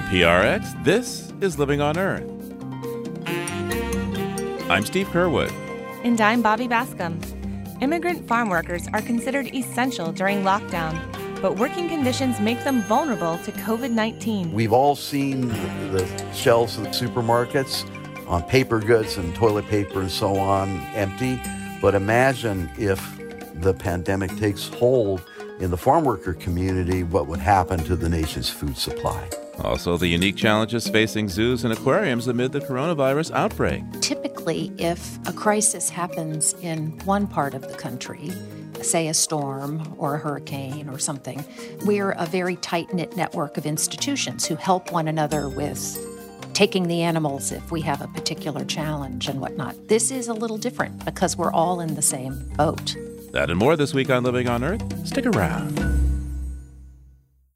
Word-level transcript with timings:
From 0.00 0.08
PRX, 0.08 0.82
this 0.84 1.30
is 1.42 1.58
Living 1.58 1.80
on 1.82 1.98
Earth. 1.98 2.24
I'm 4.70 4.84
Steve 4.84 5.08
Curwood. 5.08 5.52
And 6.04 6.18
I'm 6.20 6.40
Bobby 6.40 6.66
Bascomb. 6.66 7.20
Immigrant 7.82 8.26
farm 8.26 8.48
workers 8.48 8.88
are 8.94 9.02
considered 9.02 9.54
essential 9.54 10.10
during 10.10 10.42
lockdown, 10.42 10.98
but 11.42 11.56
working 11.56 11.88
conditions 11.88 12.40
make 12.40 12.64
them 12.64 12.82
vulnerable 12.84 13.36
to 13.38 13.52
COVID 13.52 13.90
19. 13.90 14.52
We've 14.52 14.72
all 14.72 14.96
seen 14.96 15.48
the, 15.48 15.98
the 15.98 16.32
shelves 16.32 16.78
of 16.78 16.84
the 16.84 16.90
supermarkets 16.90 17.84
on 18.26 18.42
paper 18.44 18.80
goods 18.80 19.18
and 19.18 19.34
toilet 19.34 19.66
paper 19.66 20.00
and 20.00 20.10
so 20.10 20.36
on 20.36 20.80
empty. 20.94 21.40
But 21.82 21.94
imagine 21.94 22.70
if 22.78 23.00
the 23.60 23.74
pandemic 23.74 24.34
takes 24.38 24.68
hold 24.68 25.22
in 25.58 25.70
the 25.70 25.76
farm 25.76 26.04
worker 26.04 26.32
community, 26.32 27.02
what 27.02 27.26
would 27.26 27.40
happen 27.40 27.80
to 27.80 27.96
the 27.96 28.08
nation's 28.08 28.48
food 28.48 28.78
supply? 28.78 29.28
Also, 29.64 29.96
the 29.96 30.08
unique 30.08 30.36
challenges 30.36 30.88
facing 30.88 31.28
zoos 31.28 31.64
and 31.64 31.72
aquariums 31.72 32.26
amid 32.26 32.52
the 32.52 32.60
coronavirus 32.60 33.30
outbreak. 33.32 33.82
Typically, 34.00 34.72
if 34.78 35.18
a 35.26 35.32
crisis 35.32 35.90
happens 35.90 36.54
in 36.62 36.98
one 37.04 37.26
part 37.26 37.54
of 37.54 37.62
the 37.62 37.76
country, 37.76 38.30
say 38.82 39.08
a 39.08 39.14
storm 39.14 39.94
or 39.98 40.14
a 40.14 40.18
hurricane 40.18 40.88
or 40.88 40.98
something, 40.98 41.44
we're 41.84 42.12
a 42.12 42.26
very 42.26 42.56
tight 42.56 42.92
knit 42.94 43.16
network 43.16 43.56
of 43.56 43.66
institutions 43.66 44.46
who 44.46 44.56
help 44.56 44.92
one 44.92 45.08
another 45.08 45.48
with 45.48 45.98
taking 46.54 46.88
the 46.88 47.02
animals 47.02 47.52
if 47.52 47.70
we 47.70 47.80
have 47.80 48.02
a 48.02 48.08
particular 48.08 48.64
challenge 48.64 49.28
and 49.28 49.40
whatnot. 49.40 49.88
This 49.88 50.10
is 50.10 50.28
a 50.28 50.34
little 50.34 50.58
different 50.58 51.04
because 51.04 51.36
we're 51.36 51.52
all 51.52 51.80
in 51.80 51.94
the 51.94 52.02
same 52.02 52.48
boat. 52.56 52.96
That 53.32 53.50
and 53.50 53.58
more 53.58 53.76
this 53.76 53.94
week 53.94 54.10
on 54.10 54.24
Living 54.24 54.48
on 54.48 54.64
Earth. 54.64 55.06
Stick 55.06 55.26
around. 55.26 55.99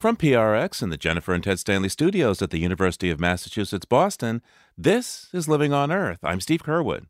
From 0.05 0.19
PRX 0.19 0.83
and 0.83 0.93
the 0.93 0.99
Jennifer 0.99 1.33
and 1.33 1.43
Ted 1.43 1.59
Stanley 1.59 1.89
studios 1.89 2.43
at 2.43 2.51
the 2.51 2.59
University 2.59 3.09
of 3.09 3.19
Massachusetts 3.19 3.87
Boston, 3.87 4.43
this 4.77 5.31
is 5.33 5.49
Living 5.49 5.73
on 5.73 5.91
Earth. 5.91 6.19
I'm 6.23 6.43
Steve 6.43 6.63
Curwood. 6.63 7.07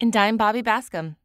And 0.00 0.16
I'm 0.16 0.36
Bobby 0.36 0.62
Bascomb. 0.62 1.16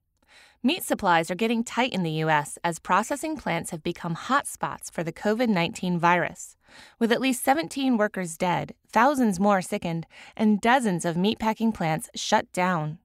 Meat 0.63 0.81
supplies 0.81 1.29
are 1.29 1.35
getting 1.35 1.63
tight 1.63 1.93
in 1.93 2.01
the 2.01 2.23
U.S. 2.25 2.57
as 2.63 2.79
processing 2.79 3.37
plants 3.37 3.69
have 3.69 3.83
become 3.83 4.15
hotspots 4.15 4.91
for 4.91 5.03
the 5.03 5.13
COVID 5.13 5.49
19 5.49 5.99
virus. 5.99 6.57
With 6.97 7.11
at 7.11 7.21
least 7.21 7.43
17 7.43 7.95
workers 7.95 8.35
dead, 8.35 8.73
thousands 8.91 9.39
more 9.39 9.61
sickened, 9.61 10.07
and 10.35 10.59
dozens 10.59 11.05
of 11.05 11.15
meatpacking 11.15 11.75
plants 11.75 12.09
shut 12.15 12.51
down. 12.51 12.97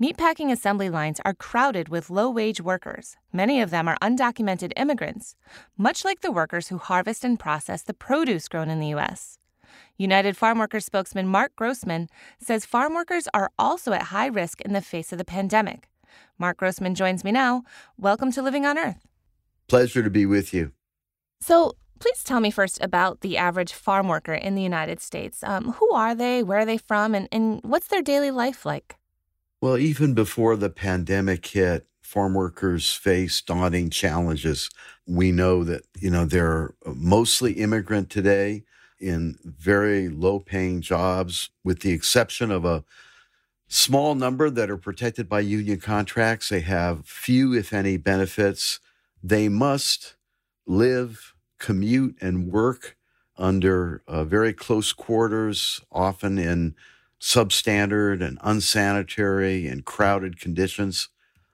Meatpacking 0.00 0.50
assembly 0.50 0.88
lines 0.88 1.20
are 1.26 1.34
crowded 1.34 1.90
with 1.90 2.08
low 2.08 2.30
wage 2.30 2.58
workers. 2.58 3.18
Many 3.34 3.60
of 3.60 3.68
them 3.68 3.86
are 3.86 3.98
undocumented 4.00 4.72
immigrants, 4.74 5.34
much 5.76 6.06
like 6.06 6.22
the 6.22 6.32
workers 6.32 6.68
who 6.68 6.78
harvest 6.78 7.22
and 7.22 7.38
process 7.38 7.82
the 7.82 7.92
produce 7.92 8.48
grown 8.48 8.70
in 8.70 8.80
the 8.80 8.88
U.S. 8.88 9.36
United 9.98 10.38
Farm 10.38 10.58
Workers 10.58 10.86
spokesman 10.86 11.28
Marc 11.28 11.54
Grossman 11.54 12.08
says 12.38 12.64
farm 12.64 12.94
workers 12.94 13.28
are 13.34 13.50
also 13.58 13.92
at 13.92 14.04
high 14.04 14.28
risk 14.28 14.62
in 14.62 14.72
the 14.72 14.80
face 14.80 15.12
of 15.12 15.18
the 15.18 15.24
pandemic. 15.24 15.90
Marc 16.38 16.56
Grossman 16.56 16.94
joins 16.94 17.22
me 17.22 17.30
now. 17.30 17.62
Welcome 17.98 18.32
to 18.32 18.40
Living 18.40 18.64
on 18.64 18.78
Earth. 18.78 19.06
Pleasure 19.68 20.02
to 20.02 20.08
be 20.08 20.24
with 20.24 20.54
you. 20.54 20.72
So, 21.42 21.74
please 21.98 22.24
tell 22.24 22.40
me 22.40 22.50
first 22.50 22.82
about 22.82 23.20
the 23.20 23.36
average 23.36 23.74
farm 23.74 24.08
worker 24.08 24.32
in 24.32 24.54
the 24.54 24.62
United 24.62 25.02
States. 25.02 25.44
Um, 25.44 25.72
who 25.72 25.92
are 25.92 26.14
they? 26.14 26.42
Where 26.42 26.60
are 26.60 26.64
they 26.64 26.78
from? 26.78 27.14
And, 27.14 27.28
and 27.30 27.60
what's 27.64 27.88
their 27.88 28.00
daily 28.00 28.30
life 28.30 28.64
like? 28.64 28.96
Well, 29.60 29.76
even 29.76 30.14
before 30.14 30.56
the 30.56 30.70
pandemic 30.70 31.46
hit, 31.46 31.86
farm 32.02 32.34
workers 32.34 32.94
face 32.94 33.42
daunting 33.42 33.90
challenges. 33.90 34.70
We 35.06 35.32
know 35.32 35.64
that, 35.64 35.82
you 35.98 36.10
know, 36.10 36.24
they're 36.24 36.74
mostly 36.86 37.52
immigrant 37.52 38.10
today 38.10 38.64
in 38.98 39.38
very 39.44 40.08
low 40.08 40.40
paying 40.40 40.80
jobs, 40.80 41.50
with 41.62 41.80
the 41.80 41.92
exception 41.92 42.50
of 42.50 42.64
a 42.64 42.84
small 43.68 44.14
number 44.14 44.50
that 44.50 44.70
are 44.70 44.78
protected 44.78 45.28
by 45.28 45.40
union 45.40 45.78
contracts. 45.80 46.48
They 46.48 46.60
have 46.60 47.06
few, 47.06 47.54
if 47.54 47.72
any, 47.72 47.96
benefits. 47.98 48.80
They 49.22 49.48
must 49.48 50.16
live, 50.66 51.34
commute, 51.58 52.16
and 52.20 52.50
work 52.50 52.96
under 53.36 54.02
uh, 54.08 54.24
very 54.24 54.52
close 54.52 54.92
quarters, 54.92 55.80
often 55.92 56.38
in 56.38 56.74
substandard 57.20 58.22
and 58.22 58.38
unsanitary 58.42 59.66
and 59.66 59.84
crowded 59.84 60.40
conditions. 60.40 61.08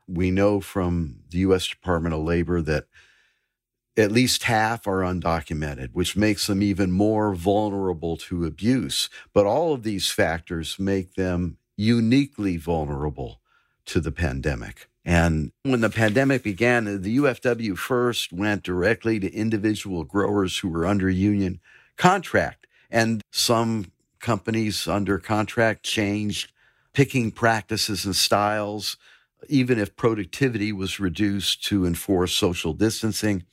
We 0.06 0.30
know 0.30 0.60
from 0.60 1.20
the 1.30 1.38
U.S. 1.38 1.66
Department 1.66 2.14
of 2.14 2.22
Labor 2.22 2.62
that 2.62 2.84
at 3.96 4.12
least 4.12 4.44
half 4.44 4.86
are 4.86 5.00
undocumented, 5.00 5.90
which 5.92 6.16
makes 6.16 6.46
them 6.46 6.62
even 6.62 6.92
more 6.92 7.34
vulnerable 7.34 8.16
to 8.16 8.44
abuse. 8.44 9.08
But 9.32 9.46
all 9.46 9.72
of 9.72 9.82
these 9.82 10.10
factors 10.10 10.78
make 10.78 11.14
them 11.14 11.56
uniquely 11.76 12.56
vulnerable 12.56 13.40
to 13.86 14.00
the 14.00 14.12
pandemic. 14.12 14.88
And 15.04 15.52
when 15.62 15.80
the 15.80 15.90
pandemic 15.90 16.42
began, 16.42 17.02
the 17.02 17.16
UFW 17.18 17.76
first 17.78 18.32
went 18.32 18.64
directly 18.64 19.20
to 19.20 19.32
individual 19.32 20.04
growers 20.04 20.58
who 20.58 20.68
were 20.68 20.84
under 20.84 21.08
union 21.08 21.60
contract. 21.96 22.66
And 22.90 23.22
some 23.30 23.92
companies 24.26 24.88
under 24.88 25.18
contract 25.18 25.84
changed 25.84 26.50
picking 26.92 27.30
practices 27.30 28.04
and 28.04 28.16
styles, 28.16 28.96
even 29.48 29.78
if 29.78 29.94
productivity 29.94 30.72
was 30.72 30.98
reduced 30.98 31.62
to 31.62 31.86
enforce 31.86 32.32
social 32.32 32.72
distancing, 32.72 33.44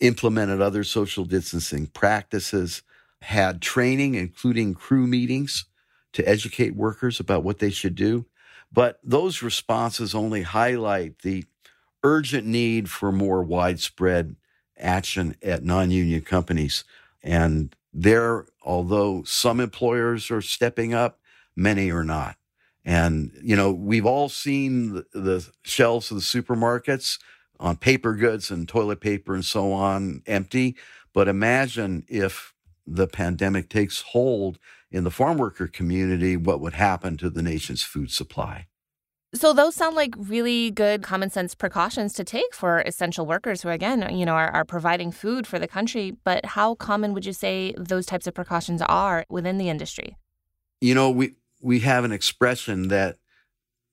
implemented 0.00 0.62
other 0.62 0.82
social 0.84 1.26
distancing 1.26 1.86
practices, 1.88 2.82
had 3.20 3.60
training, 3.60 4.14
including 4.14 4.72
crew 4.72 5.06
meetings 5.06 5.66
to 6.14 6.26
educate 6.26 6.74
workers 6.74 7.20
about 7.20 7.42
what 7.42 7.58
they 7.58 7.70
should 7.70 7.94
do. 7.94 8.24
But 8.72 8.98
those 9.04 9.42
responses 9.42 10.14
only 10.14 10.42
highlight 10.42 11.18
the 11.18 11.44
urgent 12.02 12.46
need 12.46 12.88
for 12.88 13.12
more 13.12 13.42
widespread 13.42 14.36
action 14.78 15.36
at 15.42 15.62
non 15.62 15.90
union 15.90 16.22
companies. 16.22 16.84
And 17.22 17.76
there, 17.98 18.44
although 18.62 19.22
some 19.24 19.58
employers 19.58 20.30
are 20.30 20.42
stepping 20.42 20.92
up, 20.92 21.18
many 21.56 21.90
are 21.90 22.04
not. 22.04 22.36
And, 22.84 23.32
you 23.42 23.56
know, 23.56 23.72
we've 23.72 24.04
all 24.04 24.28
seen 24.28 25.02
the, 25.12 25.48
shelves 25.64 26.10
of 26.10 26.18
the 26.18 26.22
supermarkets 26.22 27.18
on 27.58 27.76
paper 27.76 28.14
goods 28.14 28.50
and 28.50 28.68
toilet 28.68 29.00
paper 29.00 29.34
and 29.34 29.44
so 29.44 29.72
on 29.72 30.22
empty. 30.26 30.76
But 31.14 31.26
imagine 31.26 32.04
if 32.06 32.52
the 32.86 33.08
pandemic 33.08 33.70
takes 33.70 34.02
hold 34.02 34.58
in 34.90 35.02
the 35.04 35.10
farm 35.10 35.38
worker 35.38 35.66
community, 35.66 36.36
what 36.36 36.60
would 36.60 36.74
happen 36.74 37.16
to 37.16 37.30
the 37.30 37.42
nation's 37.42 37.82
food 37.82 38.10
supply? 38.10 38.66
So 39.36 39.52
those 39.52 39.74
sound 39.74 39.96
like 39.96 40.14
really 40.16 40.70
good 40.70 41.02
common 41.02 41.28
sense 41.28 41.54
precautions 41.54 42.14
to 42.14 42.24
take 42.24 42.54
for 42.54 42.80
essential 42.80 43.26
workers 43.26 43.60
who 43.60 43.68
again, 43.68 44.16
you 44.16 44.24
know, 44.24 44.32
are, 44.32 44.48
are, 44.48 44.64
providing 44.64 45.12
food 45.12 45.46
for 45.46 45.58
the 45.58 45.68
country, 45.68 46.16
but 46.24 46.46
how 46.46 46.74
common 46.74 47.12
would 47.12 47.26
you 47.26 47.34
say 47.34 47.74
those 47.76 48.06
types 48.06 48.26
of 48.26 48.32
precautions 48.32 48.80
are 48.80 49.26
within 49.28 49.58
the 49.58 49.68
industry? 49.68 50.16
You 50.80 50.94
know, 50.94 51.10
we 51.10 51.34
we 51.60 51.80
have 51.80 52.04
an 52.04 52.12
expression 52.12 52.88
that 52.88 53.18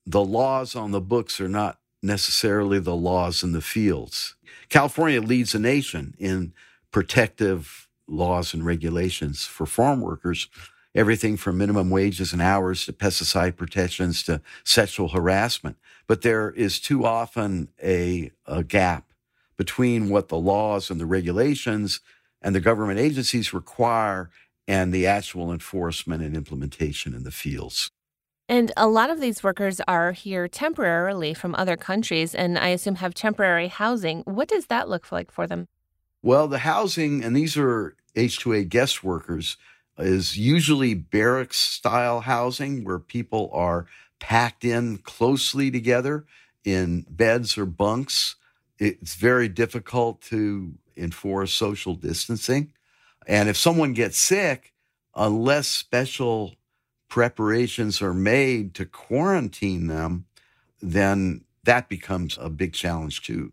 the 0.06 0.24
laws 0.24 0.74
on 0.74 0.92
the 0.92 1.00
books 1.00 1.40
are 1.40 1.48
not 1.48 1.78
necessarily 2.02 2.78
the 2.78 2.96
laws 2.96 3.42
in 3.42 3.52
the 3.52 3.60
fields. 3.60 4.36
California 4.70 5.20
leads 5.20 5.52
the 5.52 5.58
nation 5.58 6.14
in 6.18 6.54
protective 6.90 7.88
laws 8.08 8.54
and 8.54 8.64
regulations 8.64 9.44
for 9.44 9.66
farm 9.66 10.00
workers 10.00 10.48
everything 10.94 11.36
from 11.36 11.58
minimum 11.58 11.90
wages 11.90 12.32
and 12.32 12.40
hours 12.40 12.86
to 12.86 12.92
pesticide 12.92 13.56
protections 13.56 14.22
to 14.22 14.40
sexual 14.62 15.08
harassment. 15.08 15.76
But 16.06 16.22
there 16.22 16.50
is 16.50 16.78
too 16.78 17.04
often 17.04 17.68
a, 17.82 18.30
a 18.46 18.62
gap 18.62 19.12
between 19.56 20.08
what 20.08 20.28
the 20.28 20.38
laws 20.38 20.90
and 20.90 21.00
the 21.00 21.06
regulations 21.06 22.00
and 22.42 22.54
the 22.54 22.60
government 22.60 23.00
agencies 23.00 23.54
require 23.54 24.30
and 24.66 24.92
the 24.92 25.06
actual 25.06 25.52
enforcement 25.52 26.22
and 26.22 26.36
implementation 26.36 27.14
in 27.14 27.24
the 27.24 27.30
fields. 27.30 27.90
And 28.48 28.72
a 28.76 28.88
lot 28.88 29.08
of 29.08 29.20
these 29.20 29.42
workers 29.42 29.80
are 29.88 30.12
here 30.12 30.48
temporarily 30.48 31.32
from 31.32 31.54
other 31.54 31.76
countries 31.76 32.34
and 32.34 32.58
I 32.58 32.68
assume 32.68 32.96
have 32.96 33.14
temporary 33.14 33.68
housing. 33.68 34.22
What 34.26 34.48
does 34.48 34.66
that 34.66 34.88
look 34.88 35.10
like 35.10 35.30
for 35.30 35.46
them? 35.46 35.66
Well, 36.22 36.48
the 36.48 36.58
housing, 36.58 37.22
and 37.24 37.34
these 37.36 37.56
are 37.56 37.96
H2A 38.16 38.68
guest 38.68 39.02
workers, 39.04 39.56
is 39.98 40.36
usually 40.36 40.94
barracks 40.94 41.58
style 41.58 42.20
housing 42.20 42.84
where 42.84 42.98
people 42.98 43.50
are 43.52 43.86
packed 44.18 44.64
in 44.64 44.98
closely 44.98 45.70
together 45.70 46.24
in 46.64 47.06
beds 47.08 47.58
or 47.58 47.66
bunks. 47.66 48.36
It's 48.78 49.14
very 49.14 49.48
difficult 49.48 50.20
to 50.22 50.74
enforce 50.96 51.52
social 51.52 51.94
distancing. 51.94 52.72
And 53.26 53.48
if 53.48 53.56
someone 53.56 53.92
gets 53.92 54.18
sick, 54.18 54.72
unless 55.14 55.68
special 55.68 56.54
preparations 57.08 58.02
are 58.02 58.14
made 58.14 58.74
to 58.74 58.84
quarantine 58.84 59.86
them, 59.86 60.26
then 60.82 61.44
that 61.62 61.88
becomes 61.88 62.36
a 62.40 62.50
big 62.50 62.72
challenge 62.72 63.22
too. 63.22 63.52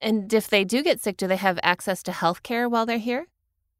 And 0.00 0.32
if 0.32 0.48
they 0.48 0.64
do 0.64 0.82
get 0.82 1.00
sick, 1.00 1.16
do 1.16 1.26
they 1.26 1.36
have 1.36 1.58
access 1.62 2.02
to 2.04 2.12
health 2.12 2.42
care 2.42 2.68
while 2.68 2.86
they're 2.86 2.98
here? 2.98 3.26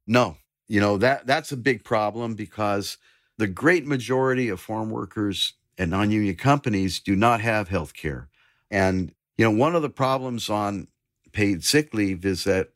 No, 0.07 0.37
you 0.69 0.81
know, 0.81 0.97
that 0.99 1.27
that's 1.27 1.53
a 1.53 1.57
big 1.57 1.85
problem 1.85 2.35
because 2.35 2.97
the 3.39 3.47
great 3.47 3.87
majority 3.87 4.49
of 4.49 4.61
farm 4.61 4.91
workers 4.91 5.55
and 5.77 5.91
non-union 5.91 6.37
companies 6.37 7.01
do 7.01 7.17
not 7.17 7.41
have 7.41 7.69
health 7.69 7.95
care. 7.95 8.29
And, 8.71 9.13
you 9.37 9.45
know, 9.45 9.51
one 9.51 9.75
of 9.75 9.83
the 9.83 9.91
problems 9.91 10.49
on 10.49 10.89
paid 11.33 11.65
sick 11.65 11.93
leave 11.93 12.25
is 12.25 12.45
that 12.45 12.71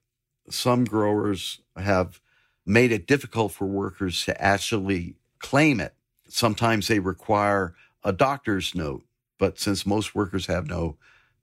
some 0.50 0.84
growers 0.84 1.60
have 1.76 2.20
made 2.66 2.92
it 2.92 3.06
difficult 3.06 3.52
for 3.52 3.66
workers 3.66 4.24
to 4.24 4.42
actually 4.42 5.16
claim 5.38 5.80
it. 5.80 5.94
Sometimes 6.28 6.88
they 6.88 6.98
require 6.98 7.74
a 8.04 8.12
doctor's 8.12 8.74
note, 8.74 9.04
but 9.38 9.58
since 9.58 9.86
most 9.86 10.14
workers 10.14 10.46
have 10.46 10.66
no 10.66 10.96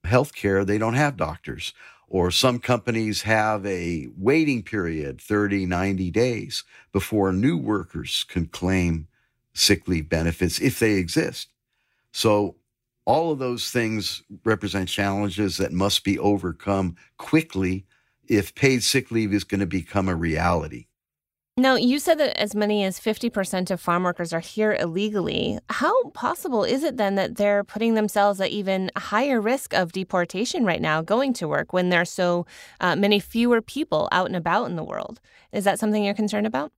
health 0.03 0.35
care, 0.35 0.63
they 0.63 0.77
don't 0.77 0.93
have 0.93 1.17
doctors. 1.17 1.73
Or 2.15 2.31
some 2.31 2.59
companies 2.59 3.23
have 3.23 3.65
a 3.65 4.07
waiting 4.15 4.63
period, 4.63 5.19
30, 5.19 5.65
90 5.65 6.11
days, 6.11 6.63
before 6.93 7.33
new 7.33 7.57
workers 7.57 8.23
can 8.29 8.45
claim 8.45 9.09
sick 9.53 9.85
leave 9.89 10.07
benefits 10.07 10.61
if 10.61 10.79
they 10.79 10.93
exist. 10.93 11.49
So 12.13 12.55
all 13.03 13.33
of 13.33 13.39
those 13.39 13.69
things 13.69 14.23
represent 14.45 14.87
challenges 14.87 15.57
that 15.57 15.73
must 15.73 16.05
be 16.05 16.17
overcome 16.17 16.95
quickly 17.17 17.85
if 18.29 18.55
paid 18.55 18.81
sick 18.81 19.11
leave 19.11 19.33
is 19.33 19.43
going 19.43 19.59
to 19.59 19.65
become 19.65 20.07
a 20.07 20.15
reality. 20.15 20.85
Now, 21.57 21.75
you 21.75 21.99
said 21.99 22.17
that 22.17 22.37
as 22.37 22.53
many 22.53 22.83
as 22.83 22.99
50% 22.99 23.71
of 23.71 23.79
farm 23.79 24.03
workers 24.03 24.33
are 24.33 24.41
here 24.41 24.73
illegally. 24.73 25.57
How 25.69 26.09
possible 26.09 26.65
is 26.65 26.83
it 26.83 26.97
then 26.97 27.15
that 27.15 27.37
they're 27.37 27.63
putting 27.63 27.93
themselves 27.93 28.41
at 28.41 28.49
even 28.49 28.91
higher 28.97 29.39
risk 29.39 29.73
of 29.73 29.93
deportation 29.93 30.65
right 30.65 30.81
now 30.81 31.01
going 31.01 31.31
to 31.35 31.47
work 31.47 31.71
when 31.71 31.87
there 31.87 32.01
are 32.01 32.05
so 32.05 32.45
uh, 32.81 32.97
many 32.97 33.21
fewer 33.21 33.61
people 33.61 34.09
out 34.11 34.27
and 34.27 34.35
about 34.35 34.65
in 34.65 34.75
the 34.75 34.83
world? 34.83 35.21
Is 35.53 35.63
that 35.63 35.79
something 35.79 36.03
you're 36.03 36.13
concerned 36.13 36.45
about? 36.45 36.73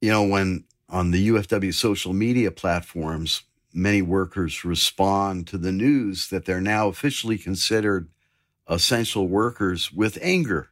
You 0.00 0.12
know, 0.12 0.22
when 0.22 0.66
on 0.88 1.10
the 1.10 1.26
UFW 1.26 1.74
social 1.74 2.12
media 2.12 2.52
platforms, 2.52 3.42
many 3.74 4.02
workers 4.02 4.64
respond 4.64 5.48
to 5.48 5.58
the 5.58 5.72
news 5.72 6.28
that 6.28 6.44
they're 6.44 6.60
now 6.60 6.86
officially 6.86 7.38
considered 7.38 8.08
essential 8.68 9.26
workers 9.26 9.92
with 9.92 10.16
anger 10.22 10.68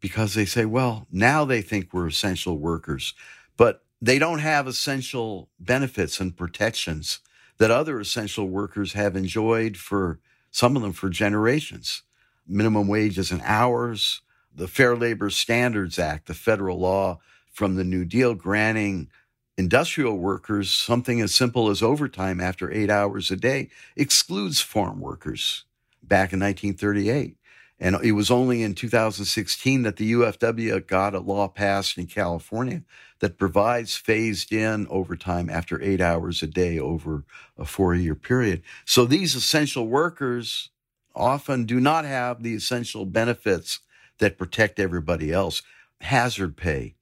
because 0.00 0.34
they 0.34 0.44
say, 0.44 0.64
well, 0.64 1.06
now 1.12 1.44
they 1.44 1.62
think 1.62 1.92
we're 1.92 2.08
essential 2.08 2.58
workers, 2.58 3.14
but 3.56 3.84
they 4.00 4.18
don't 4.18 4.38
have 4.38 4.66
essential 4.66 5.48
benefits 5.58 6.20
and 6.20 6.36
protections 6.36 7.20
that 7.58 7.70
other 7.70 8.00
essential 8.00 8.48
workers 8.48 8.94
have 8.94 9.14
enjoyed 9.14 9.76
for 9.76 10.18
some 10.50 10.74
of 10.76 10.82
them 10.82 10.92
for 10.92 11.10
generations. 11.10 12.02
Minimum 12.46 12.88
wages 12.88 13.30
and 13.30 13.42
hours, 13.44 14.22
the 14.54 14.66
Fair 14.66 14.96
Labor 14.96 15.30
Standards 15.30 15.98
Act, 15.98 16.26
the 16.26 16.34
federal 16.34 16.78
law 16.78 17.20
from 17.52 17.76
the 17.76 17.84
New 17.84 18.04
Deal 18.04 18.34
granting 18.34 19.10
industrial 19.58 20.16
workers 20.16 20.70
something 20.70 21.20
as 21.20 21.34
simple 21.34 21.68
as 21.68 21.82
overtime 21.82 22.40
after 22.40 22.72
eight 22.72 22.88
hours 22.88 23.30
a 23.30 23.36
day 23.36 23.68
excludes 23.94 24.60
farm 24.60 25.00
workers 25.00 25.64
back 26.02 26.32
in 26.32 26.40
1938. 26.40 27.36
And 27.80 27.96
it 28.04 28.12
was 28.12 28.30
only 28.30 28.62
in 28.62 28.74
2016 28.74 29.82
that 29.82 29.96
the 29.96 30.12
UFW 30.12 30.86
got 30.86 31.14
a 31.14 31.20
law 31.20 31.48
passed 31.48 31.96
in 31.96 32.06
California 32.06 32.82
that 33.20 33.38
provides 33.38 33.96
phased 33.96 34.52
in 34.52 34.86
overtime 34.88 35.48
after 35.48 35.80
eight 35.82 36.00
hours 36.00 36.42
a 36.42 36.46
day 36.46 36.78
over 36.78 37.24
a 37.56 37.64
four 37.64 37.94
year 37.94 38.14
period. 38.14 38.62
So 38.84 39.06
these 39.06 39.34
essential 39.34 39.86
workers 39.86 40.68
often 41.14 41.64
do 41.64 41.80
not 41.80 42.04
have 42.04 42.42
the 42.42 42.54
essential 42.54 43.06
benefits 43.06 43.80
that 44.18 44.38
protect 44.38 44.78
everybody 44.78 45.32
else. 45.32 45.62
Hazard 46.02 46.56
pay. 46.56 46.94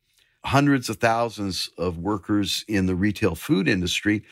Hundreds 0.44 0.88
of 0.88 0.96
thousands 0.98 1.70
of 1.76 1.98
workers 1.98 2.64
in 2.68 2.86
the 2.86 2.94
retail 2.94 3.34
food 3.34 3.66
industry 3.68 4.24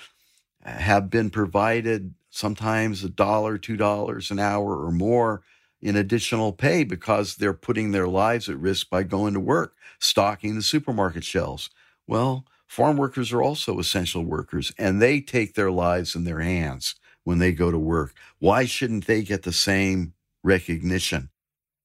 have 0.65 1.11
been 1.11 1.31
provided 1.31 2.15
sometimes 2.31 3.03
a 3.03 3.09
dollar, 3.09 3.59
two 3.59 3.77
dollars 3.77 4.31
an 4.31 4.39
hour 4.39 4.85
or 4.85 4.93
more 4.93 5.43
in 5.81 5.97
additional 5.97 6.53
pay 6.53 6.85
because 6.85 7.37
they're 7.37 7.53
putting 7.53 7.93
their 7.93 8.09
lives 8.09 8.49
at 8.49 8.59
risk 8.59 8.89
by 8.91 9.03
going 9.03 9.35
to 9.35 9.41
work, 9.41 9.75
stocking 9.99 10.55
the 10.55 10.63
supermarket 10.63 11.25
shelves. 11.25 11.71
Well, 12.07 12.45
farm 12.67 12.97
workers 12.97 13.33
are 13.33 13.43
also 13.43 13.79
essential 13.79 14.25
workers 14.25 14.73
and 14.79 15.01
they 15.01 15.21
take 15.21 15.55
their 15.55 15.71
lives 15.71 16.15
in 16.15 16.25
their 16.25 16.41
hands 16.41 16.95
when 17.25 17.39
they 17.39 17.53
go 17.53 17.71
to 17.71 17.79
work. 17.79 18.15
Why 18.39 18.65
shouldn't 18.65 19.07
they 19.07 19.23
get 19.23 19.43
the 19.43 19.53
same 19.53 20.15
recognition? 20.43 21.31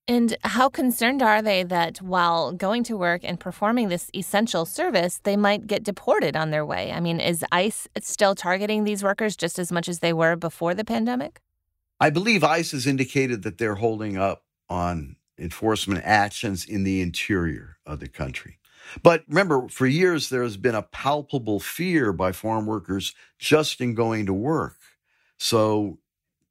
And 0.08 0.36
how 0.44 0.68
concerned 0.68 1.22
are 1.22 1.42
they 1.42 1.64
that 1.64 2.02
while 2.02 2.52
going 2.52 2.84
to 2.86 2.98
work 2.98 3.22
and 3.24 3.40
performing 3.40 3.88
this 3.88 4.10
essential 4.16 4.66
service, 4.66 5.20
they 5.24 5.38
might 5.38 5.68
get 5.68 5.84
deported 5.84 6.36
on 6.36 6.50
their 6.50 6.66
way? 6.66 6.92
I 6.92 7.00
mean, 7.00 7.20
is 7.20 7.46
ICE 7.52 7.88
still 8.02 8.36
targeting 8.36 8.84
these 8.84 9.04
workers 9.04 9.36
just 9.36 9.60
as 9.60 9.72
much 9.72 9.88
as 9.88 10.00
they 10.00 10.12
were 10.12 10.36
before 10.36 10.74
the 10.74 10.84
pandemic? 10.84 11.40
I 12.02 12.10
believe 12.10 12.44
ICE 12.44 12.72
has 12.72 12.88
indicated 12.88 13.44
that 13.44 13.60
they're 13.60 13.76
holding 13.76 14.18
up 14.18 14.44
on 14.68 15.18
enforcement 15.38 16.02
actions 16.04 16.66
in 16.66 16.84
the 16.84 17.00
interior 17.00 17.78
of 17.86 18.00
the 18.00 18.08
country. 18.08 18.58
But 19.04 19.24
remember, 19.28 19.68
for 19.68 19.86
years, 19.86 20.30
there 20.30 20.42
has 20.42 20.58
been 20.58 20.74
a 20.74 20.82
palpable 20.82 21.60
fear 21.60 22.12
by 22.12 22.32
farm 22.32 22.66
workers 22.66 23.14
just 23.38 23.80
in 23.82 23.94
going 23.94 24.26
to 24.26 24.34
work. 24.34 24.78
So, 25.38 26.00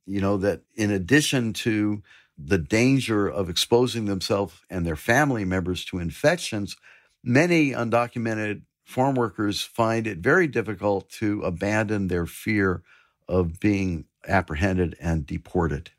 you 0.07 0.21
know, 0.21 0.37
that 0.37 0.63
in 0.77 0.93
addition 0.93 1.53
to 1.55 2.01
the 2.39 2.59
danger 2.59 3.27
of 3.27 3.51
exposing 3.51 4.05
themselves 4.05 4.55
and 4.71 4.87
their 4.87 4.95
family 4.95 5.45
members 5.45 5.85
to 5.87 5.99
infections, 5.99 6.77
many 7.25 7.73
undocumented 7.73 8.63
farm 8.85 9.17
workers 9.17 9.63
find 9.63 10.07
it 10.07 10.19
very 10.19 10.47
difficult 10.47 11.11
to 11.11 11.43
abandon 11.43 12.07
their 12.07 12.27
fear 12.27 12.85
of 13.29 13.59
being 13.59 14.05
apprehended 14.27 14.97
and 15.01 15.27
deported. 15.27 15.91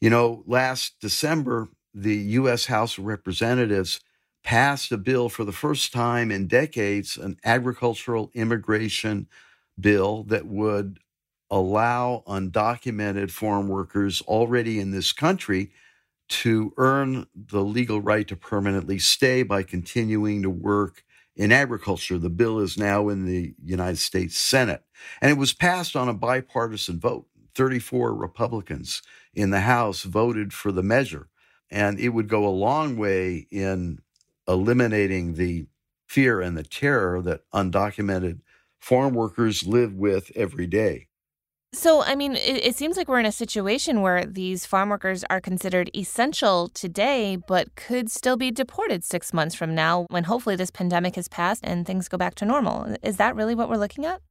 You 0.00 0.10
know, 0.10 0.42
last 0.46 1.00
December, 1.00 1.68
the 1.94 2.16
U.S. 2.16 2.66
House 2.66 2.98
of 2.98 3.04
Representatives 3.04 4.00
passed 4.44 4.92
a 4.92 4.96
bill 4.96 5.28
for 5.28 5.44
the 5.44 5.52
first 5.52 5.92
time 5.92 6.30
in 6.30 6.46
decades, 6.46 7.16
an 7.16 7.36
agricultural 7.44 8.30
immigration 8.34 9.26
bill 9.80 10.22
that 10.24 10.46
would 10.46 10.98
allow 11.50 12.22
undocumented 12.26 13.30
farm 13.30 13.68
workers 13.68 14.20
already 14.22 14.78
in 14.78 14.90
this 14.90 15.12
country 15.12 15.72
to 16.28 16.72
earn 16.76 17.26
the 17.34 17.62
legal 17.62 18.00
right 18.00 18.26
to 18.26 18.36
permanently 18.36 18.98
stay 18.98 19.42
by 19.42 19.62
continuing 19.62 20.42
to 20.42 20.50
work 20.50 21.04
in 21.36 21.52
agriculture. 21.52 22.18
The 22.18 22.30
bill 22.30 22.58
is 22.60 22.76
now 22.76 23.08
in 23.08 23.26
the 23.26 23.54
United 23.62 23.98
States 23.98 24.36
Senate, 24.36 24.82
and 25.20 25.30
it 25.30 25.38
was 25.38 25.52
passed 25.52 25.94
on 25.94 26.08
a 26.08 26.14
bipartisan 26.14 26.98
vote. 26.98 27.26
34 27.56 28.14
Republicans 28.14 29.02
in 29.34 29.50
the 29.50 29.60
House 29.60 30.02
voted 30.02 30.52
for 30.52 30.70
the 30.70 30.82
measure. 30.82 31.28
And 31.70 31.98
it 31.98 32.10
would 32.10 32.28
go 32.28 32.46
a 32.46 32.50
long 32.50 32.96
way 32.96 33.46
in 33.50 34.00
eliminating 34.46 35.34
the 35.34 35.66
fear 36.06 36.40
and 36.40 36.56
the 36.56 36.62
terror 36.62 37.20
that 37.22 37.42
undocumented 37.52 38.40
farm 38.78 39.14
workers 39.14 39.66
live 39.66 39.94
with 39.94 40.30
every 40.36 40.66
day. 40.66 41.08
So, 41.72 42.02
I 42.02 42.14
mean, 42.14 42.36
it, 42.36 42.64
it, 42.64 42.76
seems 42.76 42.96
like 42.96 43.08
we're 43.08 43.18
in 43.18 43.26
a 43.26 43.32
situation 43.32 44.00
where 44.00 44.24
these 44.24 44.64
farm 44.64 44.88
workers 44.88 45.24
are 45.28 45.40
considered 45.40 45.90
essential 45.94 46.68
today, 46.68 47.36
but 47.48 47.74
could 47.74 48.10
still 48.10 48.36
be 48.36 48.50
deported 48.50 49.02
six 49.02 49.34
months 49.34 49.54
from 49.54 49.74
now 49.74 50.06
when 50.08 50.24
hopefully 50.24 50.56
this 50.56 50.70
pandemic 50.70 51.16
has 51.16 51.28
passed 51.28 51.62
and 51.64 51.84
things 51.84 52.08
go 52.08 52.16
back 52.16 52.34
to 52.36 52.44
normal. 52.44 52.96
Is 53.02 53.16
that 53.16 53.34
really 53.34 53.54
what 53.54 53.68
we're 53.68 53.76
looking 53.76 54.06
at? 54.06 54.22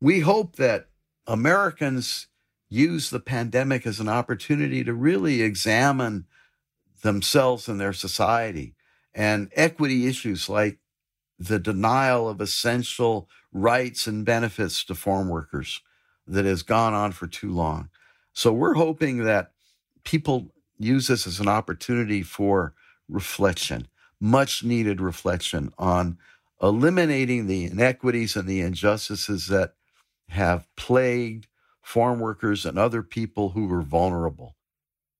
We 0.00 0.20
hope 0.20 0.56
that 0.56 0.88
Americans 1.26 2.28
use 2.72 3.10
the 3.10 3.20
pandemic 3.20 3.86
as 3.86 4.00
an 4.00 4.08
opportunity 4.08 4.82
to 4.82 4.94
really 4.94 5.42
examine 5.42 6.24
themselves 7.02 7.68
and 7.68 7.78
their 7.78 7.92
society 7.92 8.74
and 9.14 9.50
equity 9.54 10.06
issues 10.06 10.48
like 10.48 10.78
the 11.38 11.58
denial 11.58 12.28
of 12.28 12.40
essential 12.40 13.28
rights 13.52 14.06
and 14.06 14.24
benefits 14.24 14.84
to 14.84 14.94
farm 14.94 15.28
workers 15.28 15.82
that 16.26 16.46
has 16.46 16.62
gone 16.62 16.94
on 16.94 17.12
for 17.12 17.26
too 17.26 17.52
long. 17.52 17.90
So 18.32 18.52
we're 18.52 18.74
hoping 18.74 19.24
that 19.24 19.52
people 20.04 20.48
use 20.78 21.08
this 21.08 21.26
as 21.26 21.40
an 21.40 21.48
opportunity 21.48 22.22
for 22.22 22.74
reflection, 23.08 23.86
much 24.18 24.64
needed 24.64 25.00
reflection 25.00 25.74
on 25.78 26.16
eliminating 26.62 27.46
the 27.46 27.64
inequities 27.64 28.34
and 28.36 28.48
the 28.48 28.60
injustices 28.60 29.48
that 29.48 29.74
have 30.28 30.66
plagued 30.76 31.48
farm 31.82 32.20
workers, 32.20 32.64
and 32.64 32.78
other 32.78 33.02
people 33.02 33.50
who 33.50 33.66
were 33.66 33.82
vulnerable. 33.82 34.56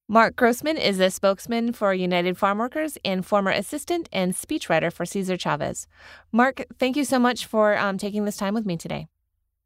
Marc 0.09 0.35
Grossman 0.35 0.77
is 0.77 0.99
a 0.99 1.09
spokesman 1.09 1.71
for 1.71 1.93
United 1.93 2.37
Farm 2.37 2.57
Workers 2.57 2.97
and 3.05 3.25
former 3.25 3.51
assistant 3.51 4.09
and 4.11 4.33
speechwriter 4.33 4.91
for 4.91 5.05
Cesar 5.05 5.37
Chavez. 5.37 5.87
Marc, 6.31 6.65
thank 6.77 6.97
you 6.97 7.05
so 7.05 7.19
much 7.19 7.45
for 7.45 7.77
um, 7.77 7.97
taking 7.97 8.25
this 8.25 8.37
time 8.37 8.53
with 8.53 8.65
me 8.65 8.75
today. 8.75 9.07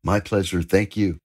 My 0.03 0.19
pleasure. 0.19 0.61
Thank 0.61 0.95
you. 0.95 1.19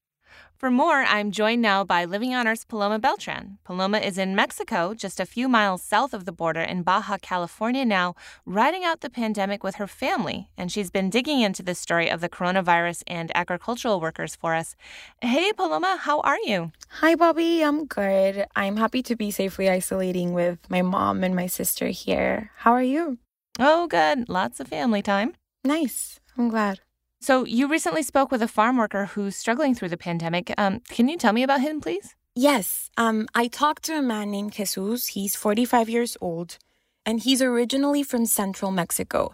For 0.63 0.71
more, 0.71 1.03
I'm 1.03 1.33
joined 1.33 1.61
now 1.61 1.83
by 1.83 2.05
Living 2.05 2.37
on 2.37 2.47
Earth's 2.47 2.65
Paloma 2.65 3.01
Beltran. 3.01 3.59
Paloma 3.65 3.99
is 3.99 4.17
in 4.17 4.37
Mexico, 4.37 4.95
just 4.95 5.19
a 5.19 5.27
few 5.27 5.49
miles 5.49 5.83
south 5.83 6.15
of 6.15 6.25
the 6.25 6.31
border 6.31 6.61
in 6.61 6.85
Baja 6.85 7.19
California 7.21 7.85
now, 7.85 8.15
riding 8.47 8.85
out 8.85 9.01
the 9.01 9.11
pandemic 9.11 9.65
with 9.65 9.75
her 9.75 9.89
family. 9.89 10.51
And 10.57 10.71
she's 10.71 10.89
been 10.89 11.11
digging 11.11 11.41
into 11.41 11.65
the 11.65 11.75
story 11.75 12.09
of 12.09 12.21
the 12.21 12.29
coronavirus 12.29 13.03
and 13.09 13.33
agricultural 13.35 14.01
workers 14.01 14.37
for 14.37 14.55
us. 14.55 14.77
Hey, 15.21 15.53
Paloma, 15.53 15.97
how 16.01 16.21
are 16.21 16.39
you? 16.45 16.71
Hi, 17.01 17.17
Bobby. 17.17 17.63
I'm 17.65 17.87
good. 17.87 18.47
I'm 18.55 18.77
happy 18.77 19.03
to 19.03 19.17
be 19.17 19.33
safely 19.33 19.69
isolating 19.69 20.33
with 20.33 20.61
my 20.71 20.83
mom 20.83 21.25
and 21.25 21.35
my 21.35 21.49
sister 21.49 21.89
here. 21.89 22.53
How 22.59 22.71
are 22.71 22.85
you? 22.85 23.19
Oh, 23.59 23.89
good. 23.89 24.29
Lots 24.29 24.61
of 24.61 24.69
family 24.69 25.03
time. 25.03 25.35
Nice. 25.65 26.21
I'm 26.39 26.49
glad. 26.49 26.79
So, 27.23 27.45
you 27.45 27.69
recently 27.69 28.03
spoke 28.03 28.33
with 28.33 28.43
a 28.43 28.49
farm 28.49 28.77
worker 28.77 29.07
who's 29.07 29.37
struggling 29.37 29.77
through 29.77 29.91
the 29.91 29.97
pandemic. 29.97 30.53
Um, 30.59 30.81
can 30.89 31.09
you 31.09 31.17
tell 31.17 31.33
me 31.33 31.45
about 31.45 31.61
him, 31.61 31.81
please? 31.81 32.17
Yes. 32.35 32.91
Um, 32.97 33.29
I 33.33 33.47
talked 33.47 33.85
to 33.85 33.97
a 33.97 34.03
man 34.03 34.33
named 34.33 34.55
Jesus. 34.55 35.07
He's 35.07 35.37
45 35.37 35.89
years 35.89 36.17
old, 36.21 36.59
and 37.07 37.21
he's 37.21 37.41
originally 37.41 38.03
from 38.03 38.27
central 38.27 38.73
Mexico, 38.73 39.31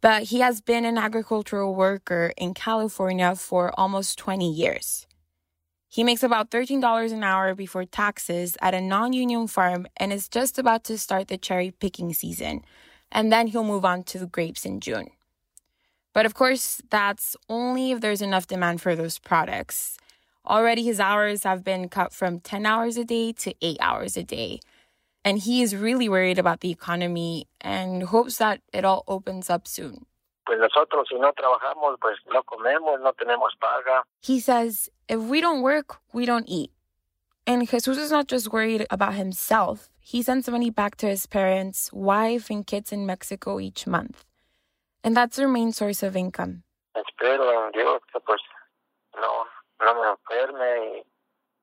but 0.00 0.30
he 0.30 0.38
has 0.38 0.60
been 0.60 0.84
an 0.84 0.96
agricultural 0.96 1.74
worker 1.74 2.32
in 2.36 2.54
California 2.54 3.34
for 3.34 3.72
almost 3.76 4.18
20 4.18 4.48
years. 4.48 5.08
He 5.88 6.04
makes 6.04 6.22
about 6.22 6.52
$13 6.52 7.12
an 7.12 7.24
hour 7.24 7.56
before 7.56 7.86
taxes 7.86 8.56
at 8.62 8.72
a 8.72 8.80
non 8.80 9.12
union 9.12 9.48
farm 9.48 9.88
and 9.96 10.12
is 10.12 10.28
just 10.28 10.60
about 10.60 10.84
to 10.84 10.96
start 10.96 11.26
the 11.26 11.38
cherry 11.38 11.72
picking 11.72 12.14
season, 12.14 12.62
and 13.10 13.32
then 13.32 13.48
he'll 13.48 13.64
move 13.64 13.84
on 13.84 14.04
to 14.04 14.24
grapes 14.26 14.64
in 14.64 14.78
June. 14.78 15.08
But 16.12 16.26
of 16.26 16.34
course, 16.34 16.82
that's 16.90 17.36
only 17.48 17.92
if 17.92 18.00
there's 18.00 18.22
enough 18.22 18.46
demand 18.46 18.82
for 18.82 18.94
those 18.94 19.18
products. 19.18 19.96
Already, 20.46 20.82
his 20.82 21.00
hours 21.00 21.44
have 21.44 21.62
been 21.64 21.88
cut 21.88 22.12
from 22.12 22.40
10 22.40 22.66
hours 22.66 22.96
a 22.96 23.04
day 23.04 23.32
to 23.32 23.54
8 23.62 23.76
hours 23.80 24.16
a 24.16 24.22
day. 24.22 24.60
And 25.24 25.38
he 25.38 25.62
is 25.62 25.76
really 25.76 26.08
worried 26.08 26.38
about 26.38 26.60
the 26.60 26.70
economy 26.70 27.46
and 27.60 28.02
hopes 28.02 28.38
that 28.38 28.60
it 28.72 28.84
all 28.84 29.04
opens 29.06 29.48
up 29.48 29.68
soon. 29.68 30.04
Pues 30.44 30.58
nosotros 30.58 31.06
si 31.08 31.16
no 31.18 31.30
trabajamos, 31.32 31.96
pues 32.00 32.16
no 32.32 32.42
comemos, 32.42 33.00
no 33.00 33.12
tenemos 33.12 33.52
paga. 33.60 34.02
He 34.20 34.40
says, 34.40 34.90
if 35.08 35.20
we 35.20 35.40
don't 35.40 35.62
work, 35.62 35.98
we 36.12 36.26
don't 36.26 36.48
eat. 36.48 36.72
And 37.46 37.68
Jesus 37.68 37.98
is 37.98 38.10
not 38.10 38.26
just 38.26 38.52
worried 38.52 38.86
about 38.90 39.14
himself. 39.14 39.88
He 40.00 40.22
sends 40.22 40.48
money 40.48 40.70
back 40.70 40.96
to 40.96 41.06
his 41.06 41.26
parents, 41.26 41.92
wife, 41.92 42.50
and 42.50 42.66
kids 42.66 42.92
in 42.92 43.06
Mexico 43.06 43.60
each 43.60 43.86
month. 43.86 44.24
And 45.04 45.16
that's 45.16 45.36
their 45.36 45.48
main 45.48 45.72
source 45.72 46.02
of 46.02 46.16
income. 46.16 46.62
Espero 46.94 47.66
en 47.66 47.72
Dios 47.72 48.00
que 48.12 48.20
pues 48.20 48.40
no, 49.16 49.44
no 49.80 49.94
me 49.94 50.08
enferme 50.08 50.96
y, 50.96 51.02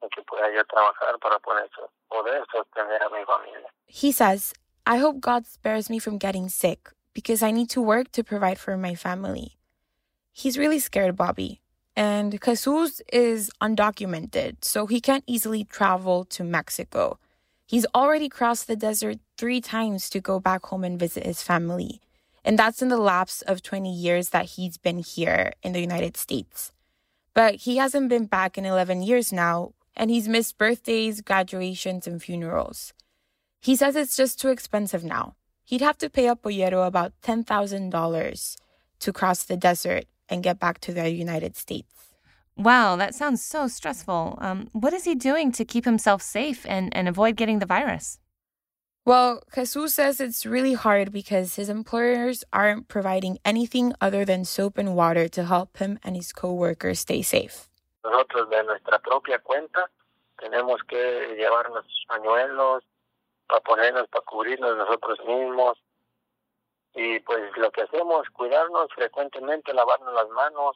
y 0.02 0.08
que 0.14 0.24
pueda 0.24 0.54
yo 0.54 0.64
trabajar 0.66 1.20
para 1.22 1.40
poder, 1.40 1.70
poder 2.10 2.44
sostener 2.52 3.02
a 3.02 3.10
mi 3.10 3.24
familia. 3.26 3.68
He 3.88 4.12
says, 4.12 4.54
I 4.86 4.98
hope 4.98 5.20
God 5.20 5.46
spares 5.46 5.90
me 5.90 6.00
from 6.00 6.18
getting 6.18 6.50
sick 6.50 6.90
because 7.14 7.44
I 7.44 7.52
need 7.52 7.70
to 7.72 7.82
work 7.82 8.12
to 8.14 8.24
provide 8.24 8.60
for 8.60 8.78
my 8.78 8.96
family. 8.96 9.58
He's 10.32 10.58
really 10.58 10.80
scared, 10.80 11.16
Bobby. 11.16 11.62
And 11.96 12.40
Jesus 12.42 13.02
is 13.12 13.52
undocumented, 13.62 14.64
so 14.64 14.86
he 14.88 15.02
can't 15.02 15.24
easily 15.28 15.66
travel 15.66 16.24
to 16.26 16.44
Mexico. 16.44 17.20
He's 17.68 17.86
already 17.94 18.30
crossed 18.30 18.68
the 18.68 18.76
desert 18.76 19.18
three 19.38 19.60
times 19.60 20.10
to 20.12 20.20
go 20.20 20.40
back 20.40 20.66
home 20.66 20.84
and 20.84 20.98
visit 20.98 21.26
his 21.26 21.44
family. 21.44 22.02
And 22.44 22.58
that's 22.58 22.82
in 22.82 22.90
the 22.90 22.98
lapse 22.98 23.42
of 23.44 23.62
20 23.62 23.94
years 23.94 24.30
that 24.30 24.46
he's 24.46 24.78
been 24.78 25.00
here 25.00 25.54
in 25.62 25.74
the 25.74 25.82
United 25.82 26.18
States. 26.18 26.72
But 27.34 27.56
he 27.56 27.78
hasn't 27.78 28.10
been 28.10 28.26
back 28.26 28.58
in 28.58 28.66
11 28.66 29.02
years 29.04 29.32
now, 29.32 29.74
and 29.96 30.10
he's 30.10 30.28
missed 30.28 30.58
birthdays, 30.58 31.22
graduations, 31.22 32.08
and 32.08 32.22
funerals. 32.22 32.94
He 33.62 33.76
says 33.76 33.96
it's 33.96 34.16
just 34.16 34.40
too 34.40 34.50
expensive 34.50 35.04
now. 35.04 35.36
He'd 35.64 35.82
have 35.82 35.98
to 36.00 36.10
pay 36.10 36.28
a 36.28 36.36
pollero 36.36 36.88
about 36.88 37.14
$10,000 37.22 38.56
to 39.00 39.14
cross 39.14 39.44
the 39.44 39.58
desert 39.58 40.06
and 40.28 40.44
get 40.44 40.60
back 40.60 40.80
to 40.80 40.94
the 40.94 41.10
United 41.12 41.56
States. 41.56 41.94
Wow, 42.58 42.96
that 42.98 43.16
sounds 43.16 43.44
so 43.44 43.68
stressful. 43.68 44.38
Um, 44.42 44.70
what 44.74 44.94
is 44.94 45.06
he 45.06 45.16
doing 45.16 45.52
to 45.54 45.64
keep 45.64 45.86
himself 45.86 46.22
safe 46.22 46.66
and, 46.66 46.96
and 46.96 47.08
avoid 47.08 47.36
getting 47.36 47.60
the 47.60 47.66
virus? 47.66 48.20
Well, 49.10 49.42
Jesus 49.56 49.96
says 49.96 50.22
it's 50.22 50.46
really 50.46 50.76
hard 50.76 51.12
because 51.12 51.56
his 51.56 51.68
employers 51.68 52.44
aren't 52.54 52.88
providing 52.88 53.40
anything 53.44 53.92
other 54.00 54.24
than 54.24 54.46
soap 54.46 54.78
and 54.78 54.94
water 54.96 55.28
to 55.30 55.46
help 55.46 55.78
him 55.78 55.98
and 56.04 56.16
his 56.16 56.32
coworkers 56.32 57.00
stay 57.00 57.24
safe. 57.24 57.68
Nosotros 58.06 58.52
de 58.52 58.62
nuestra 58.62 59.00
propia 59.00 59.40
cuenta 59.40 59.90
tenemos 60.38 60.78
que 60.88 61.36
llevarnos 61.36 61.86
pañuelos 62.08 62.84
para 63.48 63.62
ponernos, 63.62 64.08
para 64.12 64.24
cubrirnos 64.26 64.78
nosotros 64.78 65.18
mismos. 65.26 65.74
Y 66.94 67.18
pues 67.26 67.50
lo 67.58 67.72
que 67.72 67.82
hacemos, 67.82 68.28
cuidarnos 68.38 68.90
frecuentemente, 68.96 69.74
lavarnos 69.74 70.14
las 70.14 70.30
manos. 70.36 70.76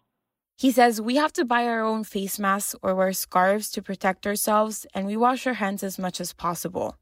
He 0.57 0.71
says 0.71 0.99
we 0.99 1.17
have 1.17 1.33
to 1.33 1.45
buy 1.45 1.67
our 1.67 1.83
own 1.83 2.03
face 2.03 2.39
masks 2.39 2.75
or 2.81 2.95
wear 2.95 3.13
scarves 3.13 3.69
to 3.73 3.83
protect 3.83 4.25
ourselves, 4.25 4.87
and 4.95 5.05
we 5.05 5.15
wash 5.15 5.45
our 5.45 5.53
hands 5.53 5.83
as 5.83 5.99
much 5.99 6.19
as 6.19 6.33
possible. 6.33 6.95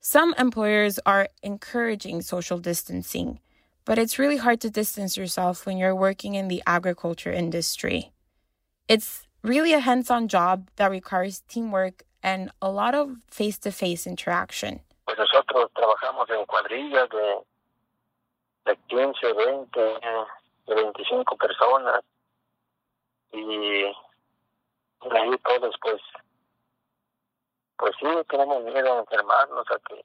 Some 0.00 0.32
employers 0.38 1.00
are 1.04 1.28
encouraging 1.42 2.22
social 2.22 2.58
distancing, 2.58 3.40
but 3.84 3.98
it's 3.98 4.18
really 4.18 4.36
hard 4.36 4.60
to 4.60 4.70
distance 4.70 5.16
yourself 5.16 5.66
when 5.66 5.76
you're 5.76 5.94
working 5.94 6.34
in 6.34 6.48
the 6.48 6.62
agriculture 6.66 7.32
industry. 7.32 8.12
It's 8.86 9.26
really 9.42 9.72
a 9.72 9.80
hands 9.80 10.10
on 10.10 10.28
job 10.28 10.70
that 10.76 10.90
requires 10.90 11.42
teamwork 11.48 12.04
and 12.22 12.50
a 12.62 12.70
lot 12.70 12.94
of 12.94 13.16
face 13.30 13.58
to 13.58 13.72
face 13.72 14.06
interaction. 14.06 14.80
Pues 15.04 15.18
nosotros 15.18 15.68
trabajamos 15.74 16.30
en 16.30 16.44
cuadrillas 16.46 17.08
de, 17.10 17.34
de 18.66 18.76
15, 18.88 19.32
20, 19.32 19.80
de 20.68 20.74
25 20.74 21.36
personas 21.36 22.02
y 23.32 23.84
ahí 25.10 25.38
todos 25.44 25.74
pues 25.82 26.00
pues 27.78 27.94
sí, 28.00 28.06
tenemos 28.28 28.64
miedo 28.64 28.96
a 28.96 29.00
enfermarnos, 29.00 29.66
a 29.70 29.78
que, 29.88 30.04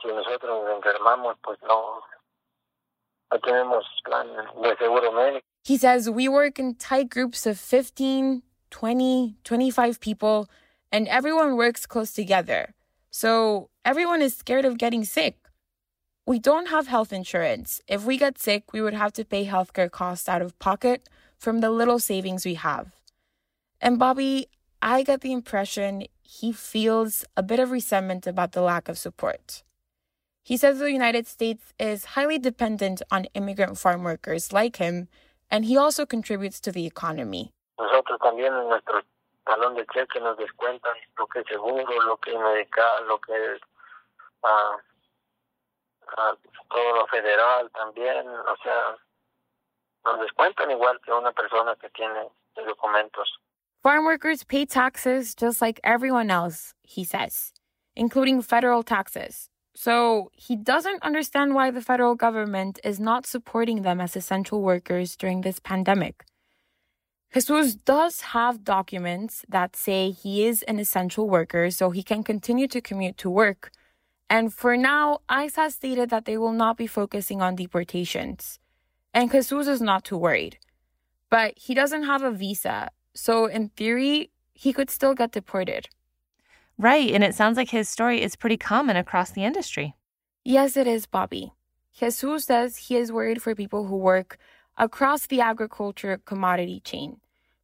si 0.00 0.08
nosotros 0.08 0.64
nos 0.64 0.76
enfermamos, 0.76 1.36
pues 1.42 1.58
no, 1.62 2.00
no 3.32 3.40
tenemos 3.40 3.84
plan 4.04 4.28
de 4.62 4.76
seguro 4.76 5.12
médico. 5.12 5.44
He 5.64 5.76
says 5.76 6.08
we 6.08 6.28
work 6.28 6.58
in 6.58 6.74
tight 6.74 7.10
groups 7.10 7.46
of 7.46 7.58
15, 7.58 8.42
20, 8.70 9.36
25 9.44 10.00
people, 10.00 10.48
and 10.92 11.08
everyone 11.08 11.56
works 11.56 11.86
close 11.86 12.12
together. 12.12 12.74
So 13.10 13.70
everyone 13.84 14.22
is 14.22 14.36
scared 14.36 14.64
of 14.64 14.78
getting 14.78 15.04
sick. 15.04 15.36
We 16.26 16.38
don't 16.38 16.68
have 16.68 16.86
health 16.86 17.12
insurance. 17.12 17.80
If 17.88 18.04
we 18.04 18.16
get 18.16 18.38
sick, 18.38 18.72
we 18.72 18.80
would 18.80 18.94
have 18.94 19.12
to 19.14 19.24
pay 19.24 19.46
healthcare 19.46 19.90
costs 19.90 20.28
out 20.28 20.42
of 20.42 20.58
pocket 20.58 21.08
from 21.38 21.60
the 21.60 21.70
little 21.70 21.98
savings 21.98 22.44
we 22.44 22.54
have. 22.54 22.94
And 23.80 23.98
Bobby, 23.98 24.48
I 24.80 25.02
get 25.02 25.22
the 25.22 25.32
impression 25.32 26.04
he 26.38 26.52
feels 26.52 27.24
a 27.36 27.42
bit 27.42 27.58
of 27.58 27.72
resentment 27.72 28.24
about 28.26 28.52
the 28.52 28.62
lack 28.62 28.88
of 28.88 28.96
support. 28.96 29.64
He 30.44 30.56
says 30.56 30.78
the 30.78 30.92
United 30.92 31.26
States 31.26 31.74
is 31.78 32.14
highly 32.16 32.38
dependent 32.38 33.02
on 33.10 33.26
immigrant 33.34 33.78
farm 33.78 34.04
workers 34.04 34.52
like 34.52 34.76
him, 34.76 35.08
and 35.50 35.64
he 35.64 35.76
also 35.76 36.06
contributes 36.06 36.60
to 36.60 36.70
the 36.70 36.86
economy. 36.86 37.50
Nosotros 37.78 38.20
también 38.20 38.54
en 38.54 38.68
nuestro 38.68 39.02
talón 39.44 39.74
de 39.74 39.84
cheque 39.92 40.20
nos 40.20 40.36
descuentan 40.38 40.94
lo 41.18 41.26
que 41.26 41.42
seguro, 41.50 42.00
lo 42.06 42.16
que 42.18 42.32
lo 42.32 43.18
que 43.18 43.58
uh, 44.44 44.76
uh, 46.16 46.36
todo 46.70 46.94
lo 46.94 47.06
federal 47.08 47.70
también, 47.72 48.28
o 48.28 48.56
sea, 48.62 48.96
nos 50.04 50.20
descuentan 50.20 50.70
igual 50.70 51.00
que 51.04 51.12
una 51.12 51.32
persona 51.32 51.74
que 51.74 51.90
tiene 51.90 52.28
documentos. 52.54 53.28
Farm 53.82 54.04
workers 54.04 54.44
pay 54.44 54.66
taxes 54.66 55.34
just 55.34 55.62
like 55.62 55.80
everyone 55.82 56.30
else, 56.30 56.74
he 56.82 57.02
says, 57.02 57.54
including 57.96 58.42
federal 58.42 58.82
taxes. 58.82 59.48
So 59.74 60.30
he 60.34 60.54
doesn't 60.54 61.02
understand 61.02 61.54
why 61.54 61.70
the 61.70 61.80
federal 61.80 62.14
government 62.14 62.78
is 62.84 63.00
not 63.00 63.24
supporting 63.24 63.80
them 63.80 63.98
as 63.98 64.16
essential 64.16 64.60
workers 64.60 65.16
during 65.16 65.40
this 65.40 65.60
pandemic. 65.60 66.26
Jesus 67.32 67.74
does 67.74 68.20
have 68.20 68.64
documents 68.64 69.46
that 69.48 69.76
say 69.76 70.10
he 70.10 70.44
is 70.44 70.62
an 70.64 70.78
essential 70.78 71.26
worker, 71.26 71.70
so 71.70 71.88
he 71.88 72.02
can 72.02 72.22
continue 72.22 72.68
to 72.68 72.82
commute 72.82 73.16
to 73.18 73.30
work. 73.30 73.70
And 74.28 74.52
for 74.52 74.76
now, 74.76 75.20
ICE 75.28 75.56
has 75.56 75.76
stated 75.76 76.10
that 76.10 76.26
they 76.26 76.36
will 76.36 76.52
not 76.52 76.76
be 76.76 76.86
focusing 76.86 77.40
on 77.40 77.56
deportations. 77.56 78.58
And 79.14 79.32
Jesus 79.32 79.68
is 79.68 79.80
not 79.80 80.04
too 80.04 80.18
worried. 80.18 80.58
But 81.30 81.56
he 81.56 81.72
doesn't 81.72 82.02
have 82.02 82.22
a 82.22 82.30
visa, 82.30 82.90
so, 83.14 83.46
in 83.46 83.70
theory, 83.70 84.30
he 84.54 84.72
could 84.72 84.90
still 84.90 85.14
get 85.14 85.32
deported. 85.32 85.88
Right. 86.78 87.10
And 87.10 87.22
it 87.22 87.34
sounds 87.34 87.56
like 87.56 87.70
his 87.70 87.88
story 87.88 88.22
is 88.22 88.36
pretty 88.36 88.56
common 88.56 88.96
across 88.96 89.30
the 89.30 89.44
industry. 89.44 89.94
Yes, 90.44 90.76
it 90.76 90.86
is, 90.86 91.06
Bobby. 91.06 91.52
Jesus 91.92 92.44
says 92.44 92.76
he 92.76 92.96
is 92.96 93.12
worried 93.12 93.42
for 93.42 93.54
people 93.54 93.86
who 93.86 93.96
work 93.96 94.38
across 94.78 95.26
the 95.26 95.40
agriculture 95.40 96.20
commodity 96.24 96.80
chain 96.80 97.20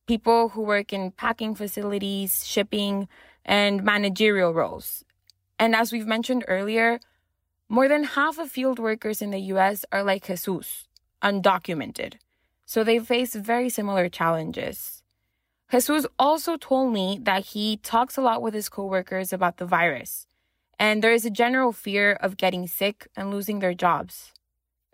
people 0.07 0.51
who 0.51 0.63
work 0.63 0.93
in 0.93 1.11
packing 1.11 1.55
facilities, 1.55 2.47
shipping, 2.47 3.09
and 3.45 3.83
managerial 3.83 4.55
roles. 4.55 5.05
And 5.59 5.75
as 5.75 5.93
we've 5.93 6.07
mentioned 6.07 6.45
earlier, 6.49 7.01
more 7.69 7.89
than 7.89 8.05
half 8.05 8.39
of 8.39 8.51
field 8.51 8.79
workers 8.79 9.21
in 9.21 9.31
the 9.31 9.41
US 9.53 9.85
are 9.91 10.05
like 10.05 10.27
Jesus, 10.27 10.87
undocumented. 11.23 12.15
So 12.65 12.83
they 12.83 12.99
face 12.99 13.35
very 13.35 13.69
similar 13.69 14.09
challenges. 14.09 14.96
Jesus 15.71 16.07
also 16.19 16.57
told 16.57 16.93
me 16.93 17.19
that 17.23 17.47
he 17.47 17.79
talks 17.79 18.17
a 18.17 18.23
lot 18.23 18.41
with 18.41 18.55
his 18.55 18.69
coworkers 18.69 19.33
about 19.33 19.57
the 19.57 19.67
virus, 19.67 20.27
and 20.79 21.03
there 21.03 21.13
is 21.13 21.25
a 21.25 21.31
general 21.31 21.73
fear 21.73 22.13
of 22.13 22.37
getting 22.37 22.67
sick 22.67 23.09
and 23.17 23.31
losing 23.31 23.59
their 23.59 23.75
jobs. 23.75 24.33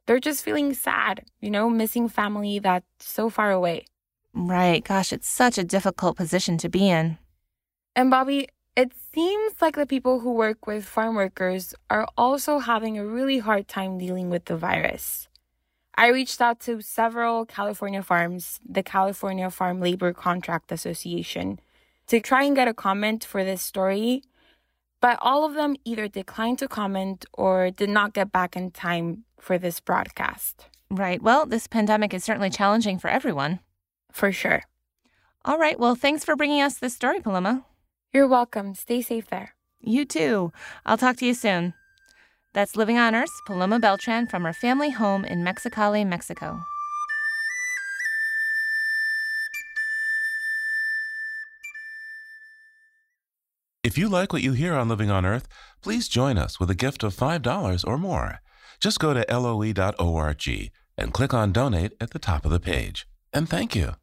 They're 0.07 0.19
just 0.19 0.43
feeling 0.43 0.75
sad, 0.75 1.27
you 1.41 1.51
know, 1.51 1.69
missing 1.69 2.09
family 2.09 2.59
that's 2.59 2.87
so 2.99 3.29
far 3.29 3.53
away. 3.53 3.87
Right. 4.35 4.83
Gosh, 4.83 5.13
it's 5.13 5.29
such 5.29 5.59
a 5.59 5.65
difficult 5.65 6.17
position 6.17 6.57
to 6.59 6.69
be 6.69 6.89
in. 6.89 7.19
And 7.95 8.11
Bobby, 8.11 8.49
it 8.75 8.93
seems 9.13 9.61
like 9.61 9.77
the 9.77 9.87
people 9.87 10.21
who 10.21 10.33
work 10.33 10.67
with 10.67 10.87
farm 10.87 11.15
workers 11.15 11.75
are 11.91 12.09
also 12.17 12.59
having 12.59 12.99
a 12.99 13.05
really 13.05 13.39
hard 13.39 13.69
time 13.69 13.99
dealing 13.99 14.31
with 14.31 14.47
the 14.47 14.57
virus. 14.57 15.29
I 15.97 16.09
reached 16.09 16.41
out 16.41 16.61
to 16.61 16.81
several 16.81 17.45
California 17.45 18.03
farms, 18.03 18.59
the 18.67 18.83
California 18.83 19.51
Farm 19.51 19.81
Labor 19.81 20.13
Contract 20.13 20.73
Association, 20.73 21.61
to 22.07 22.21
try 22.21 22.45
and 22.45 22.57
get 22.57 22.69
a 22.69 22.75
comment 22.75 23.25
for 23.25 23.45
this 23.45 23.63
story, 23.63 24.23
but 25.01 25.19
all 25.21 25.45
of 25.45 25.55
them 25.55 25.77
either 25.85 26.09
declined 26.09 26.59
to 26.61 26.69
comment 26.69 27.27
or 27.33 27.71
did 27.71 27.91
not 27.91 28.15
get 28.15 28.33
back 28.33 28.57
in 28.57 28.71
time 28.71 29.25
for 29.39 29.59
this 29.59 29.81
broadcast. 29.81 30.67
Right. 30.91 31.23
Well, 31.23 31.47
this 31.47 31.67
pandemic 31.67 32.15
is 32.15 32.25
certainly 32.25 32.51
challenging 32.51 32.99
for 32.99 33.09
everyone. 33.09 33.61
For 34.11 34.31
sure. 34.31 34.65
All 35.45 35.59
right. 35.59 35.79
Well, 35.79 35.95
thanks 35.95 36.25
for 36.25 36.37
bringing 36.37 36.63
us 36.63 36.79
this 36.79 36.95
story, 36.95 37.21
Paloma. 37.21 37.65
You're 38.13 38.29
welcome. 38.29 38.75
Stay 38.75 39.03
safe 39.03 39.29
there. 39.29 39.55
You 39.81 40.05
too. 40.05 40.53
I'll 40.87 40.99
talk 40.99 41.17
to 41.17 41.27
you 41.27 41.35
soon. 41.35 41.75
That's 42.55 42.77
Living 42.77 42.99
on 42.99 43.15
Earth's 43.15 43.41
Paloma 43.47 43.81
Beltran 43.81 44.27
from 44.27 44.45
her 44.45 44.53
family 44.53 44.91
home 44.91 45.25
in 45.25 45.43
Mexicali, 45.43 46.07
Mexico. 46.07 46.67
If 53.83 53.99
you 53.99 54.09
like 54.09 54.33
what 54.33 54.43
you 54.43 54.53
hear 54.53 54.75
on 54.75 54.89
Living 54.89 55.11
on 55.11 55.27
Earth, 55.27 55.49
please 55.83 56.09
join 56.09 56.39
us 56.39 56.61
with 56.61 56.71
a 56.71 56.75
gift 56.75 57.03
of 57.03 57.17
$5 57.17 57.85
or 57.87 57.99
more. 57.99 58.41
Just 58.81 59.01
go 59.01 59.13
to 59.13 59.25
loe.org 59.29 60.71
and 60.99 61.13
click 61.13 61.35
on 61.35 61.53
Donate 61.53 61.93
at 62.01 62.11
the 62.11 62.19
top 62.19 62.45
of 62.45 62.53
the 62.53 62.61
page. 62.61 63.09
And 63.33 63.49
thank 63.49 63.75
you. 63.75 63.95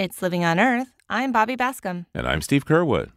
It's 0.00 0.22
Living 0.22 0.46
on 0.46 0.58
Earth. 0.58 0.94
I'm 1.10 1.30
Bobby 1.30 1.58
Bascomb. 1.58 2.06
And 2.14 2.26
I'm 2.26 2.40
Steve 2.40 2.64
Curwood. 2.64 3.10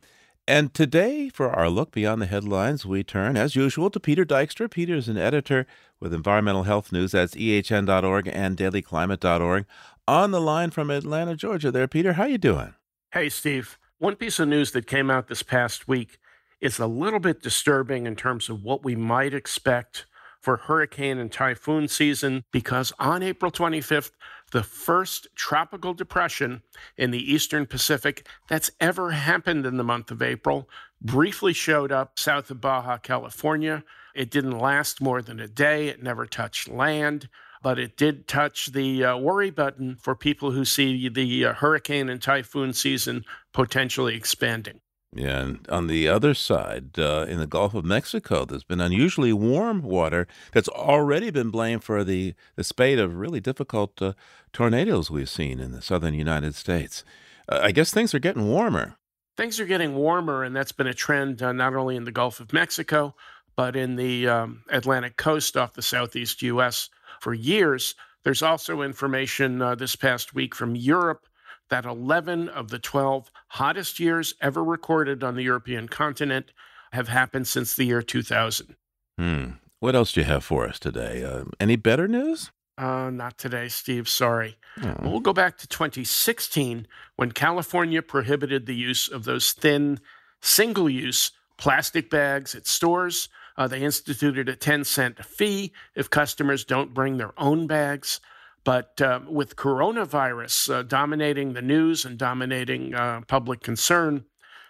And 0.46 0.74
today, 0.74 1.30
for 1.30 1.50
our 1.50 1.70
look 1.70 1.92
beyond 1.94 2.22
the 2.22 2.26
headlines, 2.26 2.86
we 2.86 3.06
turn, 3.06 3.38
as 3.38 3.56
usual, 3.56 3.90
to 3.92 4.02
Peter 4.02 4.26
Dykstra. 4.26 4.70
Peter's 4.70 5.08
an 5.08 5.18
editor 5.18 5.66
with 6.02 6.14
environmental 6.14 6.64
health 6.64 6.92
news. 6.92 7.14
That's 7.14 7.36
ehn.org 7.36 8.28
and 8.28 8.58
dailyclimate.org. 8.58 9.66
On 10.10 10.32
the 10.32 10.42
line 10.42 10.72
from 10.72 10.90
Atlanta, 10.90 11.38
Georgia. 11.38 11.72
There, 11.72 11.88
Peter. 11.88 12.12
How 12.12 12.26
you 12.26 12.38
doing? 12.38 12.74
Hey, 13.14 13.30
Steve. 13.30 13.80
One 14.00 14.18
piece 14.18 14.38
of 14.40 14.50
news 14.50 14.72
that 14.72 14.86
came 14.86 15.10
out 15.10 15.30
this 15.30 15.42
past 15.42 15.88
week 15.88 16.18
is 16.60 16.80
a 16.80 16.88
little 16.88 17.22
bit 17.22 17.42
disturbing 17.42 18.06
in 18.06 18.18
terms 18.18 18.50
of 18.50 18.62
what 18.62 18.84
we 18.84 18.98
might 18.98 19.34
expect 19.34 20.06
for 20.44 20.58
hurricane 20.58 21.18
and 21.18 21.32
typhoon 21.32 21.88
season 21.88 22.44
because 22.52 22.92
on 23.00 23.24
April 23.24 23.50
25th, 23.50 24.12
the 24.54 24.64
first 24.64 25.28
tropical 25.36 25.96
depression 25.96 26.62
in 26.96 27.10
the 27.10 27.34
eastern 27.34 27.66
Pacific 27.66 28.28
that's 28.48 28.70
ever 28.80 29.10
happened 29.10 29.66
in 29.66 29.78
the 29.78 29.84
month 29.84 30.12
of 30.12 30.22
April 30.22 30.70
briefly 31.02 31.54
showed 31.54 31.92
up 31.92 32.20
south 32.20 32.52
of 32.52 32.62
Baja 32.62 32.98
California. 32.98 33.84
It 34.14 34.30
didn't 34.30 34.60
last 34.60 35.02
more 35.02 35.24
than 35.24 35.40
a 35.40 35.48
day, 35.48 35.88
it 35.88 36.04
never 36.04 36.28
touched 36.28 36.70
land. 36.70 37.30
But 37.64 37.80
it 37.80 37.98
did 37.98 38.28
touch 38.28 38.68
the 38.68 39.04
uh, 39.04 39.18
worry 39.18 39.50
button 39.50 39.96
for 39.96 40.16
people 40.16 40.52
who 40.52 40.66
see 40.66 41.10
the 41.10 41.46
uh, 41.46 41.54
hurricane 41.54 42.10
and 42.10 42.22
typhoon 42.22 42.74
season 42.74 43.24
potentially 43.54 44.16
expanding. 44.16 44.82
Yeah, 45.16 45.42
and 45.42 45.70
on 45.70 45.88
the 45.88 46.08
other 46.08 46.34
side, 46.34 46.98
uh, 46.98 47.26
in 47.30 47.38
the 47.38 47.46
Gulf 47.46 47.76
of 47.76 47.86
Mexico, 47.86 48.46
there's 48.46 48.64
been 48.64 48.82
unusually 48.82 49.32
warm 49.32 49.84
water 49.84 50.28
that's 50.54 50.70
already 50.70 51.30
been 51.30 51.52
blamed 51.52 51.84
for 51.84 52.04
the, 52.04 52.34
the 52.56 52.64
spate 52.64 52.98
of 52.98 53.16
really 53.16 53.40
difficult 53.40 54.02
uh, 54.02 54.14
tornadoes 54.54 55.12
we've 55.12 55.30
seen 55.30 55.60
in 55.60 55.72
the 55.72 55.84
southern 55.84 56.16
United 56.16 56.56
States. 56.56 57.04
Uh, 57.48 57.60
I 57.62 57.72
guess 57.72 57.92
things 57.92 58.16
are 58.16 58.20
getting 58.20 58.48
warmer. 58.48 58.96
Things 59.38 59.60
are 59.60 59.66
getting 59.66 59.96
warmer, 59.96 60.44
and 60.44 60.56
that's 60.56 60.72
been 60.72 60.88
a 60.88 60.94
trend 60.96 61.44
uh, 61.44 61.52
not 61.52 61.76
only 61.76 61.96
in 61.96 62.06
the 62.06 62.12
Gulf 62.12 62.40
of 62.40 62.52
Mexico, 62.52 63.16
but 63.56 63.76
in 63.76 63.96
the 63.96 64.28
um, 64.28 64.64
Atlantic 64.70 65.18
coast 65.18 65.56
off 65.56 65.74
the 65.74 65.82
southeast 65.84 66.42
U.S. 66.42 66.90
for 67.20 67.36
years. 67.36 67.94
There's 68.24 68.42
also 68.42 68.82
information 68.82 69.62
uh, 69.62 69.76
this 69.76 69.96
past 69.96 70.34
week 70.34 70.56
from 70.56 70.76
Europe 70.76 71.28
that 71.70 71.86
11 71.86 72.50
of 72.50 72.70
the 72.70 72.80
12 72.80 73.32
hottest 73.50 74.00
years 74.00 74.34
ever 74.42 74.64
recorded 74.64 75.24
on 75.24 75.36
the 75.36 75.44
European 75.44 75.88
continent 75.88 76.52
have 76.92 77.08
happened 77.08 77.48
since 77.48 77.76
the 77.76 77.86
year 77.86 78.02
2000. 78.02 78.76
Hmm. 79.18 79.46
What 79.80 79.96
else 79.96 80.14
do 80.14 80.22
you 80.22 80.26
have 80.26 80.44
for 80.44 80.68
us 80.68 80.80
today? 80.80 81.24
Uh, 81.24 81.46
any 81.60 81.76
better 81.76 82.08
news? 82.08 82.52
Uh, 82.78 83.10
not 83.12 83.38
today, 83.38 83.68
Steve. 83.68 84.08
Sorry. 84.08 84.58
Oh. 84.82 84.96
We'll 85.02 85.20
go 85.20 85.34
back 85.34 85.58
to 85.60 85.68
2016 85.68 86.88
when 87.16 87.32
California 87.32 88.02
prohibited 88.02 88.66
the 88.66 88.76
use 88.76 89.10
of 89.10 89.26
those 89.26 89.52
thin, 89.54 90.00
single 90.42 90.90
use 90.90 91.32
plastic 91.58 92.10
bags 92.10 92.56
at 92.56 92.68
stores. 92.68 93.30
Uh, 93.56 93.68
they 93.68 93.82
instituted 93.82 94.50
a 94.50 94.56
10 94.56 94.84
cent 94.84 95.24
fee 95.24 95.72
if 95.96 96.10
customers 96.10 96.66
don't 96.66 96.94
bring 96.94 97.18
their 97.18 97.34
own 97.38 97.68
bags. 97.68 98.20
But 98.64 99.02
uh, 99.02 99.22
with 99.28 99.56
coronavirus 99.56 100.74
uh, 100.74 100.84
dominating 100.84 101.54
the 101.54 101.62
news 101.62 102.06
and 102.06 102.18
dominating 102.18 102.96
uh, 102.96 103.22
public 103.28 103.62
concern, 103.62 104.26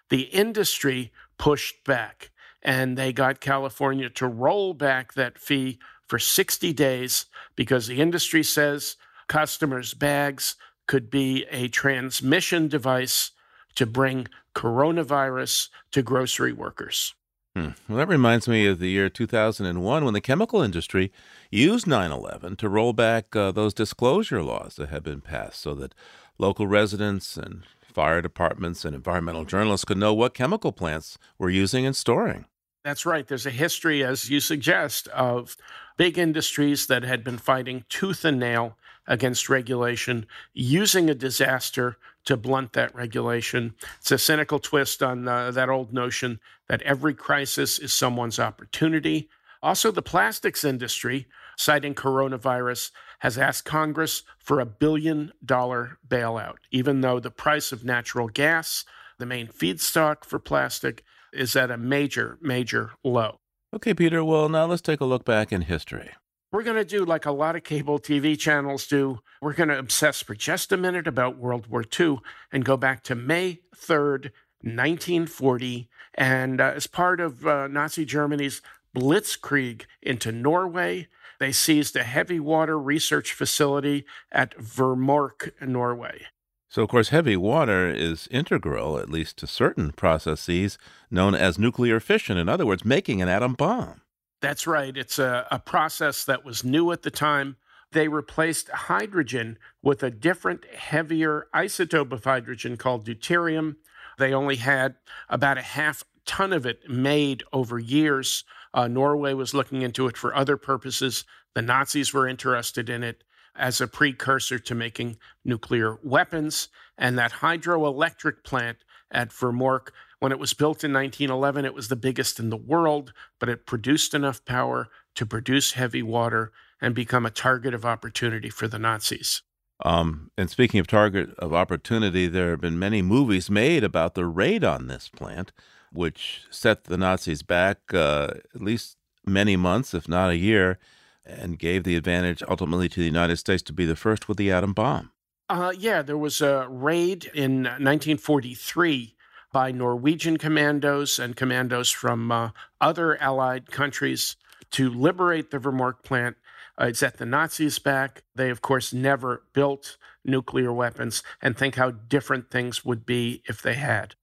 the 0.10 0.24
industry 0.24 1.12
pushed 1.38 1.84
back 1.84 2.32
and 2.64 2.98
they 2.98 3.12
got 3.12 3.42
California 3.42 4.10
to 4.10 4.28
roll 4.28 4.74
back 4.74 5.14
that 5.14 5.38
fee 5.38 5.80
for 6.08 6.18
60 6.18 6.74
days 6.74 7.26
because 7.56 7.88
the 7.88 8.00
industry 8.00 8.44
says 8.44 8.96
customers' 9.28 9.94
bags 9.94 10.56
could 10.88 11.10
be 11.10 11.46
a 11.52 11.68
transmission 11.68 12.68
device 12.68 13.32
to 13.76 13.86
bring 13.86 14.28
coronavirus 14.56 15.70
to 15.92 16.02
grocery 16.02 16.54
workers. 16.54 17.14
Hmm. 17.56 17.70
Well, 17.88 18.00
that 18.00 18.08
reminds 18.08 18.48
me 18.48 18.66
of 18.66 18.80
the 18.80 18.90
year 18.90 19.10
2001 19.10 20.06
when 20.06 20.14
the 20.14 20.22
chemical 20.22 20.62
industry 20.64 21.12
used 21.52 21.86
9 21.86 22.12
11 22.12 22.56
to 22.58 22.70
roll 22.70 22.94
back 22.94 23.36
uh, 23.36 23.52
those 23.52 23.76
disclosure 23.76 24.42
laws 24.42 24.76
that 24.78 24.90
had 24.90 25.04
been 25.04 25.22
passed 25.22 25.62
so 25.62 25.76
that 25.76 25.94
local 26.40 26.66
residents 26.66 27.38
and 27.38 27.62
fire 27.82 28.24
departments 28.24 28.84
and 28.84 28.96
environmental 28.96 29.46
journalists 29.46 29.86
could 29.86 29.98
know 29.98 30.16
what 30.16 30.34
chemical 30.34 30.72
plants 30.72 31.20
were 31.38 31.50
using 31.50 31.86
and 31.86 31.96
storing. 31.96 32.46
That's 32.84 33.06
right. 33.06 33.28
There's 33.28 33.46
a 33.46 33.52
history, 33.52 34.04
as 34.04 34.30
you 34.30 34.40
suggest, 34.40 35.08
of 35.10 35.56
big 35.96 36.18
industries 36.18 36.88
that 36.88 37.04
had 37.04 37.24
been 37.24 37.38
fighting 37.38 37.86
tooth 37.88 38.26
and 38.26 38.40
nail 38.40 38.78
against 39.08 39.48
regulation, 39.48 40.26
using 40.54 41.10
a 41.10 41.16
disaster 41.16 41.98
to 42.26 42.38
blunt 42.38 42.74
that 42.74 42.94
regulation. 42.96 43.76
It's 44.00 44.12
a 44.12 44.18
cynical 44.18 44.60
twist 44.60 45.04
on 45.04 45.28
uh, 45.28 45.52
that 45.52 45.70
old 45.70 45.94
notion 45.94 46.40
that 46.70 46.82
every 46.84 47.14
crisis 47.14 47.80
is 47.80 47.94
someone's 47.94 48.40
opportunity. 48.40 49.30
Also, 49.62 49.92
the 49.92 50.02
plastics 50.02 50.64
industry, 50.64 51.28
citing 51.58 51.96
coronavirus, 51.96 52.92
has 53.20 53.38
asked 53.38 53.66
Congress 53.66 54.24
for 54.38 54.60
a 54.60 54.66
billion 54.66 55.32
dollar 55.44 55.98
bailout, 56.08 56.58
even 56.72 57.02
though 57.02 57.20
the 57.20 57.32
price 57.32 57.72
of 57.72 57.86
natural 57.86 58.28
gas, 58.28 58.84
the 59.20 59.26
main 59.26 59.48
feedstock 59.48 60.26
for 60.26 60.40
plastic, 60.40 61.04
is 61.32 61.56
at 61.56 61.72
a 61.72 61.78
major, 61.78 62.38
major 62.42 62.92
low. 63.04 63.38
Okay, 63.74 63.94
Peter, 63.94 64.24
well, 64.24 64.50
now 64.50 64.66
let's 64.66 64.82
take 64.82 65.00
a 65.00 65.06
look 65.06 65.26
back 65.26 65.52
in 65.52 65.62
history. 65.62 66.12
We're 66.54 66.62
going 66.62 66.78
to 66.78 66.86
do 66.86 67.04
like 67.04 67.26
a 67.26 67.32
lot 67.32 67.56
of 67.56 67.64
cable 67.64 67.98
TV 67.98 68.38
channels 68.38 68.86
do. 68.86 69.22
We're 69.42 69.54
going 69.54 69.70
to 69.70 69.80
obsess 69.80 70.22
for 70.22 70.36
just 70.36 70.72
a 70.72 70.78
minute 70.78 71.08
about 71.08 71.40
World 71.40 71.66
War 71.66 71.84
II 72.00 72.20
and 72.52 72.64
go 72.64 72.78
back 72.78 73.02
to 73.06 73.16
May 73.16 73.62
3rd, 73.76 74.30
1940. 74.62 75.90
And 76.14 76.62
uh, 76.62 76.74
as 76.76 76.86
part 76.86 77.20
of 77.20 77.48
uh, 77.48 77.68
Nazi 77.70 78.06
Germany's 78.06 78.62
blitzkrieg 78.96 79.86
into 80.00 80.32
Norway, 80.32 81.08
they 81.40 81.52
seized 81.52 81.96
a 81.96 82.04
heavy 82.04 82.40
water 82.40 82.78
research 82.80 83.34
facility 83.34 84.06
at 84.32 84.56
Vemork, 84.56 85.60
Norway. 85.60 86.28
So, 86.70 86.84
of 86.84 86.90
course, 86.90 87.10
heavy 87.10 87.36
water 87.36 87.90
is 87.90 88.28
integral, 88.30 89.00
at 89.00 89.10
least 89.10 89.38
to 89.38 89.48
certain 89.48 89.92
processes 89.92 90.78
known 91.10 91.34
as 91.34 91.58
nuclear 91.58 92.00
fission. 92.00 92.38
In 92.38 92.48
other 92.48 92.68
words, 92.68 92.86
making 92.86 93.24
an 93.24 93.28
atom 93.28 93.56
bomb. 93.56 94.03
That's 94.44 94.68
right. 94.68 94.98
It's 94.98 95.20
a, 95.20 95.48
a 95.52 95.58
process 95.58 96.26
that 96.26 96.44
was 96.44 96.66
new 96.66 96.92
at 96.92 97.04
the 97.04 97.10
time. 97.10 97.56
They 97.94 98.10
replaced 98.10 98.68
hydrogen 98.68 99.58
with 99.82 100.04
a 100.04 100.12
different, 100.12 100.66
heavier 100.66 101.48
isotope 101.56 102.12
of 102.12 102.26
hydrogen 102.26 102.76
called 102.76 103.06
deuterium. 103.06 103.78
They 104.18 104.34
only 104.34 104.58
had 104.58 104.96
about 105.30 105.58
a 105.58 105.62
half 105.62 106.04
ton 106.26 106.52
of 106.52 106.66
it 106.66 106.90
made 106.90 107.44
over 107.54 107.80
years. 107.80 108.44
Uh, 108.74 108.90
Norway 108.90 109.34
was 109.34 109.54
looking 109.54 109.82
into 109.82 110.08
it 110.08 110.18
for 110.18 110.36
other 110.36 110.58
purposes. 110.58 111.24
The 111.54 111.62
Nazis 111.62 112.14
were 112.14 112.28
interested 112.28 112.90
in 112.90 113.02
it 113.02 113.24
as 113.56 113.80
a 113.80 113.88
precursor 113.88 114.60
to 114.60 114.76
making 114.76 115.20
nuclear 115.46 116.00
weapons. 116.04 116.68
And 116.98 117.18
that 117.18 117.32
hydroelectric 117.32 118.44
plant 118.44 118.80
at 119.10 119.32
Vemork, 119.32 119.94
when 120.24 120.32
it 120.32 120.40
was 120.40 120.54
built 120.54 120.86
in 120.86 120.94
1911, 120.94 121.66
it 121.66 121.74
was 121.74 121.90
the 121.90 121.98
biggest 121.98 122.40
in 122.40 122.50
the 122.50 122.56
world, 122.56 123.12
but 123.42 123.50
it 123.50 123.66
produced 123.66 124.14
enough 124.14 124.46
power 124.46 124.88
to 125.16 125.26
produce 125.26 125.74
heavy 125.74 126.02
water 126.02 126.54
and 126.80 126.96
become 126.96 127.26
a 127.26 127.30
target 127.30 127.74
of 127.74 127.84
opportunity 127.84 128.50
for 128.50 128.70
the 128.70 128.80
Nazis. 128.80 129.42
Um, 129.84 130.32
and 130.38 130.50
speaking 130.50 130.80
of 130.80 130.88
target 130.88 131.32
of 131.40 131.54
opportunity, 131.54 132.28
there 132.28 132.52
have 132.52 132.62
been 132.62 132.80
many 132.80 133.02
movies 133.02 133.50
made 133.50 133.84
about 133.84 134.14
the 134.14 134.26
raid 134.26 134.64
on 134.64 134.88
this 134.88 135.10
plant, 135.10 135.52
which 135.92 136.44
set 136.50 136.86
the 136.86 136.96
Nazis 136.96 137.42
back 137.44 137.80
uh, 137.94 138.30
at 138.56 138.62
least 138.62 138.96
many 139.26 139.58
months, 139.58 139.94
if 139.94 140.08
not 140.08 140.30
a 140.30 140.38
year 140.38 140.80
and 141.26 141.60
gave 141.60 141.84
the 141.84 141.98
advantage 141.98 142.42
ultimately 142.48 142.88
to 142.88 143.02
the 143.02 143.06
United 143.06 143.36
States 143.36 143.62
to 143.64 143.74
be 143.74 143.86
the 143.86 143.98
first 143.98 144.30
with 144.30 144.38
the 144.38 144.54
atom 144.54 144.72
bomb. 144.72 145.12
Uh, 145.50 145.74
yeah, 145.78 146.02
there 146.02 146.18
was 146.18 146.40
a 146.40 146.66
raid 146.70 147.30
in 147.34 147.64
1943 147.64 149.16
by 149.54 149.72
Norwegian 149.72 150.38
commandos 150.38 151.18
and 151.18 151.38
commandos 151.38 151.90
from 151.90 152.30
uh, 152.32 152.50
other 152.82 153.22
Allied 153.22 153.72
countries 153.72 154.36
to 154.72 154.90
liberate 154.90 155.52
the 155.52 155.60
Vemork 155.60 156.04
plant. 156.04 156.36
Uh, 156.80 156.88
it 156.88 156.98
set 156.98 157.18
the 157.18 157.26
Nazis 157.26 157.80
back. 157.80 158.24
They, 158.36 158.50
of 158.50 158.62
course, 158.62 158.92
never 158.92 159.44
built 159.54 159.96
nuclear 160.26 160.74
weapons, 160.74 161.24
and 161.42 161.58
think 161.58 161.76
how 161.76 161.92
different 161.92 162.50
things 162.50 162.84
would 162.84 163.06
be 163.06 163.44
if 163.48 163.62
they 163.62 163.76
had. 163.76 164.16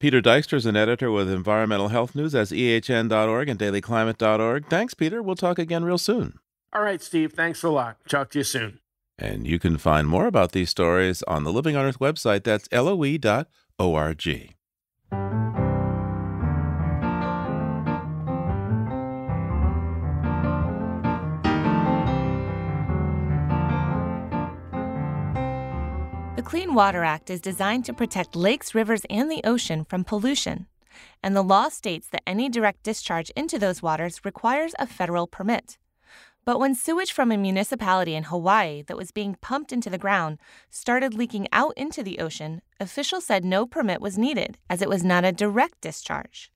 Peter 0.00 0.22
Dykstra 0.22 0.54
is 0.54 0.64
an 0.64 0.76
editor 0.76 1.10
with 1.10 1.28
Environmental 1.30 1.88
Health 1.88 2.14
News 2.14 2.34
as 2.34 2.52
ehn.org 2.52 3.48
and 3.48 3.60
dailyclimate.org. 3.60 4.66
Thanks, 4.68 4.94
Peter. 4.94 5.22
We'll 5.22 5.36
talk 5.36 5.58
again 5.58 5.84
real 5.84 5.98
soon. 5.98 6.38
All 6.72 6.82
right, 6.82 7.02
Steve. 7.02 7.34
Thanks 7.34 7.62
a 7.62 7.68
lot. 7.68 7.98
Talk 8.08 8.30
to 8.30 8.38
you 8.38 8.44
soon. 8.44 8.80
And 9.18 9.46
you 9.46 9.58
can 9.58 9.76
find 9.76 10.08
more 10.08 10.26
about 10.26 10.52
these 10.52 10.70
stories 10.70 11.22
on 11.24 11.44
the 11.44 11.52
Living 11.52 11.76
on 11.76 11.84
Earth 11.84 11.98
website. 11.98 12.44
That's 12.44 12.66
loe.org. 12.72 14.54
Clean 26.50 26.74
Water 26.74 27.04
Act 27.04 27.30
is 27.30 27.40
designed 27.40 27.84
to 27.84 27.92
protect 27.92 28.34
lakes, 28.34 28.74
rivers, 28.74 29.02
and 29.08 29.30
the 29.30 29.40
ocean 29.44 29.84
from 29.84 30.02
pollution. 30.02 30.66
And 31.22 31.36
the 31.36 31.44
law 31.44 31.68
states 31.68 32.08
that 32.08 32.24
any 32.26 32.48
direct 32.48 32.82
discharge 32.82 33.30
into 33.36 33.56
those 33.56 33.82
waters 33.84 34.24
requires 34.24 34.74
a 34.76 34.88
federal 34.88 35.28
permit. 35.28 35.78
But 36.44 36.58
when 36.58 36.74
sewage 36.74 37.12
from 37.12 37.30
a 37.30 37.36
municipality 37.36 38.16
in 38.16 38.24
Hawaii 38.24 38.82
that 38.88 38.96
was 38.96 39.12
being 39.12 39.36
pumped 39.40 39.72
into 39.72 39.90
the 39.90 39.96
ground 39.96 40.40
started 40.70 41.14
leaking 41.14 41.46
out 41.52 41.72
into 41.76 42.02
the 42.02 42.18
ocean, 42.18 42.62
officials 42.80 43.26
said 43.26 43.44
no 43.44 43.64
permit 43.64 44.00
was 44.00 44.18
needed 44.18 44.58
as 44.68 44.82
it 44.82 44.88
was 44.88 45.04
not 45.04 45.24
a 45.24 45.30
direct 45.30 45.80
discharge. 45.80 46.50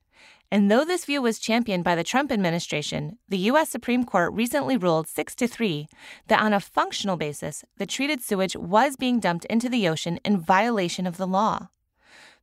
And 0.50 0.70
though 0.70 0.85
this 0.85 1.04
view 1.04 1.20
was 1.20 1.38
championed 1.38 1.85
by 1.85 1.94
the 1.94 2.04
Trump 2.04 2.30
administration, 2.30 3.18
the 3.28 3.38
U.S. 3.38 3.70
Supreme 3.70 4.04
Court 4.04 4.33
recently 4.33 4.76
ruled 4.76 5.09
6 5.09 5.35
to 5.37 5.48
3 5.48 5.88
that 6.28 6.40
on 6.40 6.52
a 6.52 6.61
functional 6.61 7.16
basis, 7.16 7.64
the 7.76 7.87
treated 7.87 8.22
sewage 8.22 8.54
was 8.57 8.96
being 8.96 9.20
dumped 9.20 9.44
into 9.46 9.68
the 9.68 9.88
ocean 9.88 10.18
in 10.24 10.38
violation 10.38 11.07
of 11.07 11.16
the 11.16 11.26
law. 11.26 11.68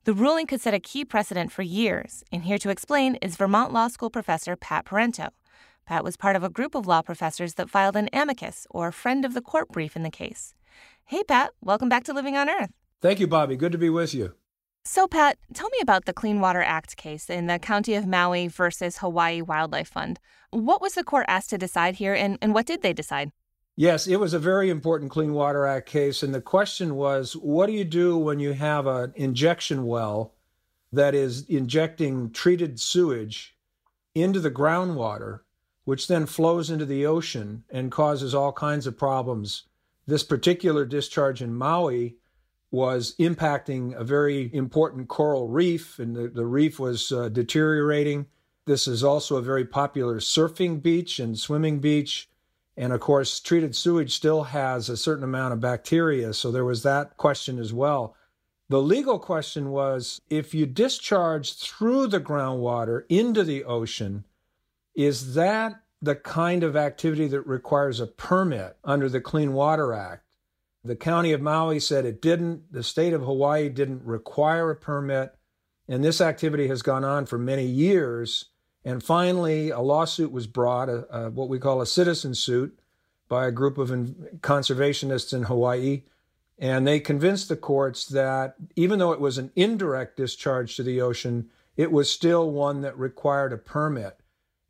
The 0.04 0.14
ruling 0.14 0.48
could 0.48 0.62
set 0.62 0.74
a 0.74 0.80
key 0.80 1.06
precedent 1.06 1.52
for 1.52 1.62
years, 1.62 2.24
and 2.32 2.44
here 2.44 2.58
to 2.58 2.70
explain 2.72 3.16
is 3.16 3.36
Vermont 3.36 3.72
Law 3.72 3.88
School 3.88 4.10
professor 4.10 4.56
Pat 4.56 4.86
Parenteau. 4.86 5.30
Pat 5.86 6.04
was 6.04 6.18
part 6.18 6.36
of 6.36 6.44
a 6.44 6.50
group 6.50 6.74
of 6.74 6.88
law 6.88 7.02
professors 7.02 7.54
that 7.54 7.70
filed 7.70 7.96
an 7.96 8.10
amicus, 8.12 8.66
or 8.72 8.92
friend 8.92 9.24
of 9.24 9.34
the 9.34 9.42
court 9.42 9.70
brief 9.70 9.96
in 9.96 10.04
the 10.04 10.10
case. 10.10 10.56
Hey, 11.06 11.24
Pat, 11.24 11.52
welcome 11.62 11.88
back 11.88 12.04
to 12.06 12.14
Living 12.14 12.36
on 12.36 12.50
Earth. 12.50 12.72
Thank 13.00 13.20
you, 13.20 13.28
Bobby. 13.28 13.56
Good 13.56 13.72
to 13.74 13.78
be 13.78 13.90
with 13.90 14.14
you. 14.14 14.34
So, 14.84 15.08
Pat, 15.08 15.38
tell 15.54 15.70
me 15.70 15.78
about 15.82 16.06
the 16.06 16.14
Clean 16.14 16.40
Water 16.40 16.62
Act 16.62 16.98
case 16.98 17.30
in 17.30 17.46
the 17.46 17.60
County 17.60 17.94
of 17.94 18.08
Maui 18.08 18.48
versus 18.48 18.98
Hawaii 18.98 19.42
Wildlife 19.42 19.90
Fund. 19.90 20.20
What 20.50 20.82
was 20.82 20.96
the 20.96 21.04
court 21.04 21.26
asked 21.28 21.52
to 21.52 21.58
decide 21.60 21.96
here, 21.96 22.16
and, 22.16 22.40
and 22.42 22.54
what 22.54 22.66
did 22.66 22.82
they 22.82 22.92
decide? 22.92 23.32
Yes, 23.76 24.08
it 24.08 24.18
was 24.18 24.34
a 24.34 24.40
very 24.40 24.70
important 24.70 25.12
Clean 25.12 25.34
Water 25.34 25.68
Act 25.68 25.88
case. 25.88 26.24
And 26.24 26.34
the 26.34 26.42
question 26.42 26.96
was 26.96 27.34
what 27.34 27.68
do 27.68 27.74
you 27.74 27.86
do 27.86 28.18
when 28.18 28.40
you 28.40 28.54
have 28.54 28.88
an 28.88 29.14
injection 29.16 29.86
well 29.86 30.34
that 30.92 31.16
is 31.16 31.48
injecting 31.48 32.32
treated 32.32 32.80
sewage 32.80 33.56
into 34.14 34.40
the 34.40 34.52
groundwater, 34.52 35.42
which 35.86 36.08
then 36.08 36.26
flows 36.26 36.70
into 36.70 36.86
the 36.86 37.06
ocean 37.06 37.64
and 37.70 37.92
causes 37.92 38.36
all 38.36 38.52
kinds 38.52 38.88
of 38.88 38.98
problems? 38.98 39.64
This 40.08 40.24
particular 40.24 40.86
discharge 40.86 41.42
in 41.42 41.54
Maui 41.54 42.18
was 42.72 43.16
impacting 43.20 43.94
a 43.94 44.04
very 44.04 44.50
important 44.54 45.10
coral 45.10 45.50
reef, 45.50 46.00
and 46.00 46.16
the, 46.16 46.30
the 46.30 46.46
reef 46.46 46.80
was 46.80 47.12
uh, 47.12 47.28
deteriorating. 47.30 48.26
This 48.66 48.88
is 48.88 49.04
also 49.04 49.36
a 49.36 49.42
very 49.42 49.66
popular 49.66 50.20
surfing 50.20 50.82
beach 50.82 51.20
and 51.20 51.38
swimming 51.38 51.80
beach. 51.80 52.30
And 52.78 52.94
of 52.94 53.02
course, 53.02 53.42
treated 53.42 53.76
sewage 53.76 54.16
still 54.16 54.44
has 54.44 54.88
a 54.88 54.96
certain 54.96 55.26
amount 55.26 55.54
of 55.54 55.60
bacteria, 55.60 56.34
so 56.34 56.50
there 56.50 56.66
was 56.66 56.84
that 56.84 57.18
question 57.18 57.60
as 57.60 57.74
well. 57.74 58.16
The 58.70 58.82
legal 58.82 59.20
question 59.20 59.72
was 59.72 60.22
if 60.30 60.54
you 60.54 60.66
discharge 60.66 61.56
through 61.56 62.08
the 62.08 62.22
groundwater 62.22 63.04
into 63.10 63.44
the 63.44 63.66
ocean, 63.66 64.24
is 64.96 65.34
that 65.34 65.82
the 66.02 66.16
kind 66.16 66.64
of 66.64 66.78
activity 66.78 67.28
that 67.28 67.42
requires 67.42 68.00
a 68.00 68.08
permit 68.08 68.78
under 68.86 69.10
the 69.10 69.20
Clean 69.20 69.52
Water 69.52 69.94
Act? 69.94 70.31
The 70.84 70.96
county 70.96 71.32
of 71.32 71.42
Maui 71.42 71.80
said 71.80 72.06
it 72.06 72.22
didn't. 72.22 72.72
The 72.72 72.84
state 72.84 73.14
of 73.14 73.22
Hawaii 73.22 73.70
didn't 73.70 74.04
require 74.04 74.72
a 74.72 74.76
permit. 74.76 75.36
And 75.88 76.04
this 76.04 76.22
activity 76.22 76.68
has 76.70 76.82
gone 76.82 77.04
on 77.04 77.26
for 77.26 77.38
many 77.38 77.66
years. 77.66 78.46
And 78.84 79.04
finally, 79.04 79.70
a 79.70 79.80
lawsuit 79.80 80.32
was 80.32 80.48
brought, 80.48 80.90
a, 80.90 81.06
a, 81.16 81.30
what 81.30 81.50
we 81.50 81.60
call 81.60 81.82
a 81.82 81.86
citizen 81.86 82.34
suit, 82.34 82.80
by 83.30 83.46
a 83.46 83.52
group 83.52 83.78
of 83.78 83.90
conservationists 84.42 85.34
in 85.34 85.44
Hawaii. 85.44 86.04
And 86.58 86.88
they 86.88 87.00
convinced 87.00 87.50
the 87.50 87.56
courts 87.56 88.06
that 88.08 88.56
even 88.76 89.00
though 89.00 89.12
it 89.12 89.22
was 89.22 89.38
an 89.38 89.52
indirect 89.56 90.18
discharge 90.18 90.76
to 90.76 90.84
the 90.84 91.00
ocean, 91.00 91.50
it 91.78 91.92
was 91.92 92.10
still 92.10 92.52
one 92.52 92.82
that 92.82 92.98
required 92.98 93.54
a 93.54 93.58
permit. 93.58 94.20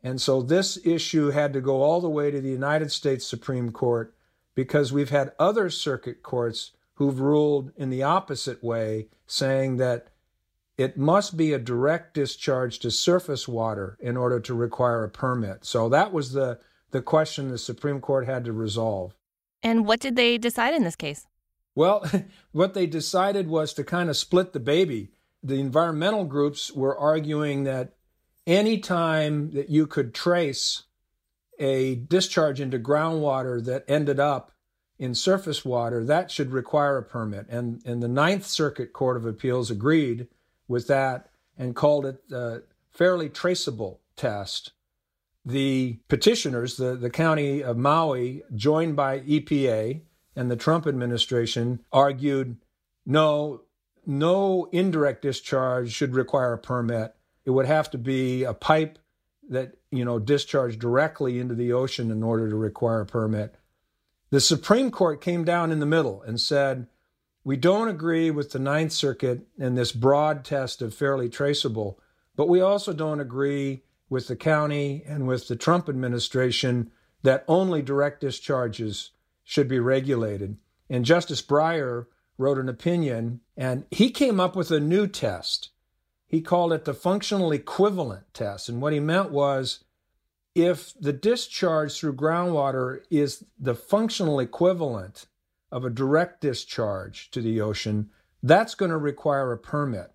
And 0.04 0.19
so 0.19 0.41
this 0.41 0.78
issue 0.86 1.30
had 1.30 1.54
to 1.54 1.62
go 1.62 1.82
all 1.82 2.02
the 2.02 2.10
way 2.10 2.32
to 2.32 2.41
the 2.41 2.50
United 2.50 2.91
States 2.91 3.26
Supreme 3.26 3.71
Court 3.71 4.13
because 4.56 4.92
we've 4.92 5.10
had 5.10 5.32
other 5.40 5.70
circuit 5.70 6.24
courts 6.24 6.72
who've 6.96 7.20
ruled 7.20 7.72
in 7.76 7.90
the 7.90 8.04
opposite 8.04 8.64
way, 8.64 9.08
saying 9.26 9.78
that 9.78 10.08
it 10.78 10.98
must 10.98 11.38
be 11.38 11.54
a 11.54 11.60
direct 11.60 12.14
discharge 12.14 12.80
to 12.80 12.92
surface 12.92 13.48
water 13.48 13.98
in 14.00 14.18
order 14.18 14.40
to 14.40 14.54
require 14.54 15.04
a 15.04 15.10
permit. 15.10 15.66
So 15.66 15.90
that 15.90 16.12
was 16.12 16.34
the, 16.34 16.60
the 16.92 17.02
question 17.02 17.50
the 17.50 17.58
Supreme 17.58 18.02
Court 18.02 18.26
had 18.26 18.46
to 18.46 18.54
resolve. 18.54 19.16
And 19.64 19.86
what 19.86 20.00
did 20.00 20.16
they 20.16 20.38
decide 20.38 20.74
in 20.74 20.84
this 20.84 20.96
case? 20.96 21.28
Well, 21.76 22.06
what 22.52 22.74
they 22.74 22.88
decided 22.88 23.48
was 23.48 23.74
to 23.74 23.84
kind 23.84 24.10
of 24.10 24.18
split 24.18 24.54
the 24.54 24.60
baby. 24.60 25.10
The 25.44 25.60
environmental 25.60 26.26
groups 26.26 26.72
were 26.72 26.98
arguing 26.98 27.64
that 27.64 27.94
any 28.48 28.80
time 28.80 29.52
that 29.52 29.70
you 29.70 29.88
could 29.88 30.14
trace 30.14 30.84
a 31.62 31.95
discharge 31.95 32.60
into 32.60 32.80
groundwater 32.80 33.63
that 33.63 33.86
ended 33.88 34.19
up 34.19 34.52
in 34.97 35.15
surface 35.15 35.63
water, 35.63 36.04
that 36.04 36.30
should 36.32 36.52
require 36.52 36.97
a 36.97 37.04
permit. 37.04 37.47
And, 37.50 37.82
and 37.86 38.04
the 38.04 38.08
Ninth 38.08 38.45
Circuit 38.45 38.93
Court 38.93 39.15
of 39.15 39.26
Appeals 39.26 39.71
agreed 39.71 40.28
with 40.67 40.88
that 40.88 41.30
and 41.58 41.76
called 41.76 42.06
it 42.06 42.28
the 42.30 42.63
fairly 42.89 43.30
traceable 43.30 44.02
test. 44.15 44.74
The 45.45 46.00
petitioners, 46.08 46.78
the, 46.78 46.95
the 46.95 47.10
county 47.10 47.63
of 47.63 47.78
Maui, 47.78 48.43
joined 48.56 48.95
by 48.95 49.21
EPA 49.21 50.02
and 50.36 50.52
the 50.52 50.56
Trump 50.56 50.88
administration, 50.88 51.80
argued 51.91 52.58
no, 53.06 53.62
no 54.06 54.67
indirect 54.71 55.21
discharge 55.21 55.91
should 55.91 56.15
require 56.15 56.54
a 56.54 56.60
permit. 56.60 57.15
It 57.45 57.52
would 57.52 57.65
have 57.65 57.89
to 57.91 57.97
be 57.97 58.43
a 58.43 58.54
pipe 58.54 58.97
that 59.50 59.76
you 59.91 60.06
know 60.06 60.19
discharge 60.19 60.80
directly 60.80 61.39
into 61.39 61.54
the 61.54 61.73
ocean 61.73 62.10
in 62.12 62.23
order 62.23 62.49
to 62.49 62.56
require 62.56 63.01
a 63.01 63.06
permit. 63.06 63.56
The 64.30 64.39
Supreme 64.39 64.91
Court 64.91 65.21
came 65.21 65.43
down 65.43 65.71
in 65.71 65.80
the 65.80 65.86
middle 65.86 66.21
and 66.23 66.39
said 66.39 66.88
We 67.43 67.58
don't 67.58 67.89
agree 67.89 68.32
with 68.32 68.51
the 68.51 68.60
Ninth 68.60 68.93
Circuit 68.93 69.45
and 69.60 69.77
this 69.77 69.91
broad 69.91 70.45
test 70.45 70.82
of 70.82 70.95
fairly 70.95 71.30
traceable, 71.30 71.99
but 72.36 72.47
we 72.47 72.62
also 72.62 72.93
don't 72.93 73.19
agree 73.19 73.84
with 74.10 74.27
the 74.27 74.36
county 74.36 75.04
and 75.06 75.27
with 75.27 75.47
the 75.47 75.56
Trump 75.56 75.88
administration 75.89 76.91
that 77.23 77.45
only 77.47 77.82
direct 77.82 78.21
discharges 78.21 79.12
should 79.43 79.67
be 79.67 79.80
regulated. 79.80 80.58
And 80.89 81.06
Justice 81.06 81.41
Breyer 81.41 82.08
wrote 82.38 82.58
an 82.58 82.67
opinion, 82.67 83.41
and 83.56 83.86
he 83.91 84.10
came 84.10 84.39
up 84.39 84.56
with 84.56 84.71
a 84.71 84.80
new 84.80 85.08
test. 85.08 85.69
He 86.32 86.39
called 86.39 86.72
it 86.72 86.86
the 86.86 86.94
functional 86.94 87.52
equivalent 87.52 88.34
test. 88.34 88.70
And 88.70 88.82
what 88.82 88.94
he 88.94 89.02
meant 89.02 89.32
was 89.32 89.84
if 90.56 90.94
the 90.98 91.12
discharge 91.12 92.00
through 92.00 92.15
groundwater 92.15 93.02
is 93.12 93.44
the 93.60 93.76
functional 93.76 94.39
equivalent 94.39 95.26
of 95.74 95.84
a 95.84 95.89
direct 95.89 96.39
discharge 96.39 97.30
to 97.32 97.41
the 97.41 97.60
ocean, 97.60 98.12
that's 98.41 98.76
going 98.76 98.91
to 98.91 98.98
require 98.98 99.52
a 99.52 99.58
permit. 99.58 100.13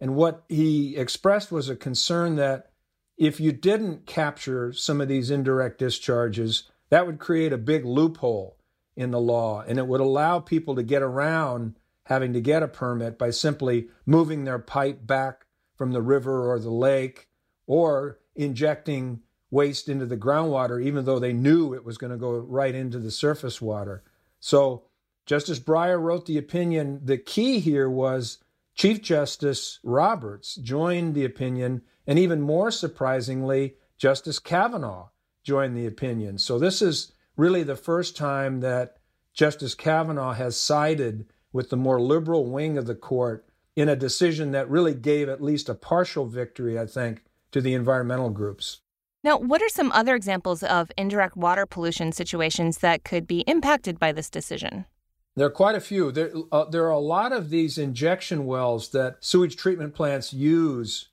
And 0.00 0.14
what 0.14 0.42
he 0.48 0.96
expressed 0.96 1.52
was 1.52 1.68
a 1.68 1.76
concern 1.76 2.36
that 2.36 2.70
if 3.18 3.38
you 3.38 3.52
didn't 3.52 4.06
capture 4.06 4.72
some 4.72 5.02
of 5.02 5.08
these 5.08 5.30
indirect 5.30 5.78
discharges, 5.78 6.64
that 6.88 7.06
would 7.06 7.18
create 7.18 7.52
a 7.52 7.58
big 7.58 7.84
loophole 7.84 8.56
in 8.96 9.10
the 9.10 9.20
law 9.20 9.62
and 9.66 9.78
it 9.78 9.86
would 9.86 10.00
allow 10.00 10.40
people 10.40 10.74
to 10.76 10.82
get 10.82 11.02
around 11.02 11.76
having 12.04 12.32
to 12.32 12.40
get 12.40 12.62
a 12.62 12.68
permit 12.68 13.18
by 13.18 13.30
simply 13.30 13.88
moving 14.06 14.44
their 14.44 14.58
pipe 14.58 15.06
back 15.06 15.46
from 15.76 15.92
the 15.92 16.02
river 16.02 16.50
or 16.50 16.58
the 16.58 16.70
lake 16.70 17.28
or 17.66 18.18
injecting 18.34 19.20
waste 19.50 19.88
into 19.88 20.06
the 20.06 20.16
groundwater, 20.16 20.82
even 20.82 21.04
though 21.04 21.18
they 21.18 21.32
knew 21.32 21.74
it 21.74 21.84
was 21.84 21.98
going 21.98 22.10
to 22.10 22.16
go 22.16 22.38
right 22.38 22.74
into 22.74 22.98
the 22.98 23.10
surface 23.10 23.60
water. 23.60 24.02
So, 24.40 24.84
Justice 25.26 25.60
Breyer 25.60 26.00
wrote 26.00 26.26
the 26.26 26.38
opinion. 26.38 27.00
The 27.04 27.18
key 27.18 27.60
here 27.60 27.88
was 27.88 28.38
Chief 28.74 29.00
Justice 29.00 29.78
Roberts 29.84 30.56
joined 30.56 31.14
the 31.14 31.24
opinion, 31.24 31.82
and 32.06 32.18
even 32.18 32.40
more 32.40 32.70
surprisingly, 32.70 33.76
Justice 33.98 34.38
Kavanaugh 34.38 35.10
joined 35.44 35.76
the 35.76 35.86
opinion. 35.86 36.38
So, 36.38 36.58
this 36.58 36.82
is 36.82 37.12
really 37.36 37.62
the 37.62 37.76
first 37.76 38.16
time 38.16 38.60
that 38.60 38.96
Justice 39.34 39.74
Kavanaugh 39.74 40.32
has 40.32 40.58
sided 40.58 41.26
with 41.52 41.70
the 41.70 41.76
more 41.76 42.00
liberal 42.00 42.46
wing 42.46 42.78
of 42.78 42.86
the 42.86 42.94
court 42.94 43.46
in 43.76 43.88
a 43.88 43.96
decision 43.96 44.52
that 44.52 44.68
really 44.68 44.94
gave 44.94 45.28
at 45.28 45.42
least 45.42 45.68
a 45.68 45.74
partial 45.74 46.26
victory, 46.26 46.78
I 46.78 46.86
think, 46.86 47.24
to 47.52 47.60
the 47.60 47.74
environmental 47.74 48.30
groups. 48.30 48.80
Now, 49.24 49.38
what 49.38 49.62
are 49.62 49.68
some 49.68 49.92
other 49.92 50.14
examples 50.14 50.62
of 50.62 50.90
indirect 50.98 51.36
water 51.36 51.64
pollution 51.64 52.12
situations 52.12 52.78
that 52.78 53.04
could 53.04 53.26
be 53.26 53.40
impacted 53.40 53.98
by 53.98 54.12
this 54.12 54.28
decision? 54.28 54.84
There 55.36 55.46
are 55.46 55.50
quite 55.50 55.76
a 55.76 55.80
few. 55.80 56.12
There, 56.12 56.32
uh, 56.50 56.64
there 56.64 56.84
are 56.84 56.90
a 56.90 56.98
lot 56.98 57.32
of 57.32 57.48
these 57.48 57.78
injection 57.78 58.46
wells 58.46 58.90
that 58.90 59.16
sewage 59.20 59.56
treatment 59.56 59.94
plants 59.94 60.32
use 60.32 61.08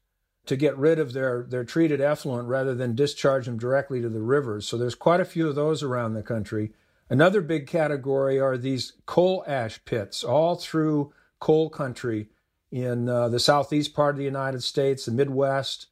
to 0.47 0.57
get 0.57 0.77
rid 0.77 0.97
of 0.99 1.13
their, 1.13 1.45
their 1.47 1.63
treated 1.63 2.01
effluent 2.01 2.47
rather 2.47 2.73
than 2.73 2.95
discharge 2.95 3.45
them 3.45 3.57
directly 3.57 4.01
to 4.01 4.09
the 4.09 4.21
rivers. 4.21 4.67
So 4.67 4.77
there's 4.77 4.95
quite 4.95 5.21
a 5.21 5.25
few 5.25 5.47
of 5.47 5.55
those 5.55 5.83
around 5.83 6.13
the 6.15 6.23
country. 6.23 6.71
Another 7.09 7.41
big 7.41 7.65
category 7.65 8.39
are 8.39 8.57
these 8.57 8.93
coal 9.07 9.43
ash 9.47 9.83
pits 9.83 10.23
all 10.23 10.55
through 10.55 11.11
coal 11.39 11.69
country 11.69 12.29
in 12.71 13.09
uh, 13.09 13.29
the 13.29 13.39
southeast 13.39 13.95
part 13.95 14.13
of 14.13 14.19
the 14.19 14.25
United 14.25 14.61
States, 14.61 15.05
the 15.05 15.11
Midwest. 15.11 15.87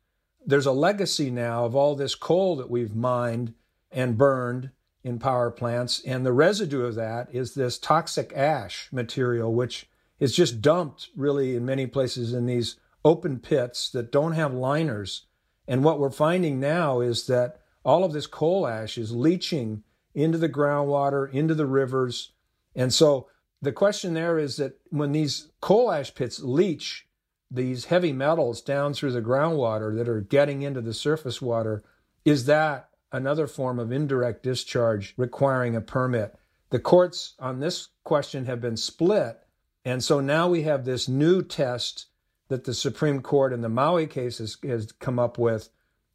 There's 0.46 0.68
a 0.68 0.72
legacy 0.72 1.32
now 1.32 1.66
of 1.66 1.76
all 1.76 1.96
this 1.96 2.14
coal 2.14 2.56
that 2.58 2.70
we've 2.70 2.96
mined 2.96 3.56
and 3.92 4.18
burned 4.18 4.70
in 5.04 5.18
power 5.18 5.50
plants, 5.50 6.02
and 6.06 6.26
the 6.26 6.34
residue 6.34 6.86
of 6.86 6.96
that 6.96 7.30
is 7.32 7.54
this 7.54 7.80
toxic 7.80 8.32
ash 8.36 8.90
material, 8.92 9.54
which 9.54 9.90
is 10.20 10.36
just 10.36 10.62
dumped 10.62 11.10
really 11.16 11.56
in 11.56 11.66
many 11.66 11.88
places 11.88 12.34
in 12.34 12.46
these 12.46 12.76
open 13.06 13.40
pits 13.40 13.90
that 13.92 14.12
don't 14.12 14.34
have 14.34 14.54
liners. 14.54 15.26
And 15.68 15.84
what 15.84 16.00
we're 16.00 16.12
finding 16.12 16.60
now 16.60 17.00
is 17.00 17.28
that 17.28 17.62
all 17.84 18.04
of 18.04 18.14
this 18.14 18.28
coal 18.28 18.68
ash 18.68 18.98
is 18.98 19.16
leaching 19.16 19.84
into 20.18 20.40
the 20.40 20.50
groundwater, 20.50 21.32
into 21.32 21.54
the 21.54 21.68
rivers. 21.68 22.32
And 22.76 22.92
so 22.92 23.28
the 23.62 23.72
question 23.72 24.16
there 24.16 24.40
is 24.40 24.58
that 24.58 24.80
when 24.90 25.12
these 25.12 25.50
coal 25.62 25.92
ash 25.92 26.14
pits 26.16 26.40
leach 26.40 27.08
these 27.52 27.86
heavy 27.86 28.12
metals 28.12 28.62
down 28.62 28.94
through 28.94 29.12
the 29.12 29.22
groundwater 29.22 29.96
that 29.96 30.10
are 30.10 30.20
getting 30.20 30.64
into 30.64 30.82
the 30.82 30.94
surface 30.94 31.40
water, 31.40 31.84
is 32.26 32.46
that 32.46 32.90
another 33.12 33.46
form 33.46 33.78
of 33.78 33.92
indirect 33.92 34.42
discharge 34.42 35.14
requiring 35.18 35.76
a 35.76 35.82
permit? 35.82 36.36
The 36.72 36.80
courts 36.80 37.36
on 37.40 37.60
this 37.60 37.90
question 38.04 38.46
have 38.46 38.60
been 38.60 38.76
split. 38.76 39.38
And 39.86 40.04
so 40.04 40.20
now 40.20 40.50
we 40.50 40.64
have 40.64 40.84
this 40.84 41.08
new 41.08 41.44
test 41.44 42.08
that 42.48 42.64
the 42.64 42.74
Supreme 42.74 43.22
Court 43.22 43.54
in 43.54 43.62
the 43.62 43.70
Maui 43.70 44.08
case 44.08 44.40
has, 44.40 44.58
has 44.64 44.92
come 44.94 45.20
up 45.20 45.38
with. 45.38 45.70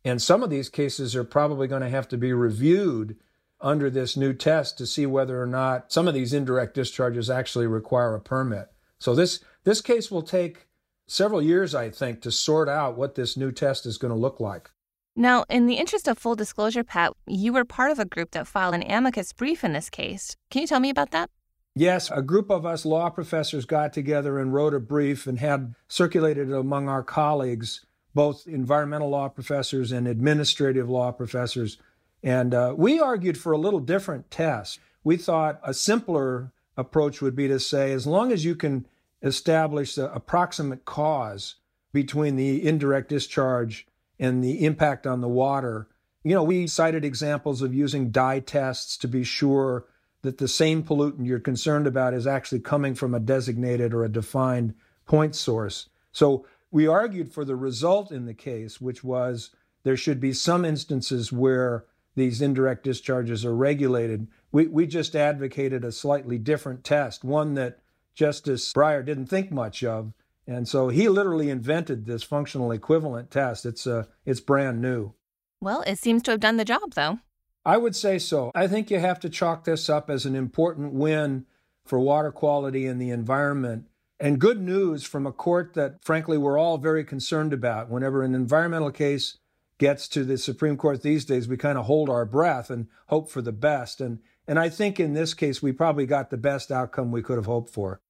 And 0.04 0.20
some 0.20 0.42
of 0.42 0.50
these 0.50 0.68
cases 0.68 1.14
are 1.14 1.24
probably 1.24 1.68
going 1.68 1.82
to 1.82 1.88
have 1.88 2.08
to 2.08 2.18
be 2.18 2.32
reviewed 2.32 3.16
under 3.62 3.88
this 3.88 4.16
new 4.16 4.32
test 4.32 4.76
to 4.78 4.86
see 4.86 5.06
whether 5.06 5.40
or 5.40 5.46
not 5.46 5.92
some 5.92 6.08
of 6.08 6.14
these 6.14 6.32
indirect 6.32 6.74
discharges 6.74 7.30
actually 7.30 7.66
require 7.66 8.14
a 8.14 8.20
permit. 8.20 8.70
So 8.98 9.14
this 9.14 9.40
this 9.64 9.80
case 9.80 10.10
will 10.10 10.22
take 10.22 10.66
several 11.06 11.40
years, 11.40 11.74
I 11.74 11.90
think, 11.90 12.20
to 12.22 12.32
sort 12.32 12.68
out 12.68 12.96
what 12.96 13.14
this 13.14 13.36
new 13.36 13.52
test 13.52 13.86
is 13.86 13.98
going 13.98 14.12
to 14.12 14.18
look 14.18 14.40
like. 14.40 14.70
Now, 15.14 15.44
in 15.50 15.66
the 15.66 15.74
interest 15.74 16.08
of 16.08 16.18
full 16.18 16.34
disclosure, 16.34 16.84
Pat, 16.84 17.12
you 17.26 17.52
were 17.52 17.64
part 17.64 17.90
of 17.90 17.98
a 17.98 18.04
group 18.04 18.30
that 18.30 18.46
filed 18.46 18.74
an 18.74 18.82
amicus 18.82 19.32
brief 19.32 19.62
in 19.62 19.74
this 19.74 19.90
case. 19.90 20.36
Can 20.50 20.62
you 20.62 20.66
tell 20.66 20.80
me 20.80 20.88
about 20.88 21.10
that? 21.10 21.30
Yes, 21.74 22.10
a 22.10 22.22
group 22.22 22.50
of 22.50 22.66
us 22.66 22.84
law 22.84 23.10
professors 23.10 23.64
got 23.64 23.92
together 23.92 24.38
and 24.38 24.52
wrote 24.52 24.74
a 24.74 24.80
brief 24.80 25.26
and 25.26 25.38
had 25.38 25.74
circulated 25.88 26.50
it 26.50 26.56
among 26.56 26.88
our 26.88 27.02
colleagues, 27.02 27.84
both 28.14 28.46
environmental 28.46 29.10
law 29.10 29.28
professors 29.28 29.92
and 29.92 30.06
administrative 30.06 30.88
law 30.88 31.12
professors. 31.12 31.78
And 32.22 32.54
uh, 32.54 32.74
we 32.76 33.00
argued 33.00 33.36
for 33.36 33.52
a 33.52 33.58
little 33.58 33.80
different 33.80 34.30
test. 34.30 34.78
We 35.04 35.16
thought 35.16 35.60
a 35.64 35.74
simpler 35.74 36.52
approach 36.76 37.20
would 37.20 37.34
be 37.34 37.48
to 37.48 37.58
say, 37.58 37.92
as 37.92 38.06
long 38.06 38.32
as 38.32 38.44
you 38.44 38.54
can 38.54 38.86
establish 39.22 39.94
the 39.94 40.12
approximate 40.12 40.84
cause 40.84 41.56
between 41.92 42.36
the 42.36 42.66
indirect 42.66 43.08
discharge 43.08 43.86
and 44.18 44.42
the 44.42 44.64
impact 44.64 45.06
on 45.06 45.20
the 45.20 45.28
water, 45.28 45.88
you 46.22 46.34
know, 46.34 46.42
we 46.42 46.66
cited 46.66 47.04
examples 47.04 47.62
of 47.62 47.74
using 47.74 48.10
dye 48.10 48.40
tests 48.40 48.96
to 48.98 49.08
be 49.08 49.24
sure 49.24 49.84
that 50.22 50.38
the 50.38 50.48
same 50.48 50.84
pollutant 50.84 51.26
you're 51.26 51.40
concerned 51.40 51.86
about 51.86 52.14
is 52.14 52.26
actually 52.26 52.60
coming 52.60 52.94
from 52.94 53.14
a 53.14 53.20
designated 53.20 53.92
or 53.92 54.04
a 54.04 54.08
defined 54.08 54.74
point 55.04 55.34
source. 55.34 55.88
So 56.12 56.46
we 56.70 56.86
argued 56.86 57.32
for 57.32 57.44
the 57.44 57.56
result 57.56 58.12
in 58.12 58.26
the 58.26 58.34
case, 58.34 58.80
which 58.80 59.02
was 59.02 59.50
there 59.82 59.96
should 59.96 60.20
be 60.20 60.32
some 60.32 60.64
instances 60.64 61.32
where 61.32 61.84
these 62.14 62.42
indirect 62.42 62.84
discharges 62.84 63.44
are 63.44 63.54
regulated. 63.54 64.28
We, 64.50 64.66
we 64.66 64.86
just 64.86 65.16
advocated 65.16 65.84
a 65.84 65.92
slightly 65.92 66.38
different 66.38 66.84
test, 66.84 67.24
one 67.24 67.54
that 67.54 67.78
Justice 68.14 68.72
Breyer 68.72 69.04
didn't 69.04 69.26
think 69.26 69.50
much 69.50 69.82
of. 69.82 70.12
And 70.46 70.68
so 70.68 70.88
he 70.88 71.08
literally 71.08 71.50
invented 71.50 72.04
this 72.04 72.22
functional 72.22 72.72
equivalent 72.72 73.30
test. 73.30 73.64
It's, 73.64 73.86
uh, 73.86 74.04
it's 74.26 74.40
brand 74.40 74.82
new. 74.82 75.14
Well, 75.60 75.82
it 75.86 75.98
seems 75.98 76.22
to 76.24 76.32
have 76.32 76.40
done 76.40 76.56
the 76.56 76.64
job, 76.64 76.94
though. 76.94 77.20
I 77.64 77.76
would 77.76 77.94
say 77.94 78.18
so. 78.18 78.50
I 78.54 78.66
think 78.66 78.90
you 78.90 78.98
have 78.98 79.20
to 79.20 79.30
chalk 79.30 79.64
this 79.64 79.88
up 79.88 80.10
as 80.10 80.26
an 80.26 80.34
important 80.34 80.92
win 80.92 81.46
for 81.84 82.00
water 82.00 82.32
quality 82.32 82.86
and 82.86 83.00
the 83.00 83.10
environment. 83.10 83.86
And 84.18 84.40
good 84.40 84.60
news 84.60 85.04
from 85.04 85.26
a 85.26 85.32
court 85.32 85.74
that, 85.74 86.04
frankly, 86.04 86.38
we're 86.38 86.58
all 86.58 86.78
very 86.78 87.04
concerned 87.04 87.52
about. 87.52 87.88
Whenever 87.88 88.22
an 88.22 88.34
environmental 88.34 88.90
case 88.90 89.38
gets 89.82 90.06
to 90.06 90.22
the 90.22 90.38
Supreme 90.38 90.76
Court 90.76 91.02
these 91.02 91.24
days, 91.24 91.48
we 91.48 91.56
kind 91.56 91.76
of 91.76 91.86
hold 91.86 92.08
our 92.08 92.24
breath 92.24 92.70
and 92.70 92.86
hope 93.08 93.28
for 93.28 93.42
the 93.42 93.50
best. 93.50 94.00
And, 94.00 94.20
and 94.46 94.56
I 94.56 94.68
think 94.68 95.00
in 95.00 95.12
this 95.12 95.34
case, 95.34 95.60
we 95.60 95.72
probably 95.72 96.06
got 96.06 96.30
the 96.30 96.36
best 96.36 96.70
outcome 96.70 97.10
we 97.10 97.20
could 97.20 97.36
have 97.36 97.46
hoped 97.46 97.68
for. 97.68 98.00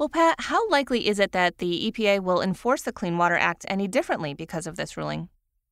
Well, 0.00 0.08
Pat, 0.08 0.34
how 0.40 0.68
likely 0.68 1.06
is 1.06 1.20
it 1.20 1.30
that 1.30 1.58
the 1.58 1.92
EPA 1.92 2.24
will 2.24 2.42
enforce 2.42 2.82
the 2.82 2.92
Clean 2.92 3.16
Water 3.16 3.36
Act 3.36 3.64
any 3.68 3.86
differently 3.86 4.34
because 4.34 4.66
of 4.66 4.74
this 4.74 4.96
ruling? 4.96 5.28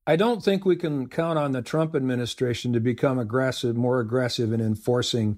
I 0.07 0.15
don't 0.15 0.41
think 0.41 0.63
we 0.63 0.77
can 0.77 1.09
count 1.09 1.37
on 1.37 1.51
the 1.51 1.61
Trump 1.61 1.97
administration 1.97 2.71
to 2.71 2.79
become 2.79 3.19
aggressive, 3.19 3.75
more 3.75 3.99
aggressive 3.99 4.53
in 4.53 4.61
enforcing 4.61 5.37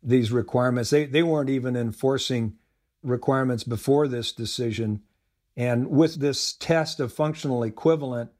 these 0.00 0.30
requirements. 0.30 0.90
They 0.90 1.04
they 1.04 1.24
weren't 1.24 1.50
even 1.50 1.74
enforcing 1.74 2.54
requirements 3.02 3.64
before 3.64 4.06
this 4.06 4.30
decision. 4.30 5.02
And 5.56 5.90
with 5.90 6.20
this 6.20 6.52
test 6.52 7.00
of 7.00 7.12
functional 7.12 7.64
equivalent, 7.64 8.30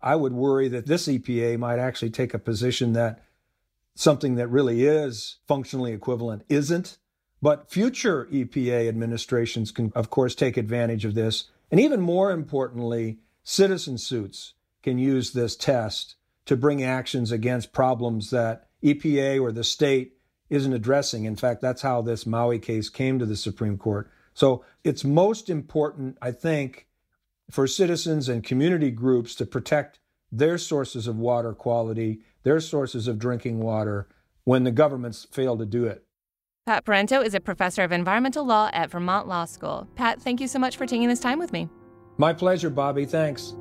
I 0.00 0.16
would 0.16 0.32
worry 0.32 0.68
that 0.68 0.86
this 0.86 1.08
EPA 1.08 1.58
might 1.58 1.78
actually 1.78 2.10
take 2.10 2.34
a 2.34 2.38
position 2.38 2.92
that 2.92 3.22
something 3.94 4.36
that 4.36 4.48
really 4.48 4.84
is 4.84 5.38
functionally 5.46 5.92
equivalent 5.92 6.44
isn't. 6.48 6.98
But 7.40 7.70
future 7.70 8.26
EPA 8.32 8.88
administrations 8.88 9.70
can, 9.70 9.92
of 9.94 10.10
course, 10.10 10.34
take 10.34 10.56
advantage 10.56 11.04
of 11.04 11.14
this. 11.14 11.50
And 11.70 11.80
even 11.80 12.00
more 12.00 12.30
importantly, 12.32 13.18
citizen 13.44 13.98
suits 13.98 14.54
can 14.82 14.98
use 14.98 15.32
this 15.32 15.56
test 15.56 16.16
to 16.46 16.56
bring 16.56 16.82
actions 16.82 17.30
against 17.30 17.72
problems 17.72 18.30
that 18.30 18.68
EPA 18.82 19.40
or 19.40 19.52
the 19.52 19.64
state 19.64 20.14
isn't 20.50 20.72
addressing. 20.72 21.24
In 21.24 21.36
fact, 21.36 21.60
that's 21.60 21.82
how 21.82 22.02
this 22.02 22.26
Maui 22.26 22.58
case 22.58 22.88
came 22.88 23.18
to 23.18 23.26
the 23.26 23.36
Supreme 23.36 23.78
Court. 23.78 24.10
So 24.34 24.64
it's 24.82 25.04
most 25.04 25.50
important, 25.50 26.16
I 26.22 26.30
think, 26.30 26.87
for 27.50 27.66
citizens 27.66 28.28
and 28.28 28.44
community 28.44 28.90
groups 28.90 29.34
to 29.36 29.46
protect 29.46 29.98
their 30.30 30.58
sources 30.58 31.06
of 31.06 31.16
water 31.16 31.54
quality, 31.54 32.20
their 32.42 32.60
sources 32.60 33.08
of 33.08 33.18
drinking 33.18 33.60
water, 33.60 34.08
when 34.44 34.64
the 34.64 34.70
governments 34.70 35.26
fail 35.30 35.56
to 35.56 35.66
do 35.66 35.84
it. 35.86 36.04
Pat 36.66 36.84
Parenteau 36.84 37.24
is 37.24 37.34
a 37.34 37.40
professor 37.40 37.82
of 37.82 37.92
environmental 37.92 38.44
law 38.44 38.68
at 38.72 38.90
Vermont 38.90 39.26
Law 39.26 39.46
School. 39.46 39.88
Pat, 39.94 40.20
thank 40.20 40.40
you 40.40 40.46
so 40.46 40.58
much 40.58 40.76
for 40.76 40.86
taking 40.86 41.08
this 41.08 41.20
time 41.20 41.38
with 41.38 41.52
me. 41.52 41.68
My 42.18 42.32
pleasure, 42.32 42.68
Bobby. 42.68 43.06
Thanks. 43.06 43.54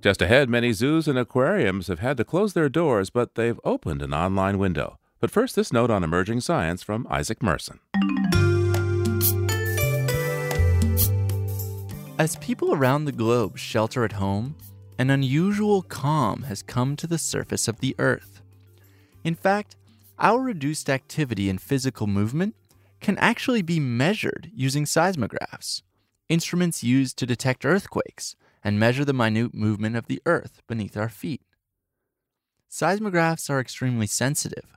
Just 0.00 0.22
ahead, 0.22 0.48
many 0.48 0.72
zoos 0.72 1.06
and 1.06 1.18
aquariums 1.18 1.88
have 1.88 1.98
had 1.98 2.16
to 2.16 2.24
close 2.24 2.54
their 2.54 2.70
doors, 2.70 3.10
but 3.10 3.34
they've 3.34 3.60
opened 3.64 4.00
an 4.00 4.14
online 4.14 4.58
window. 4.58 4.98
But 5.20 5.30
first, 5.30 5.54
this 5.54 5.74
note 5.74 5.90
on 5.90 6.02
emerging 6.02 6.40
science 6.40 6.82
from 6.82 7.06
Isaac 7.10 7.42
Merson. 7.42 7.80
As 12.18 12.36
people 12.36 12.72
around 12.72 13.04
the 13.04 13.12
globe 13.12 13.58
shelter 13.58 14.02
at 14.02 14.12
home, 14.12 14.56
an 14.98 15.10
unusual 15.10 15.82
calm 15.82 16.44
has 16.44 16.62
come 16.62 16.96
to 16.96 17.06
the 17.06 17.18
surface 17.18 17.68
of 17.68 17.80
the 17.80 17.94
Earth. 17.98 18.40
In 19.22 19.34
fact, 19.34 19.76
our 20.18 20.40
reduced 20.40 20.88
activity 20.88 21.50
in 21.50 21.58
physical 21.58 22.06
movement 22.06 22.54
can 23.02 23.18
actually 23.18 23.60
be 23.60 23.78
measured 23.78 24.50
using 24.54 24.86
seismographs, 24.86 25.82
instruments 26.30 26.82
used 26.82 27.18
to 27.18 27.26
detect 27.26 27.66
earthquakes 27.66 28.34
and 28.62 28.78
measure 28.78 29.04
the 29.04 29.12
minute 29.12 29.54
movement 29.54 29.96
of 29.96 30.06
the 30.06 30.20
earth 30.26 30.62
beneath 30.66 30.96
our 30.96 31.08
feet. 31.08 31.42
Seismographs 32.68 33.50
are 33.50 33.60
extremely 33.60 34.06
sensitive. 34.06 34.76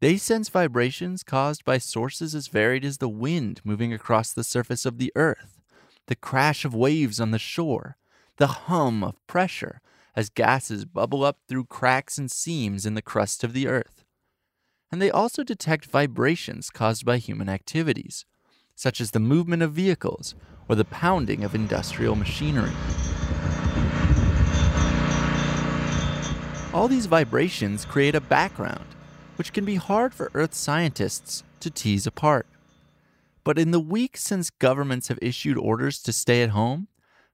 They 0.00 0.16
sense 0.16 0.48
vibrations 0.48 1.22
caused 1.22 1.64
by 1.64 1.78
sources 1.78 2.34
as 2.34 2.48
varied 2.48 2.84
as 2.84 2.98
the 2.98 3.08
wind 3.08 3.60
moving 3.64 3.92
across 3.92 4.32
the 4.32 4.44
surface 4.44 4.86
of 4.86 4.98
the 4.98 5.12
earth, 5.14 5.60
the 6.06 6.16
crash 6.16 6.64
of 6.64 6.74
waves 6.74 7.20
on 7.20 7.30
the 7.30 7.38
shore, 7.38 7.96
the 8.36 8.46
hum 8.46 9.04
of 9.04 9.26
pressure 9.26 9.80
as 10.16 10.28
gases 10.30 10.84
bubble 10.84 11.24
up 11.24 11.38
through 11.48 11.64
cracks 11.64 12.18
and 12.18 12.30
seams 12.30 12.84
in 12.84 12.94
the 12.94 13.02
crust 13.02 13.44
of 13.44 13.52
the 13.52 13.68
earth. 13.68 14.04
And 14.90 15.00
they 15.00 15.10
also 15.10 15.44
detect 15.44 15.86
vibrations 15.86 16.68
caused 16.68 17.04
by 17.04 17.18
human 17.18 17.48
activities, 17.48 18.26
such 18.74 19.00
as 19.00 19.10
the 19.10 19.20
movement 19.20 19.62
of 19.62 19.72
vehicles 19.72 20.34
or 20.68 20.74
the 20.74 20.84
pounding 20.84 21.44
of 21.44 21.54
industrial 21.54 22.14
machinery. 22.14 22.72
All 26.72 26.86
these 26.86 27.06
vibrations 27.06 27.84
create 27.84 28.14
a 28.14 28.20
background, 28.20 28.86
which 29.36 29.52
can 29.52 29.64
be 29.64 29.74
hard 29.74 30.14
for 30.14 30.30
Earth 30.34 30.54
scientists 30.54 31.42
to 31.58 31.70
tease 31.70 32.06
apart. 32.06 32.46
But 33.42 33.58
in 33.58 33.72
the 33.72 33.80
weeks 33.80 34.22
since 34.22 34.50
governments 34.50 35.08
have 35.08 35.18
issued 35.20 35.58
orders 35.58 36.00
to 36.02 36.12
stay 36.12 36.42
at 36.42 36.50
home, 36.50 36.88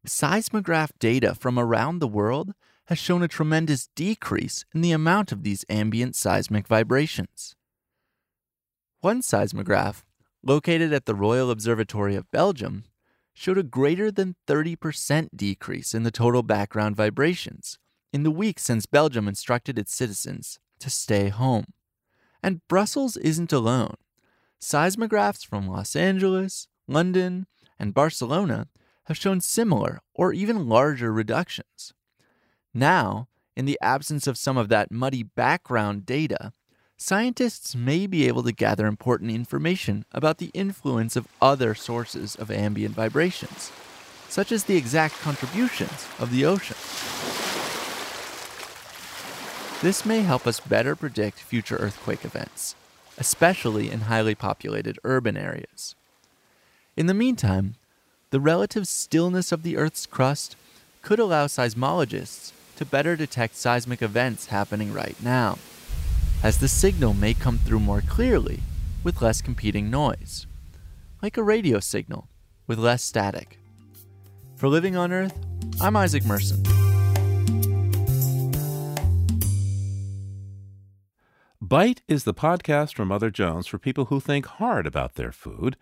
seismograph 0.06 0.92
data 0.98 1.34
from 1.34 1.58
around 1.58 1.98
the 1.98 2.08
world 2.08 2.54
has 2.86 2.98
shown 2.98 3.22
a 3.22 3.28
tremendous 3.28 3.88
decrease 3.94 4.64
in 4.74 4.80
the 4.80 4.92
amount 4.92 5.32
of 5.32 5.42
these 5.42 5.64
ambient 5.68 6.14
seismic 6.14 6.66
vibrations. 6.66 7.56
One 9.00 9.20
seismograph, 9.20 10.06
located 10.46 10.92
at 10.92 11.06
the 11.06 11.14
Royal 11.14 11.50
Observatory 11.50 12.14
of 12.14 12.30
Belgium, 12.30 12.84
showed 13.34 13.58
a 13.58 13.62
greater 13.62 14.10
than 14.10 14.36
30% 14.46 15.28
decrease 15.34 15.92
in 15.92 16.04
the 16.04 16.10
total 16.10 16.42
background 16.42 16.96
vibrations 16.96 17.78
in 18.12 18.22
the 18.22 18.30
week 18.30 18.58
since 18.58 18.86
Belgium 18.86 19.28
instructed 19.28 19.78
its 19.78 19.94
citizens 19.94 20.58
to 20.78 20.88
stay 20.88 21.28
home. 21.28 21.66
And 22.42 22.66
Brussels 22.68 23.16
isn't 23.18 23.52
alone. 23.52 23.96
Seismographs 24.58 25.44
from 25.44 25.68
Los 25.68 25.94
Angeles, 25.94 26.68
London, 26.88 27.46
and 27.78 27.92
Barcelona 27.92 28.68
have 29.04 29.18
shown 29.18 29.40
similar 29.40 30.00
or 30.14 30.32
even 30.32 30.68
larger 30.68 31.12
reductions. 31.12 31.92
Now, 32.72 33.28
in 33.54 33.64
the 33.64 33.78
absence 33.82 34.26
of 34.26 34.38
some 34.38 34.56
of 34.56 34.68
that 34.68 34.90
muddy 34.90 35.22
background 35.22 36.06
data, 36.06 36.52
scientists 36.96 37.76
may 37.76 38.06
be 38.06 38.26
able 38.26 38.42
to 38.42 38.52
gather 38.52 38.86
important 38.86 39.30
information 39.30 40.04
about 40.12 40.38
the 40.38 40.50
influence 40.54 41.14
of 41.16 41.28
other 41.42 41.74
sources 41.74 42.34
of 42.36 42.50
ambient 42.50 42.94
vibrations, 42.94 43.70
such 44.28 44.50
as 44.50 44.64
the 44.64 44.76
exact 44.76 45.14
contributions 45.20 46.06
of 46.18 46.30
the 46.30 46.44
ocean. 46.44 46.76
This 49.82 50.06
may 50.06 50.22
help 50.22 50.46
us 50.46 50.58
better 50.58 50.96
predict 50.96 51.38
future 51.38 51.76
earthquake 51.76 52.24
events, 52.24 52.74
especially 53.18 53.90
in 53.90 54.02
highly 54.02 54.34
populated 54.34 54.98
urban 55.04 55.36
areas. 55.36 55.94
In 56.96 57.06
the 57.06 57.14
meantime, 57.14 57.74
the 58.30 58.40
relative 58.40 58.88
stillness 58.88 59.52
of 59.52 59.62
the 59.62 59.76
Earth's 59.76 60.06
crust 60.06 60.56
could 61.02 61.18
allow 61.18 61.46
seismologists 61.46 62.52
to 62.76 62.84
better 62.86 63.16
detect 63.16 63.54
seismic 63.54 64.00
events 64.00 64.46
happening 64.46 64.92
right 64.92 65.16
now, 65.22 65.58
as 66.42 66.58
the 66.58 66.68
signal 66.68 67.14
may 67.14 67.34
come 67.34 67.58
through 67.58 67.80
more 67.80 68.00
clearly 68.02 68.60
with 69.02 69.22
less 69.22 69.40
competing 69.40 69.90
noise, 69.90 70.46
like 71.22 71.36
a 71.36 71.42
radio 71.42 71.80
signal 71.80 72.28
with 72.66 72.78
less 72.78 73.02
static. 73.02 73.58
For 74.56 74.68
Living 74.68 74.96
on 74.96 75.12
Earth, 75.12 75.38
I'm 75.80 75.96
Isaac 75.96 76.24
Merson. 76.24 76.62
Bite 81.60 82.02
is 82.06 82.24
the 82.24 82.34
podcast 82.34 82.94
from 82.94 83.08
Mother 83.08 83.28
Jones 83.28 83.66
for 83.66 83.78
people 83.78 84.04
who 84.04 84.20
think 84.20 84.46
hard 84.46 84.86
about 84.86 85.16
their 85.16 85.32
food. 85.32 85.76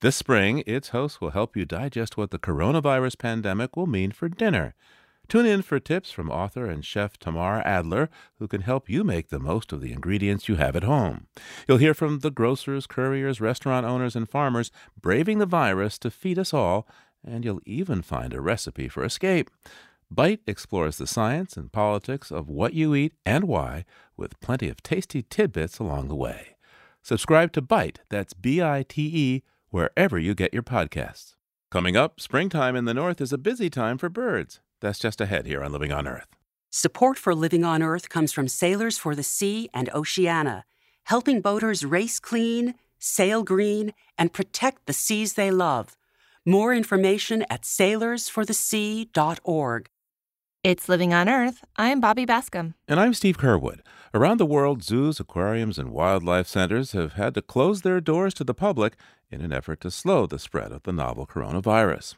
This 0.00 0.16
spring, 0.16 0.64
its 0.66 0.88
hosts 0.88 1.20
will 1.20 1.30
help 1.30 1.56
you 1.56 1.64
digest 1.64 2.16
what 2.16 2.30
the 2.30 2.38
coronavirus 2.38 3.18
pandemic 3.18 3.76
will 3.76 3.86
mean 3.86 4.10
for 4.10 4.28
dinner. 4.28 4.74
Tune 5.28 5.44
in 5.44 5.60
for 5.60 5.78
tips 5.78 6.10
from 6.10 6.30
author 6.30 6.64
and 6.66 6.82
chef 6.82 7.18
Tamar 7.18 7.60
Adler, 7.66 8.08
who 8.38 8.48
can 8.48 8.62
help 8.62 8.88
you 8.88 9.04
make 9.04 9.28
the 9.28 9.38
most 9.38 9.74
of 9.74 9.82
the 9.82 9.92
ingredients 9.92 10.48
you 10.48 10.56
have 10.56 10.74
at 10.74 10.84
home. 10.84 11.26
You'll 11.68 11.76
hear 11.76 11.92
from 11.92 12.20
the 12.20 12.30
grocers, 12.30 12.86
couriers, 12.86 13.38
restaurant 13.38 13.84
owners, 13.84 14.16
and 14.16 14.26
farmers 14.26 14.70
braving 14.98 15.38
the 15.38 15.44
virus 15.44 15.98
to 15.98 16.10
feed 16.10 16.38
us 16.38 16.54
all, 16.54 16.88
and 17.22 17.44
you'll 17.44 17.60
even 17.66 18.00
find 18.00 18.32
a 18.32 18.40
recipe 18.40 18.88
for 18.88 19.04
escape. 19.04 19.50
Bite 20.10 20.40
explores 20.46 20.96
the 20.96 21.06
science 21.06 21.58
and 21.58 21.70
politics 21.70 22.30
of 22.30 22.48
what 22.48 22.72
you 22.72 22.94
eat 22.94 23.12
and 23.26 23.44
why, 23.44 23.84
with 24.16 24.40
plenty 24.40 24.70
of 24.70 24.82
tasty 24.82 25.22
tidbits 25.22 25.78
along 25.78 26.08
the 26.08 26.16
way. 26.16 26.56
Subscribe 27.02 27.52
to 27.52 27.60
Bite, 27.60 28.00
that's 28.08 28.32
B 28.32 28.62
I 28.62 28.82
T 28.88 29.10
E, 29.14 29.42
wherever 29.68 30.18
you 30.18 30.34
get 30.34 30.54
your 30.54 30.62
podcasts. 30.62 31.34
Coming 31.70 31.98
up, 31.98 32.18
springtime 32.18 32.74
in 32.74 32.86
the 32.86 32.94
north 32.94 33.20
is 33.20 33.34
a 33.34 33.36
busy 33.36 33.68
time 33.68 33.98
for 33.98 34.08
birds. 34.08 34.60
That's 34.80 34.98
just 34.98 35.20
ahead 35.20 35.46
here 35.46 35.62
on 35.62 35.72
Living 35.72 35.92
on 35.92 36.06
Earth. 36.06 36.28
Support 36.70 37.18
for 37.18 37.34
Living 37.34 37.64
on 37.64 37.82
Earth 37.82 38.08
comes 38.08 38.32
from 38.32 38.48
Sailors 38.48 38.96
for 38.98 39.14
the 39.14 39.22
Sea 39.22 39.68
and 39.72 39.88
Oceana, 39.94 40.64
helping 41.04 41.40
boaters 41.40 41.84
race 41.84 42.18
clean, 42.20 42.74
sail 42.98 43.42
green, 43.42 43.94
and 44.16 44.32
protect 44.32 44.86
the 44.86 44.92
seas 44.92 45.34
they 45.34 45.50
love. 45.50 45.96
More 46.44 46.74
information 46.74 47.44
at 47.50 47.62
sailorsforthesea.org. 47.62 49.88
It's 50.64 50.88
Living 50.88 51.14
on 51.14 51.28
Earth. 51.28 51.64
I'm 51.76 52.00
Bobby 52.00 52.26
Bascomb. 52.26 52.74
And 52.88 52.98
I'm 52.98 53.14
Steve 53.14 53.38
Curwood. 53.38 53.78
Around 54.12 54.38
the 54.38 54.44
world, 54.44 54.82
zoos, 54.82 55.20
aquariums, 55.20 55.78
and 55.78 55.92
wildlife 55.92 56.48
centers 56.48 56.90
have 56.90 57.12
had 57.12 57.34
to 57.34 57.42
close 57.42 57.82
their 57.82 58.00
doors 58.00 58.34
to 58.34 58.42
the 58.42 58.54
public 58.54 58.96
in 59.30 59.40
an 59.40 59.52
effort 59.52 59.80
to 59.82 59.90
slow 59.92 60.26
the 60.26 60.36
spread 60.36 60.72
of 60.72 60.82
the 60.82 60.92
novel 60.92 61.28
coronavirus. 61.28 62.16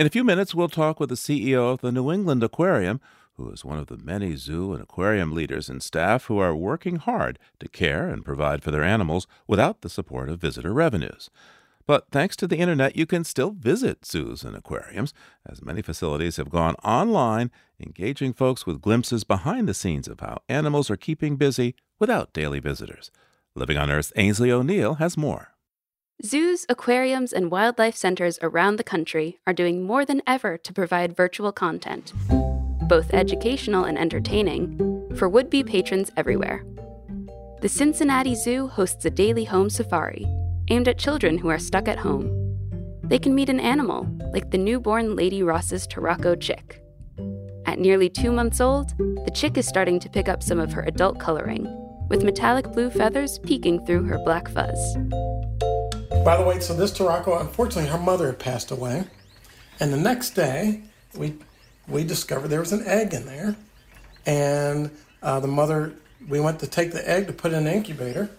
In 0.00 0.04
a 0.04 0.10
few 0.10 0.24
minutes, 0.24 0.52
we'll 0.52 0.68
talk 0.68 0.98
with 0.98 1.10
the 1.10 1.14
CEO 1.14 1.72
of 1.72 1.80
the 1.80 1.92
New 1.92 2.10
England 2.10 2.42
Aquarium, 2.42 3.00
who 3.34 3.52
is 3.52 3.64
one 3.64 3.78
of 3.78 3.86
the 3.86 3.98
many 3.98 4.34
zoo 4.34 4.72
and 4.72 4.82
aquarium 4.82 5.32
leaders 5.32 5.68
and 5.68 5.80
staff 5.80 6.24
who 6.24 6.38
are 6.38 6.56
working 6.56 6.96
hard 6.96 7.38
to 7.60 7.68
care 7.68 8.08
and 8.08 8.24
provide 8.24 8.64
for 8.64 8.72
their 8.72 8.82
animals 8.82 9.28
without 9.46 9.82
the 9.82 9.88
support 9.88 10.28
of 10.28 10.40
visitor 10.40 10.72
revenues. 10.72 11.30
But 11.86 12.10
thanks 12.10 12.34
to 12.36 12.48
the 12.48 12.58
internet, 12.58 12.96
you 12.96 13.06
can 13.06 13.22
still 13.22 13.52
visit 13.52 14.04
zoos 14.04 14.42
and 14.42 14.56
aquariums, 14.56 15.14
as 15.48 15.62
many 15.62 15.82
facilities 15.82 16.36
have 16.36 16.50
gone 16.50 16.74
online, 16.82 17.52
engaging 17.78 18.32
folks 18.32 18.66
with 18.66 18.80
glimpses 18.80 19.22
behind 19.22 19.68
the 19.68 19.74
scenes 19.74 20.08
of 20.08 20.18
how 20.18 20.38
animals 20.48 20.90
are 20.90 20.96
keeping 20.96 21.36
busy 21.36 21.76
without 22.00 22.32
daily 22.32 22.58
visitors. 22.58 23.12
Living 23.54 23.76
on 23.76 23.90
Earth's 23.90 24.12
Ainsley 24.16 24.50
O'Neill 24.50 24.94
has 24.94 25.16
more. 25.16 25.52
Zoos, 26.24 26.66
aquariums, 26.68 27.32
and 27.32 27.50
wildlife 27.50 27.94
centers 27.94 28.38
around 28.42 28.76
the 28.76 28.84
country 28.84 29.38
are 29.46 29.52
doing 29.52 29.84
more 29.84 30.04
than 30.04 30.22
ever 30.26 30.58
to 30.58 30.72
provide 30.72 31.16
virtual 31.16 31.52
content, 31.52 32.12
both 32.88 33.14
educational 33.14 33.84
and 33.84 33.98
entertaining, 33.98 35.12
for 35.16 35.28
would 35.28 35.50
be 35.50 35.62
patrons 35.62 36.10
everywhere. 36.16 36.64
The 37.60 37.68
Cincinnati 37.68 38.34
Zoo 38.34 38.66
hosts 38.66 39.04
a 39.04 39.10
daily 39.10 39.44
home 39.44 39.70
safari 39.70 40.26
aimed 40.68 40.88
at 40.88 40.98
children 40.98 41.38
who 41.38 41.48
are 41.48 41.58
stuck 41.58 41.88
at 41.88 41.98
home. 41.98 42.30
They 43.02 43.18
can 43.18 43.34
meet 43.34 43.48
an 43.48 43.60
animal, 43.60 44.06
like 44.32 44.50
the 44.50 44.58
newborn 44.58 45.14
Lady 45.14 45.42
Ross's 45.42 45.86
Turaco 45.86 46.40
chick. 46.40 46.82
At 47.66 47.78
nearly 47.78 48.08
two 48.08 48.32
months 48.32 48.60
old, 48.60 48.96
the 48.98 49.32
chick 49.34 49.56
is 49.56 49.66
starting 49.66 50.00
to 50.00 50.08
pick 50.08 50.28
up 50.28 50.42
some 50.42 50.58
of 50.58 50.72
her 50.72 50.82
adult 50.82 51.20
coloring, 51.20 51.66
with 52.08 52.24
metallic 52.24 52.72
blue 52.72 52.90
feathers 52.90 53.38
peeking 53.40 53.84
through 53.86 54.04
her 54.04 54.18
black 54.24 54.48
fuzz. 54.48 54.96
By 56.24 56.36
the 56.36 56.44
way, 56.44 56.58
so 56.60 56.74
this 56.74 56.90
Turaco, 56.96 57.40
unfortunately, 57.40 57.90
her 57.90 57.98
mother 57.98 58.26
had 58.26 58.38
passed 58.38 58.70
away. 58.70 59.04
And 59.78 59.92
the 59.92 59.98
next 59.98 60.30
day, 60.30 60.82
we, 61.16 61.34
we 61.86 62.02
discovered 62.02 62.48
there 62.48 62.60
was 62.60 62.72
an 62.72 62.84
egg 62.86 63.14
in 63.14 63.26
there. 63.26 63.54
And 64.26 64.90
uh, 65.22 65.38
the 65.38 65.48
mother, 65.48 65.94
we 66.28 66.40
went 66.40 66.58
to 66.60 66.66
take 66.66 66.90
the 66.90 67.08
egg 67.08 67.28
to 67.28 67.32
put 67.32 67.52
in 67.52 67.66
an 67.66 67.72
incubator. 67.72 68.30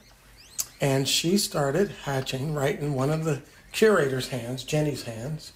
And 0.79 1.07
she 1.07 1.37
started 1.37 1.91
hatching 2.03 2.53
right 2.53 2.79
in 2.79 2.93
one 2.93 3.09
of 3.09 3.25
the 3.25 3.41
curator's 3.71 4.29
hands, 4.29 4.63
Jenny's 4.63 5.03
hands. 5.03 5.51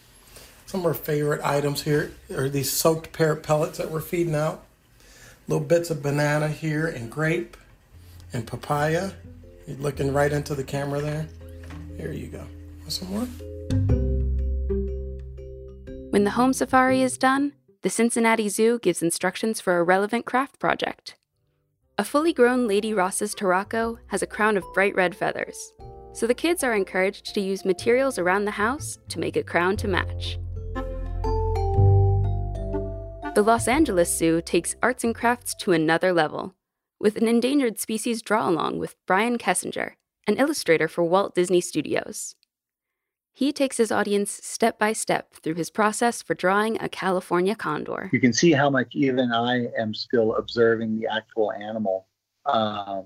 Some 0.65 0.81
of 0.81 0.85
her 0.85 0.93
favorite 0.93 1.41
items 1.43 1.83
here 1.83 2.13
are 2.35 2.49
these 2.49 2.71
soaked 2.71 3.11
pear 3.13 3.35
pellets 3.35 3.77
that 3.77 3.91
we're 3.91 4.01
feeding 4.01 4.35
out. 4.35 4.63
Little 5.47 5.65
bits 5.65 5.89
of 5.89 6.01
banana 6.01 6.47
here 6.47 6.87
and 6.87 7.11
grape 7.11 7.57
and 8.33 8.47
papaya. 8.47 9.11
You're 9.67 9.77
looking 9.77 10.13
right 10.13 10.31
into 10.31 10.55
the 10.55 10.63
camera 10.63 11.01
there. 11.01 11.27
Here 11.97 12.11
you 12.11 12.27
go. 12.27 12.45
Want 12.79 12.91
some 12.91 13.09
more? 13.09 13.27
When 16.11 16.23
the 16.23 16.31
home 16.31 16.53
safari 16.53 17.01
is 17.01 17.17
done, 17.17 17.53
the 17.83 17.89
Cincinnati 17.89 18.49
Zoo 18.49 18.79
gives 18.79 19.01
instructions 19.01 19.59
for 19.59 19.77
a 19.77 19.83
relevant 19.83 20.25
craft 20.25 20.59
project. 20.59 21.15
A 22.01 22.03
fully 22.03 22.33
grown 22.33 22.67
Lady 22.67 22.95
Ross's 22.95 23.35
Turaco 23.35 23.99
has 24.07 24.23
a 24.23 24.25
crown 24.25 24.57
of 24.57 24.63
bright 24.73 24.95
red 24.95 25.15
feathers, 25.15 25.71
so 26.13 26.25
the 26.25 26.33
kids 26.33 26.63
are 26.63 26.73
encouraged 26.73 27.35
to 27.35 27.39
use 27.39 27.63
materials 27.63 28.17
around 28.17 28.45
the 28.45 28.49
house 28.57 28.97
to 29.09 29.19
make 29.19 29.37
a 29.37 29.43
crown 29.43 29.77
to 29.77 29.87
match. 29.87 30.39
The 33.35 33.43
Los 33.45 33.67
Angeles 33.67 34.17
Zoo 34.17 34.41
takes 34.41 34.75
arts 34.81 35.03
and 35.03 35.13
crafts 35.13 35.53
to 35.59 35.73
another 35.73 36.11
level, 36.11 36.55
with 36.99 37.17
an 37.17 37.27
endangered 37.27 37.79
species 37.79 38.23
draw 38.23 38.49
along 38.49 38.79
with 38.79 38.95
Brian 39.05 39.37
Kessinger, 39.37 39.91
an 40.25 40.37
illustrator 40.37 40.87
for 40.87 41.03
Walt 41.03 41.35
Disney 41.35 41.61
Studios. 41.61 42.35
He 43.33 43.53
takes 43.53 43.77
his 43.77 43.91
audience 43.91 44.31
step 44.43 44.77
by 44.77 44.93
step 44.93 45.33
through 45.33 45.55
his 45.55 45.69
process 45.69 46.21
for 46.21 46.33
drawing 46.33 46.81
a 46.81 46.89
California 46.89 47.55
condor. 47.55 48.09
You 48.11 48.19
can 48.19 48.33
see 48.33 48.51
how 48.51 48.69
much 48.69 48.89
even 48.93 49.31
I 49.31 49.67
am 49.77 49.93
still 49.93 50.35
observing 50.35 50.99
the 50.99 51.07
actual 51.07 51.51
animal, 51.51 52.07
uh, 52.45 53.01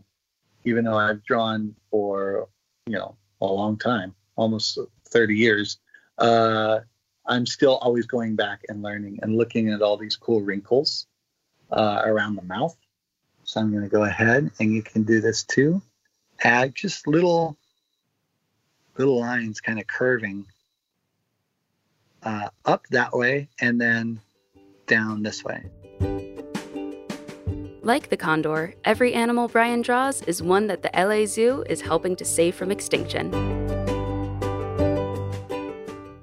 even 0.64 0.84
though 0.84 0.98
I've 0.98 1.24
drawn 1.24 1.76
for 1.92 2.50
you 2.88 2.98
know 2.98 3.16
a 3.42 3.46
long 3.46 3.78
time, 3.78 4.16
almost 4.36 4.80
30 5.10 5.36
years. 5.36 5.78
Uh, 6.18 6.80
I'm 7.28 7.46
still 7.46 7.78
always 7.78 8.06
going 8.06 8.36
back 8.36 8.62
and 8.70 8.82
learning 8.82 9.20
and 9.22 9.36
looking 9.36 9.70
at 9.70 9.82
all 9.82 9.98
these 9.98 10.16
cool 10.16 10.42
wrinkles 10.42 11.08
uh, 11.72 12.02
around 12.06 12.36
the 12.36 12.44
mouth. 12.44 12.76
So 13.44 13.60
I'm 13.60 13.72
going 13.72 13.84
to 13.84 13.90
go 13.90 14.04
ahead 14.04 14.52
and 14.60 14.74
you 14.74 14.82
can 14.82 15.04
do 15.04 15.22
this 15.22 15.44
too. 15.44 15.82
Add 16.44 16.76
just 16.76 17.08
little 17.08 17.58
little 18.98 19.20
lines 19.20 19.62
kind 19.62 19.80
of 19.80 19.88
curving 19.88 20.46
uh, 22.24 22.50
up 22.66 22.86
that 22.88 23.14
way 23.14 23.48
and 23.62 23.80
then 23.80 24.20
down 24.88 25.24
this 25.24 25.44
way. 25.44 25.70
Like 27.82 28.10
the 28.10 28.18
condor, 28.18 28.74
every 28.84 29.14
animal 29.14 29.48
Brian 29.48 29.84
draws 29.84 30.24
is 30.24 30.42
one 30.42 30.66
that 30.68 30.82
the 30.82 30.90
LA 30.96 31.28
Zoo 31.28 31.64
is 31.70 31.82
helping 31.82 32.16
to 32.16 32.26
save 32.26 32.56
from 32.56 32.72
extinction. 32.72 33.30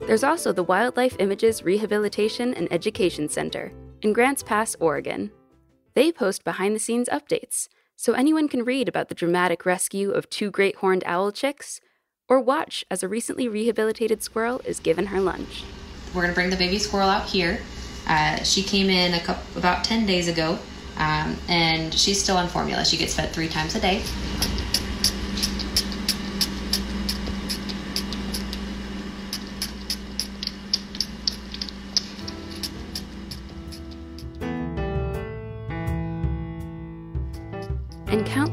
There's 0.01 0.25
also 0.25 0.53
the 0.53 0.65
Wildlife 0.65 1.17
Images 1.21 1.63
Rehabilitation 1.63 2.53
and 2.55 2.71
Education 2.73 3.29
Center 3.29 3.73
in 4.03 4.13
Grants 4.13 4.43
Pass, 4.43 4.75
Oregon. 4.81 5.31
They 5.95 6.11
post 6.11 6.43
behind 6.43 6.75
the 6.75 6.81
scenes 6.81 7.09
updates, 7.09 7.69
so 7.95 8.13
anyone 8.13 8.49
can 8.49 8.65
read 8.65 8.89
about 8.89 9.09
the 9.09 9.15
dramatic 9.15 9.65
rescue 9.65 10.11
of 10.11 10.29
two 10.29 10.51
great 10.51 10.77
horned 10.77 11.05
owl 11.07 11.31
chicks 11.31 11.81
or 12.33 12.41
watch 12.41 12.83
as 12.91 13.03
a 13.03 13.09
recently 13.09 13.47
rehabilitated 13.47 14.23
squirrel 14.23 14.63
is 14.65 14.81
given 14.81 15.09
her 15.09 15.21
lunch. 15.21 15.65
We're 16.15 16.27
to 16.29 16.33
bring 16.33 16.49
the 16.49 16.57
baby 16.57 16.79
squirrel 16.79 17.11
out 17.11 17.29
here. 17.29 17.61
Uh, 18.09 18.43
she 18.43 18.63
came 18.63 18.89
in 18.89 19.13
a 19.13 19.21
couple, 19.21 19.59
about 19.59 19.85
10 19.85 20.07
days 20.07 20.29
ago, 20.29 20.59
um, 20.97 21.37
and 21.51 21.93
she's 21.93 22.23
still 22.23 22.39
on 22.39 22.49
formula. 22.49 22.87
She 22.87 22.97
gets 22.97 23.15
fed 23.15 23.33
three 23.33 23.49
times 23.49 23.75
a 23.75 23.81
day. 23.81 24.03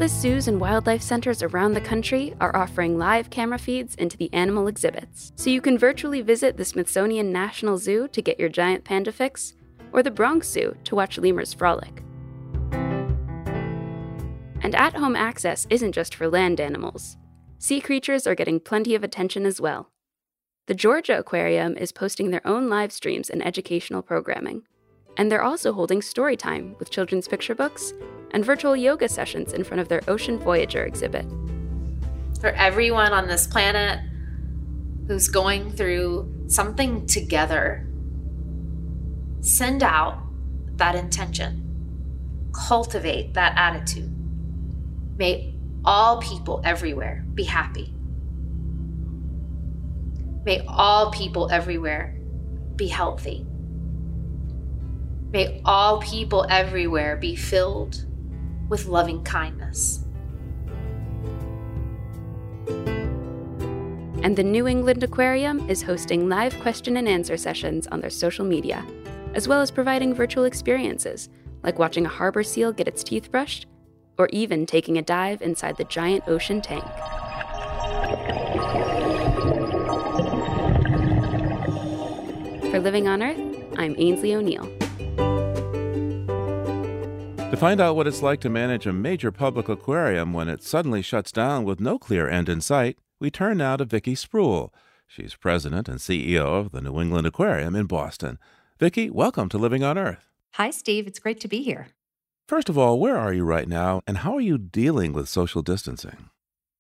Zoos 0.10 0.48
and 0.48 0.60
wildlife 0.60 1.02
centers 1.02 1.44
around 1.44 1.74
the 1.74 1.82
country 1.82 2.34
are 2.42 2.56
offering 2.56 2.98
live 2.98 3.30
camera 3.30 3.60
feeds 3.60 3.96
into 3.96 4.18
the 4.18 4.34
animal 4.34 4.68
exhibits. 4.68 5.32
So 5.36 5.50
you 5.50 5.62
can 5.62 5.78
virtually 5.78 6.22
visit 6.22 6.58
the 6.58 6.66
Smithsonian 6.66 7.32
National 7.32 7.78
Zoo 7.78 8.08
to 8.10 8.22
get 8.22 8.40
your 8.40 8.50
giant 8.50 8.84
panda 8.84 9.12
fix, 9.12 9.54
or 9.94 10.04
the 10.04 10.12
Bronx 10.12 10.50
Zoo 10.50 10.76
to 10.84 10.96
watch 10.96 11.18
lemurs 11.18 11.54
frolic. 11.54 12.04
And 14.62 14.76
at 14.76 14.96
home 14.96 15.16
access 15.16 15.66
isn't 15.70 15.94
just 15.94 16.16
for 16.16 16.28
land 16.28 16.60
animals. 16.60 17.16
Sea 17.58 17.80
creatures 17.80 18.28
are 18.28 18.36
getting 18.36 18.60
plenty 18.60 18.96
of 18.96 19.04
attention 19.04 19.46
as 19.46 19.62
well. 19.62 19.92
The 20.66 20.76
Georgia 20.76 21.18
Aquarium 21.18 21.78
is 21.78 21.92
posting 21.92 22.32
their 22.32 22.46
own 22.46 22.68
live 22.70 22.92
streams 22.92 23.30
and 23.30 23.46
educational 23.46 24.02
programming. 24.02 24.64
And 25.18 25.32
they're 25.32 25.42
also 25.42 25.72
holding 25.72 26.02
story 26.02 26.36
time 26.36 26.76
with 26.80 26.92
children's 26.92 27.28
picture 27.28 27.56
books 27.56 27.94
and 28.32 28.46
virtual 28.46 28.76
yoga 28.76 29.10
sessions 29.10 29.54
in 29.54 29.64
front 29.64 29.82
of 29.82 29.88
their 29.88 30.02
Ocean 30.08 30.38
Voyager 30.38 30.84
exhibit. 30.84 31.26
For 32.40 32.50
everyone 32.50 33.12
on 33.12 33.28
this 33.28 33.48
planet 33.48 34.00
who's 35.08 35.28
going 35.28 35.72
through 35.72 36.46
something 36.48 37.06
together, 37.06 37.88
send 39.42 39.84
out 39.84 40.22
that 40.78 40.96
intention, 40.96 42.50
cultivate 42.54 43.34
that 43.34 43.58
attitude. 43.58 44.16
May 45.18 45.56
all 45.84 46.22
people 46.22 46.62
everywhere 46.64 47.26
be 47.34 47.44
happy. 47.44 47.94
May 50.46 50.66
all 50.68 51.12
people 51.12 51.50
everywhere 51.52 52.18
be 52.76 52.88
healthy. 52.88 53.46
May 55.32 55.62
all 55.66 56.00
people 56.00 56.46
everywhere 56.50 57.18
be 57.18 57.36
filled 57.36 58.06
with 58.70 58.86
loving 58.86 59.24
kindness. 59.24 60.06
And 64.22 64.36
the 64.36 64.44
New 64.44 64.68
England 64.68 65.04
Aquarium 65.04 65.68
is 65.70 65.82
hosting 65.82 66.30
live 66.30 66.58
question 66.60 66.98
and 66.98 67.08
answer 67.08 67.38
sessions 67.38 67.88
on 67.88 68.02
their 68.02 68.10
social 68.10 68.46
media, 68.46 68.86
as 69.34 69.48
well 69.48 69.62
as 69.62 69.72
providing 69.72 70.14
virtual 70.14 70.44
experiences, 70.44 71.30
like 71.64 71.80
watching 71.80 72.06
a 72.06 72.10
harbor 72.10 72.44
seal 72.44 72.72
get 72.72 72.88
its 72.88 73.04
teeth 73.04 73.32
brushed, 73.32 73.66
or 74.18 74.28
even 74.32 74.66
taking 74.66 74.98
a 74.98 75.02
dive 75.02 75.42
inside 75.42 75.78
the 75.78 75.86
giant 75.86 76.24
ocean 76.28 76.62
tank. 76.62 76.84
For 82.70 82.80
Living 82.80 83.08
on 83.08 83.24
Earth, 83.24 83.40
I'm 83.78 83.96
Ainsley 83.98 84.36
O'Neill. 84.36 84.79
To 87.50 87.58
find 87.58 87.82
out 87.82 87.96
what 87.96 88.06
it's 88.06 88.22
like 88.22 88.42
to 88.42 88.50
manage 88.50 88.86
a 88.86 88.94
major 88.94 89.32
public 89.32 89.70
aquarium 89.70 90.34
when 90.34 90.50
it 90.50 90.62
suddenly 90.62 91.02
shuts 91.02 91.32
down 91.32 91.64
with 91.64 91.80
no 91.80 91.98
clear 91.98 92.30
end 92.30 92.48
in 92.48 92.62
sight, 92.62 93.00
we 93.20 93.32
turn 93.32 93.58
now 93.58 93.76
to 93.76 93.86
Vicki 93.86 94.14
Spruill. 94.14 94.70
She's 95.08 95.34
president 95.34 95.90
and 95.90 95.98
CEO 95.98 96.46
of 96.46 96.72
the 96.72 96.80
New 96.80 97.02
England 97.02 97.26
Aquarium 97.26 97.76
in 97.76 97.88
Boston. 97.88 98.38
Vicki, 98.78 99.10
welcome 99.10 99.50
to 99.50 99.58
Living 99.58 99.84
on 99.84 99.98
Earth. 99.98 100.30
Hi, 100.54 100.70
Steve. 100.70 101.08
It's 101.08 101.18
great 101.18 101.40
to 101.40 101.48
be 101.48 101.64
here. 101.64 101.88
First 102.48 102.70
of 102.70 102.78
all, 102.78 103.00
where 103.00 103.18
are 103.18 103.34
you 103.34 103.44
right 103.44 103.68
now, 103.68 104.02
and 104.06 104.20
how 104.20 104.36
are 104.36 104.42
you 104.42 104.60
dealing 104.60 105.12
with 105.12 105.28
social 105.28 105.64
distancing? 105.64 106.30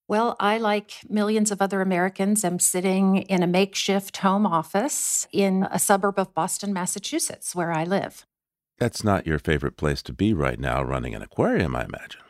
Well, 0.07 0.35
I, 0.39 0.59
like 0.59 0.99
millions 1.09 1.51
of 1.51 1.63
other 1.63 1.81
Americans, 1.81 2.45
am 2.45 2.59
sitting 2.59 3.17
in 3.23 3.41
a 3.41 3.47
makeshift 3.47 4.17
home 4.17 4.45
office 4.45 5.27
in 5.31 5.67
a 5.71 5.79
suburb 5.79 6.19
of 6.19 6.35
Boston, 6.35 6.73
Massachusetts, 6.73 7.55
where 7.55 7.71
I 7.71 7.85
live. 7.85 8.27
That's 8.79 9.03
not 9.03 9.27
your 9.27 9.39
favorite 9.39 9.77
place 9.77 10.01
to 10.03 10.13
be 10.13 10.33
right 10.33 10.59
now, 10.59 10.81
running 10.81 11.13
an 11.13 11.21
aquarium, 11.21 11.75
I 11.75 11.83
imagine. 11.83 12.21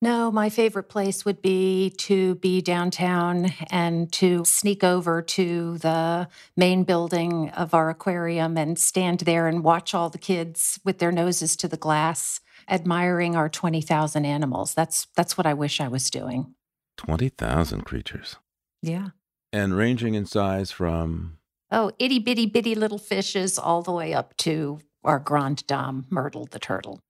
No, 0.00 0.32
my 0.32 0.48
favorite 0.48 0.88
place 0.88 1.24
would 1.24 1.40
be 1.40 1.90
to 1.98 2.34
be 2.36 2.60
downtown 2.60 3.52
and 3.70 4.12
to 4.14 4.44
sneak 4.44 4.82
over 4.82 5.22
to 5.22 5.78
the 5.78 6.26
main 6.56 6.82
building 6.82 7.50
of 7.50 7.72
our 7.72 7.88
aquarium 7.88 8.58
and 8.58 8.76
stand 8.76 9.20
there 9.20 9.46
and 9.46 9.62
watch 9.62 9.94
all 9.94 10.10
the 10.10 10.18
kids 10.18 10.80
with 10.84 10.98
their 10.98 11.12
noses 11.12 11.54
to 11.54 11.68
the 11.68 11.76
glass 11.76 12.40
admiring 12.68 13.36
our 13.36 13.48
20,000 13.48 14.24
animals. 14.24 14.74
That's 14.74 15.06
that's 15.14 15.38
what 15.38 15.46
I 15.46 15.54
wish 15.54 15.80
I 15.80 15.86
was 15.86 16.10
doing. 16.10 16.54
20,000 16.96 17.82
creatures. 17.82 18.36
Yeah. 18.82 19.10
And 19.52 19.76
ranging 19.76 20.14
in 20.14 20.26
size 20.26 20.72
from 20.72 21.38
Oh, 21.70 21.92
itty 22.00 22.18
bitty 22.18 22.46
bitty 22.46 22.74
little 22.74 22.98
fishes 22.98 23.56
all 23.56 23.82
the 23.82 23.92
way 23.92 24.12
up 24.12 24.36
to 24.38 24.80
our 25.04 25.18
grande 25.18 25.66
dame, 25.66 26.06
Myrtle 26.10 26.46
the 26.50 26.58
turtle. 26.58 27.00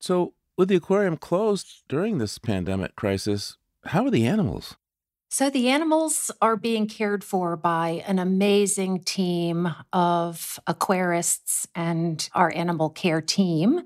So, 0.00 0.34
with 0.56 0.68
the 0.68 0.76
aquarium 0.76 1.16
closed 1.16 1.84
during 1.88 2.18
this 2.18 2.38
pandemic 2.38 2.96
crisis, 2.96 3.56
how 3.86 4.04
are 4.04 4.10
the 4.10 4.26
animals? 4.26 4.76
So 5.32 5.48
the 5.48 5.68
animals 5.68 6.32
are 6.42 6.56
being 6.56 6.88
cared 6.88 7.22
for 7.22 7.56
by 7.56 8.02
an 8.06 8.18
amazing 8.18 9.04
team 9.04 9.72
of 9.92 10.58
aquarists 10.66 11.68
and 11.72 12.28
our 12.34 12.52
animal 12.52 12.90
care 12.90 13.20
team. 13.20 13.82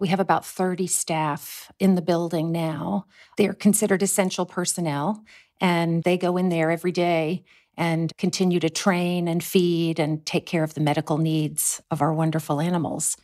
We 0.00 0.08
have 0.08 0.18
about 0.18 0.44
30 0.44 0.88
staff 0.88 1.70
in 1.78 1.94
the 1.94 2.02
building 2.02 2.50
now. 2.50 3.06
They're 3.36 3.54
considered 3.54 4.02
essential 4.02 4.44
personnel, 4.44 5.22
and 5.60 6.02
they 6.02 6.18
go 6.18 6.36
in 6.36 6.48
there 6.48 6.68
every 6.68 6.92
day 6.92 7.44
and 7.78 8.12
continue 8.18 8.58
to 8.58 8.68
train 8.68 9.28
and 9.28 9.42
feed 9.42 10.00
and 10.00 10.26
take 10.26 10.44
care 10.44 10.64
of 10.64 10.74
the 10.74 10.80
medical 10.80 11.16
needs 11.16 11.80
of 11.90 12.02
our 12.02 12.12
wonderful 12.12 12.60
animals. 12.60 13.16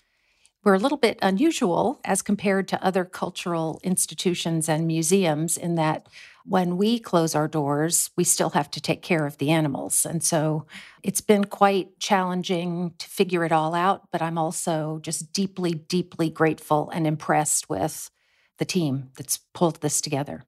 We're 0.63 0.75
a 0.75 0.79
little 0.79 0.97
bit 0.97 1.19
unusual 1.21 2.01
as 2.07 2.23
compared 2.23 2.69
to 2.69 2.83
other 2.83 3.05
cultural 3.05 3.81
institutions 3.83 4.67
and 4.67 4.87
museums 4.87 5.59
in 5.59 5.75
that 5.75 6.07
when 6.47 6.79
we 6.79 6.99
close 6.99 7.35
our 7.35 7.49
doors, 7.49 8.11
we 8.17 8.25
still 8.25 8.51
have 8.51 8.71
to 8.71 8.81
take 8.81 9.03
care 9.03 9.27
of 9.27 9.37
the 9.39 9.51
animals. 9.51 10.07
And 10.07 10.23
so 10.23 10.67
it's 11.03 11.21
been 11.21 11.45
quite 11.45 11.99
challenging 11.99 12.95
to 12.99 13.09
figure 13.09 13.45
it 13.45 13.53
all 13.53 13.75
out, 13.75 14.11
but 14.11 14.23
I'm 14.23 14.39
also 14.39 15.01
just 15.03 15.33
deeply, 15.33 15.73
deeply 15.73 16.31
grateful 16.31 16.91
and 16.91 17.07
impressed 17.07 17.69
with 17.69 18.11
the 18.59 18.65
team 18.65 19.11
that's 19.17 19.41
pulled 19.53 19.81
this 19.81 20.01
together. 20.01 20.45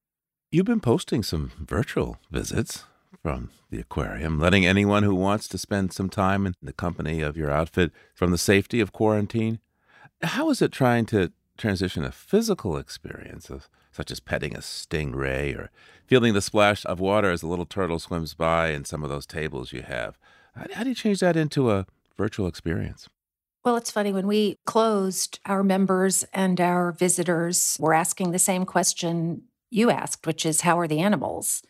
You've 0.50 0.64
been 0.64 0.80
posting 0.80 1.22
some 1.22 1.50
virtual 1.58 2.18
visits 2.30 2.84
from 3.26 3.50
the 3.70 3.80
aquarium, 3.80 4.38
letting 4.38 4.64
anyone 4.64 5.02
who 5.02 5.12
wants 5.12 5.48
to 5.48 5.58
spend 5.58 5.92
some 5.92 6.08
time 6.08 6.46
in 6.46 6.54
the 6.62 6.72
company 6.72 7.22
of 7.22 7.36
your 7.36 7.50
outfit 7.50 7.90
from 8.14 8.30
the 8.30 8.38
safety 8.38 8.78
of 8.78 8.92
quarantine. 8.92 9.58
How 10.22 10.48
is 10.50 10.62
it 10.62 10.70
trying 10.70 11.06
to 11.06 11.32
transition 11.58 12.04
a 12.04 12.12
physical 12.12 12.76
experience 12.76 13.50
of, 13.50 13.68
such 13.90 14.12
as 14.12 14.20
petting 14.20 14.54
a 14.54 14.60
stingray 14.60 15.58
or 15.58 15.72
feeling 16.06 16.34
the 16.34 16.40
splash 16.40 16.86
of 16.86 17.00
water 17.00 17.32
as 17.32 17.42
a 17.42 17.48
little 17.48 17.66
turtle 17.66 17.98
swims 17.98 18.32
by 18.32 18.68
in 18.68 18.84
some 18.84 19.02
of 19.02 19.10
those 19.10 19.26
tables 19.26 19.72
you 19.72 19.82
have? 19.82 20.16
How, 20.54 20.66
how 20.74 20.84
do 20.84 20.90
you 20.90 20.94
change 20.94 21.18
that 21.18 21.36
into 21.36 21.72
a 21.72 21.84
virtual 22.16 22.46
experience? 22.46 23.08
Well, 23.64 23.76
it's 23.76 23.90
funny. 23.90 24.12
When 24.12 24.28
we 24.28 24.56
closed, 24.66 25.40
our 25.46 25.64
members 25.64 26.24
and 26.32 26.60
our 26.60 26.92
visitors 26.92 27.76
were 27.80 27.92
asking 27.92 28.30
the 28.30 28.38
same 28.38 28.64
question 28.64 29.42
you 29.68 29.90
asked, 29.90 30.28
which 30.28 30.46
is 30.46 30.60
how 30.60 30.78
are 30.78 30.86
the 30.86 31.00
animals? 31.00 31.64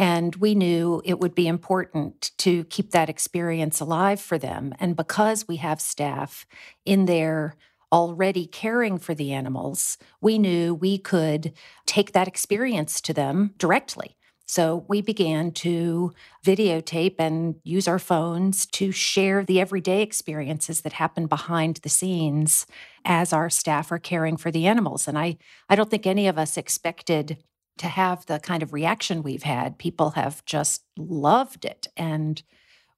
And 0.00 0.34
we 0.36 0.54
knew 0.54 1.02
it 1.04 1.20
would 1.20 1.34
be 1.34 1.46
important 1.46 2.30
to 2.38 2.64
keep 2.64 2.92
that 2.92 3.10
experience 3.10 3.80
alive 3.80 4.18
for 4.18 4.38
them. 4.38 4.72
And 4.80 4.96
because 4.96 5.46
we 5.46 5.56
have 5.56 5.78
staff 5.78 6.46
in 6.86 7.04
there 7.04 7.54
already 7.92 8.46
caring 8.46 8.96
for 8.96 9.14
the 9.14 9.30
animals, 9.34 9.98
we 10.22 10.38
knew 10.38 10.74
we 10.74 10.96
could 10.96 11.52
take 11.84 12.12
that 12.12 12.26
experience 12.26 13.02
to 13.02 13.12
them 13.12 13.52
directly. 13.58 14.16
So 14.46 14.86
we 14.88 15.02
began 15.02 15.52
to 15.52 16.14
videotape 16.46 17.16
and 17.18 17.56
use 17.62 17.86
our 17.86 17.98
phones 17.98 18.64
to 18.68 18.92
share 18.92 19.44
the 19.44 19.60
everyday 19.60 20.00
experiences 20.00 20.80
that 20.80 20.94
happen 20.94 21.26
behind 21.26 21.76
the 21.82 21.90
scenes 21.90 22.66
as 23.04 23.34
our 23.34 23.50
staff 23.50 23.92
are 23.92 23.98
caring 23.98 24.38
for 24.38 24.50
the 24.50 24.66
animals. 24.66 25.06
And 25.06 25.18
I, 25.18 25.36
I 25.68 25.76
don't 25.76 25.90
think 25.90 26.06
any 26.06 26.26
of 26.26 26.38
us 26.38 26.56
expected 26.56 27.36
to 27.80 27.88
have 27.88 28.26
the 28.26 28.38
kind 28.38 28.62
of 28.62 28.72
reaction 28.72 29.22
we've 29.22 29.42
had. 29.42 29.78
People 29.78 30.10
have 30.10 30.44
just 30.44 30.84
loved 30.98 31.64
it. 31.64 31.88
And 31.96 32.42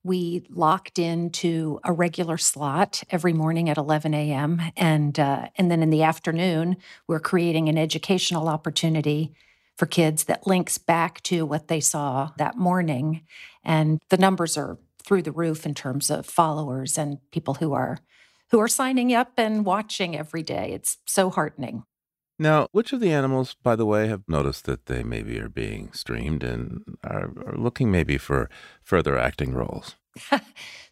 we 0.05 0.45
locked 0.51 0.99
into 0.99 1.79
a 1.85 1.93
regular 1.93 2.37
slot 2.37 3.05
every 3.11 3.33
morning 3.33 3.69
at 3.69 3.79
11 3.79 4.13
a.m. 4.13 4.61
and 4.77 5.19
uh, 5.21 5.47
and 5.57 5.71
then 5.71 5.83
in 5.83 5.91
the 5.91 6.03
afternoon 6.03 6.77
we're 7.07 7.21
creating 7.21 7.69
an 7.69 7.79
educational 7.79 8.49
opportunity 8.49 9.33
for 9.77 9.87
kids 9.87 10.25
that 10.25 10.47
links 10.47 10.77
back 10.77 11.23
to 11.23 11.47
what 11.47 11.69
they 11.69 11.81
saw 11.81 12.31
that 12.37 12.59
morning, 12.59 13.23
and 13.65 14.01
the 14.11 14.17
numbers 14.17 14.57
are 14.57 14.79
through 14.99 15.23
the 15.23 15.33
roof 15.33 15.65
in 15.65 15.75
terms 15.75 16.11
of 16.11 16.27
followers 16.27 16.99
and 16.99 17.19
people 17.31 17.55
who 17.55 17.73
are 17.73 17.99
who 18.51 18.61
are 18.61 18.69
signing 18.69 19.15
up 19.15 19.33
and 19.37 19.65
watching 19.65 20.17
every 20.17 20.43
day. 20.43 20.73
It's 20.75 20.99
so 21.07 21.31
heartening. 21.31 21.85
Now, 22.39 22.69
which 22.73 22.93
of 22.93 23.01
the 23.01 23.13
animals, 23.13 23.55
by 23.63 23.77
the 23.77 23.87
way, 23.87 24.09
have 24.09 24.23
noticed 24.27 24.65
that 24.65 24.87
they 24.87 25.03
maybe 25.03 25.39
are 25.39 25.49
being 25.49 25.93
streamed 25.93 26.43
and 26.43 26.83
are, 27.05 27.31
are 27.47 27.57
looking 27.57 27.91
maybe 27.91 28.19
for 28.19 28.49
further 28.83 29.19
acting 29.19 29.55
roles? 29.55 29.97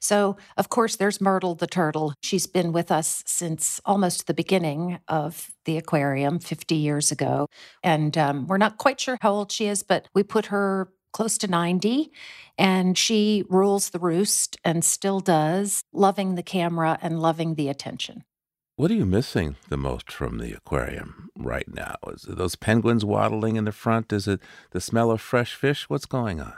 so, 0.00 0.36
of 0.56 0.68
course, 0.68 0.96
there's 0.96 1.20
Myrtle 1.20 1.54
the 1.54 1.66
turtle. 1.66 2.14
She's 2.22 2.46
been 2.46 2.72
with 2.72 2.90
us 2.90 3.22
since 3.26 3.80
almost 3.84 4.26
the 4.26 4.34
beginning 4.34 4.98
of 5.08 5.50
the 5.64 5.76
aquarium 5.76 6.38
50 6.38 6.74
years 6.74 7.10
ago. 7.10 7.46
And 7.82 8.16
um, 8.16 8.46
we're 8.46 8.58
not 8.58 8.78
quite 8.78 9.00
sure 9.00 9.18
how 9.20 9.32
old 9.32 9.52
she 9.52 9.66
is, 9.66 9.82
but 9.82 10.08
we 10.14 10.22
put 10.22 10.46
her 10.46 10.92
close 11.12 11.36
to 11.38 11.48
90 11.48 12.12
and 12.56 12.96
she 12.96 13.44
rules 13.48 13.90
the 13.90 13.98
roost 13.98 14.56
and 14.64 14.84
still 14.84 15.20
does, 15.20 15.82
loving 15.92 16.34
the 16.34 16.42
camera 16.42 16.98
and 17.02 17.20
loving 17.20 17.56
the 17.56 17.68
attention. 17.68 18.22
What 18.80 18.90
are 18.90 18.94
you 18.94 19.04
missing 19.04 19.56
the 19.68 19.76
most 19.76 20.10
from 20.10 20.38
the 20.38 20.54
aquarium 20.54 21.28
right 21.36 21.68
now? 21.68 21.96
Is 22.14 22.24
it 22.24 22.38
those 22.38 22.56
penguins 22.56 23.04
waddling 23.04 23.56
in 23.56 23.66
the 23.66 23.72
front? 23.72 24.10
Is 24.10 24.26
it 24.26 24.40
the 24.70 24.80
smell 24.80 25.10
of 25.10 25.20
fresh 25.20 25.54
fish? 25.54 25.90
What's 25.90 26.06
going 26.06 26.40
on? 26.40 26.54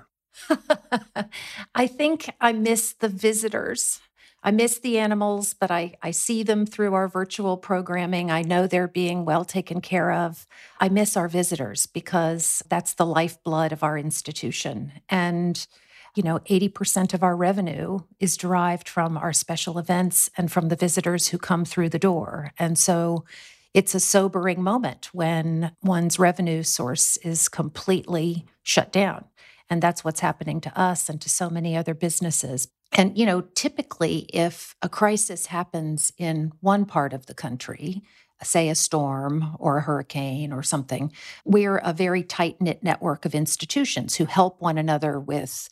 I 1.75 1.89
think 1.89 2.31
I 2.41 2.53
miss 2.53 2.93
the 2.93 3.09
visitors. 3.09 3.99
I 4.41 4.53
miss 4.53 4.79
the 4.79 5.01
animals, 5.01 5.53
but 5.53 5.73
I, 5.73 5.95
I 6.01 6.13
see 6.13 6.45
them 6.45 6.65
through 6.65 6.95
our 6.95 7.09
virtual 7.09 7.57
programming. 7.57 8.31
I 8.31 8.43
know 8.43 8.69
they're 8.69 8.87
being 8.87 9.25
well 9.25 9.45
taken 9.45 9.81
care 9.81 10.13
of. 10.13 10.47
I 10.79 10.91
miss 10.91 11.17
our 11.17 11.27
visitors 11.27 11.87
because 11.87 12.63
that's 12.69 12.95
the 12.95 13.07
lifeblood 13.07 13.73
of 13.73 13.83
our 13.83 13.99
institution. 13.99 14.93
And 15.09 15.67
you 16.15 16.23
know, 16.23 16.39
80% 16.41 17.15
of 17.15 17.23
our 17.23 17.35
revenue 17.35 18.01
is 18.21 18.37
derived 18.37 18.89
from 18.89 19.17
our 19.17 19.33
special 19.33 19.79
events 19.79 20.29
and 20.37 20.53
from 20.53 20.69
the 20.69 20.77
visitors 20.77 21.29
who 21.29 21.39
come 21.39 21.65
through 21.65 21.89
the 21.89 21.99
door. 21.99 22.53
And 22.59 22.79
so 22.79 23.25
it's 23.73 23.95
a 23.95 24.01
sobering 24.01 24.63
moment 24.63 25.09
when 25.15 25.73
one's 25.83 26.19
revenue 26.19 26.63
source 26.63 27.17
is 27.19 27.49
completely 27.49 28.45
shut 28.63 28.93
down. 28.93 29.25
And 29.71 29.83
that's 29.83 30.05
what's 30.05 30.21
happening 30.21 30.61
to 30.63 30.79
us 30.79 31.09
and 31.09 31.21
to 31.23 31.31
so 31.31 31.49
many 31.49 31.75
other 31.77 31.95
businesses. 31.95 32.69
And, 32.93 33.17
you 33.17 33.25
know, 33.25 33.41
typically, 33.55 34.27
if 34.35 34.75
a 34.83 34.89
crisis 34.91 35.47
happens 35.47 36.13
in 36.19 36.53
one 36.61 36.85
part 36.85 37.15
of 37.15 37.25
the 37.25 37.33
country, 37.33 38.03
say 38.43 38.69
a 38.69 38.75
storm 38.75 39.57
or 39.59 39.79
a 39.79 39.83
hurricane 39.83 40.53
or 40.53 40.63
something, 40.63 41.13
we're 41.45 41.79
a 41.79 41.93
very 41.93 42.23
tight 42.23 42.61
knit 42.61 42.83
network 42.83 43.25
of 43.25 43.35
institutions 43.35 44.17
who 44.17 44.25
help 44.27 44.61
one 44.61 44.79
another 44.79 45.19
with 45.19 45.71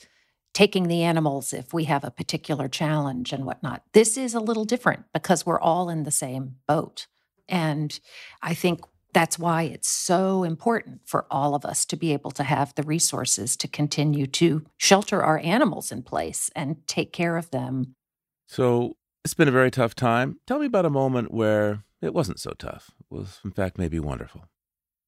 taking 0.60 0.88
the 0.88 1.02
animals 1.02 1.54
if 1.54 1.72
we 1.72 1.84
have 1.84 2.04
a 2.04 2.10
particular 2.10 2.68
challenge 2.68 3.32
and 3.32 3.46
whatnot. 3.46 3.82
This 3.94 4.18
is 4.18 4.34
a 4.34 4.40
little 4.40 4.66
different 4.66 5.06
because 5.14 5.46
we're 5.46 5.58
all 5.58 5.88
in 5.88 6.02
the 6.02 6.10
same 6.10 6.56
boat. 6.68 7.06
And 7.48 7.98
I 8.42 8.52
think 8.52 8.80
that's 9.14 9.38
why 9.38 9.62
it's 9.62 9.88
so 9.88 10.44
important 10.44 11.00
for 11.06 11.24
all 11.30 11.54
of 11.54 11.64
us 11.64 11.86
to 11.86 11.96
be 11.96 12.12
able 12.12 12.30
to 12.32 12.42
have 12.42 12.74
the 12.74 12.82
resources 12.82 13.56
to 13.56 13.68
continue 13.68 14.26
to 14.26 14.66
shelter 14.76 15.22
our 15.22 15.38
animals 15.38 15.90
in 15.90 16.02
place 16.02 16.50
and 16.54 16.86
take 16.86 17.14
care 17.14 17.38
of 17.38 17.50
them. 17.52 17.94
So 18.46 18.98
it's 19.24 19.32
been 19.32 19.48
a 19.48 19.52
very 19.52 19.70
tough 19.70 19.94
time. 19.94 20.40
Tell 20.46 20.58
me 20.58 20.66
about 20.66 20.84
a 20.84 20.90
moment 20.90 21.32
where 21.32 21.84
it 22.02 22.12
wasn't 22.12 22.38
so 22.38 22.50
tough, 22.58 22.90
it 23.00 23.06
was, 23.08 23.40
in 23.46 23.52
fact, 23.52 23.78
maybe 23.78 23.98
wonderful. 23.98 24.44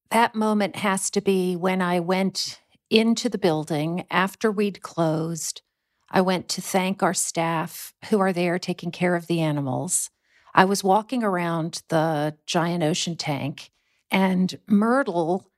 That 0.09 0.33
moment 0.33 0.77
has 0.77 1.11
to 1.11 1.21
be 1.21 1.55
when 1.55 1.79
I 1.79 1.99
went 1.99 2.59
into 2.89 3.29
the 3.29 3.37
building 3.37 4.05
after 4.11 4.51
we'd 4.51 4.81
closed. 4.81 5.61
I 6.09 6.21
went 6.21 6.47
to 6.49 6.61
thank 6.61 7.01
our 7.01 7.13
staff 7.13 7.93
who 8.09 8.19
are 8.19 8.33
there 8.33 8.59
taking 8.59 8.91
care 8.91 9.15
of 9.15 9.27
the 9.27 9.41
animals. 9.41 10.09
I 10.53 10.65
was 10.65 10.83
walking 10.83 11.23
around 11.23 11.81
the 11.89 12.35
giant 12.45 12.83
ocean 12.83 13.15
tank, 13.15 13.71
and 14.11 14.59
Myrtle, 14.67 15.49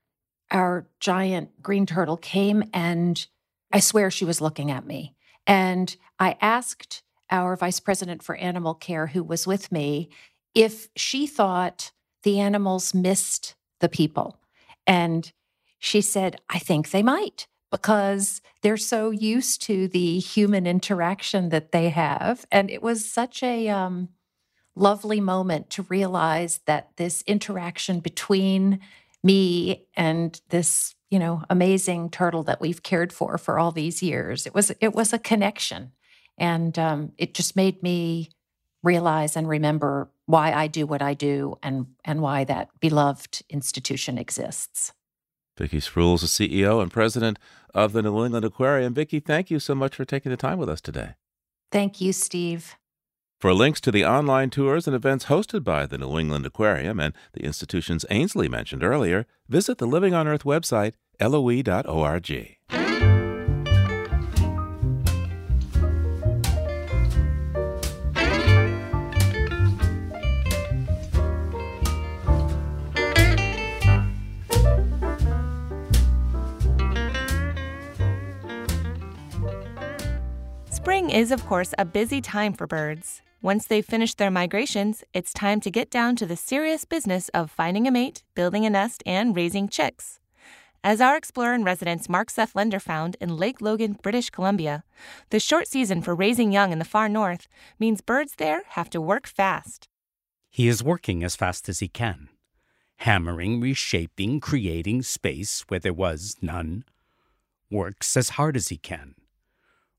our 0.50 0.88
giant 1.00 1.62
green 1.62 1.86
turtle, 1.86 2.18
came 2.18 2.64
and 2.74 3.28
I 3.74 3.80
swear 3.80 4.10
she 4.10 4.24
was 4.24 4.40
looking 4.40 4.72
at 4.72 4.86
me. 4.86 5.16
And 5.46 5.96
I 6.18 6.38
asked 6.40 7.04
our 7.30 7.58
vice 7.58 7.80
president 7.82 8.24
for 8.24 8.36
animal 8.36 8.74
care, 8.74 9.08
who 9.08 9.24
was 9.24 9.46
with 9.46 9.72
me, 9.72 10.10
if 10.54 10.88
she 10.96 11.28
thought 11.28 11.92
the 12.24 12.40
animals 12.40 12.94
missed 12.94 13.56
the 13.82 13.90
people. 13.90 14.40
And 14.88 15.32
she 15.86 16.02
said, 16.02 16.42
I 16.50 16.58
think 16.58 16.90
they 16.90 17.04
might 17.04 17.46
because 17.72 18.42
they're 18.64 18.76
so 18.76 19.12
used 19.12 19.62
to 19.64 19.88
the 19.88 20.18
human 20.18 20.66
interaction 20.66 21.50
that 21.50 21.72
they 21.72 21.90
have. 21.90 22.46
And 22.52 22.72
it 22.72 22.82
was 22.82 23.10
such 23.10 23.44
a 23.44 23.70
um, 23.70 24.10
lovely 24.76 25.22
moment 25.22 25.70
to 25.72 25.84
realize 25.84 26.62
that 26.66 26.90
this 26.98 27.24
interaction 27.28 28.00
between 28.00 28.80
me 29.24 29.86
and 29.96 30.42
this, 30.50 30.96
you 31.12 31.20
know, 31.20 31.44
amazing 31.52 32.10
turtle 32.10 32.42
that 32.44 32.62
we've 32.62 32.82
cared 32.82 33.14
for 33.14 33.38
for 33.38 33.60
all 33.60 33.72
these 33.72 34.02
years, 34.02 34.48
it 34.48 34.56
was 34.56 34.72
it 34.82 34.96
was 34.96 35.14
a 35.14 35.20
connection, 35.20 35.92
and 36.38 36.80
um, 36.80 37.12
it 37.18 37.36
just 37.36 37.56
made 37.56 37.84
me 37.84 38.30
realize 38.82 39.36
and 39.36 39.48
remember 39.48 40.10
why 40.26 40.52
I 40.52 40.68
do 40.68 40.88
what 40.88 41.02
I 41.02 41.14
do 41.14 41.58
and, 41.62 41.88
and 42.04 42.22
why 42.22 42.44
that 42.44 42.70
beloved 42.80 43.44
institution 43.50 44.18
exists. 44.18 44.94
Vicki 45.58 45.78
Spruill 45.78 46.16
is 46.16 46.38
the 46.38 46.50
CEO 46.50 46.82
and 46.82 46.92
president 46.92 47.40
of 47.74 47.94
the 47.94 48.02
New 48.02 48.24
England 48.26 48.46
Aquarium. 48.46 48.94
Vicki, 48.94 49.20
thank 49.20 49.50
you 49.50 49.60
so 49.60 49.76
much 49.76 49.96
for 49.96 50.06
taking 50.06 50.30
the 50.30 50.38
time 50.38 50.58
with 50.58 50.70
us 50.70 50.82
today. 50.82 51.16
Thank 51.72 52.02
you, 52.02 52.14
Steve. 52.14 52.76
For 53.40 53.54
links 53.54 53.82
to 53.82 53.92
the 53.92 54.06
online 54.06 54.50
tours 54.50 54.88
and 54.88 54.96
events 54.96 55.26
hosted 55.26 55.64
by 55.64 55.86
the 55.86 55.98
New 55.98 56.18
England 56.18 56.46
Aquarium 56.46 57.00
and 57.00 57.14
the 57.34 57.44
institutions 57.44 58.06
Ainsley 58.10 58.48
mentioned 58.48 58.84
earlier, 58.84 59.26
visit 59.48 59.78
the 59.78 59.86
Living 59.86 60.14
on 60.14 60.28
Earth 60.28 60.44
website, 60.44 60.94
loe.org. 61.20 62.85
Spring 81.06 81.22
is, 81.22 81.32
of 81.32 81.46
course, 81.46 81.72
a 81.78 81.86
busy 81.86 82.20
time 82.20 82.52
for 82.52 82.66
birds. 82.66 83.22
Once 83.40 83.68
they've 83.68 83.86
finished 83.86 84.18
their 84.18 84.32
migrations, 84.32 85.04
it's 85.14 85.34
time 85.34 85.62
to 85.62 85.70
get 85.70 85.92
down 85.92 86.16
to 86.16 86.26
the 86.26 86.36
serious 86.36 86.84
business 86.84 87.30
of 87.30 87.52
finding 87.52 87.88
a 87.88 87.92
mate, 87.92 88.24
building 88.34 88.66
a 88.66 88.72
nest, 88.72 89.04
and 89.06 89.36
raising 89.36 89.68
chicks. 89.68 90.20
As 90.84 91.02
our 91.02 91.16
explorer 91.16 91.54
in 91.54 91.64
residence 91.64 92.10
Mark 92.10 92.32
Seth 92.32 92.56
Lender 92.56 92.80
found 92.80 93.18
in 93.22 93.38
Lake 93.38 93.62
Logan, 93.62 94.00
British 94.02 94.32
Columbia, 94.32 94.84
the 95.30 95.40
short 95.40 95.68
season 95.68 96.02
for 96.02 96.16
raising 96.16 96.52
young 96.52 96.72
in 96.72 96.80
the 96.80 96.86
far 96.86 97.08
north 97.08 97.48
means 97.78 98.02
birds 98.02 98.34
there 98.38 98.64
have 98.70 98.90
to 98.90 99.00
work 99.00 99.28
fast. 99.28 99.88
He 100.50 100.68
is 100.68 100.84
working 100.84 101.24
as 101.24 101.36
fast 101.36 101.70
as 101.70 101.82
he 101.82 101.88
can, 101.88 102.30
hammering, 102.98 103.62
reshaping, 103.62 104.40
creating 104.40 105.04
space 105.04 105.66
where 105.68 105.80
there 105.80 105.94
was 105.94 106.36
none. 106.42 106.84
Works 107.70 108.18
as 108.18 108.30
hard 108.30 108.58
as 108.58 108.70
he 108.70 108.78
can 108.78 109.14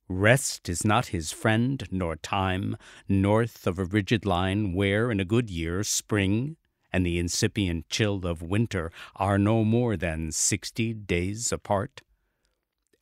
Rest 0.08 0.68
is 0.68 0.84
not 0.84 1.06
his 1.06 1.32
friend, 1.32 1.82
nor 1.90 2.16
time, 2.16 2.76
north 3.08 3.66
of 3.66 3.78
a 3.78 3.84
rigid 3.84 4.24
line 4.24 4.72
where, 4.72 5.10
in 5.10 5.18
a 5.18 5.24
good 5.24 5.50
year, 5.50 5.82
spring 5.82 6.56
and 6.92 7.04
the 7.04 7.18
incipient 7.18 7.88
chill 7.88 8.24
of 8.26 8.40
winter 8.40 8.92
are 9.16 9.38
no 9.38 9.64
more 9.64 9.96
than 9.96 10.30
sixty 10.30 10.94
days 10.94 11.50
apart. 11.50 12.02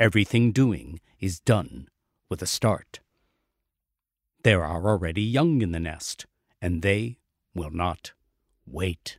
Everything 0.01 0.51
doing 0.51 1.01
is 1.21 1.41
done 1.41 1.89
with 2.29 2.43
a 2.43 2.47
start. 2.47 3.01
There 4.43 4.65
are 4.65 4.87
already 4.87 5.23
young 5.23 5.63
in 5.63 5.73
the 5.73 5.81
nest, 5.81 6.27
and 6.61 6.83
they 6.83 7.19
will 7.55 7.71
not 7.71 8.13
wait. 8.67 9.19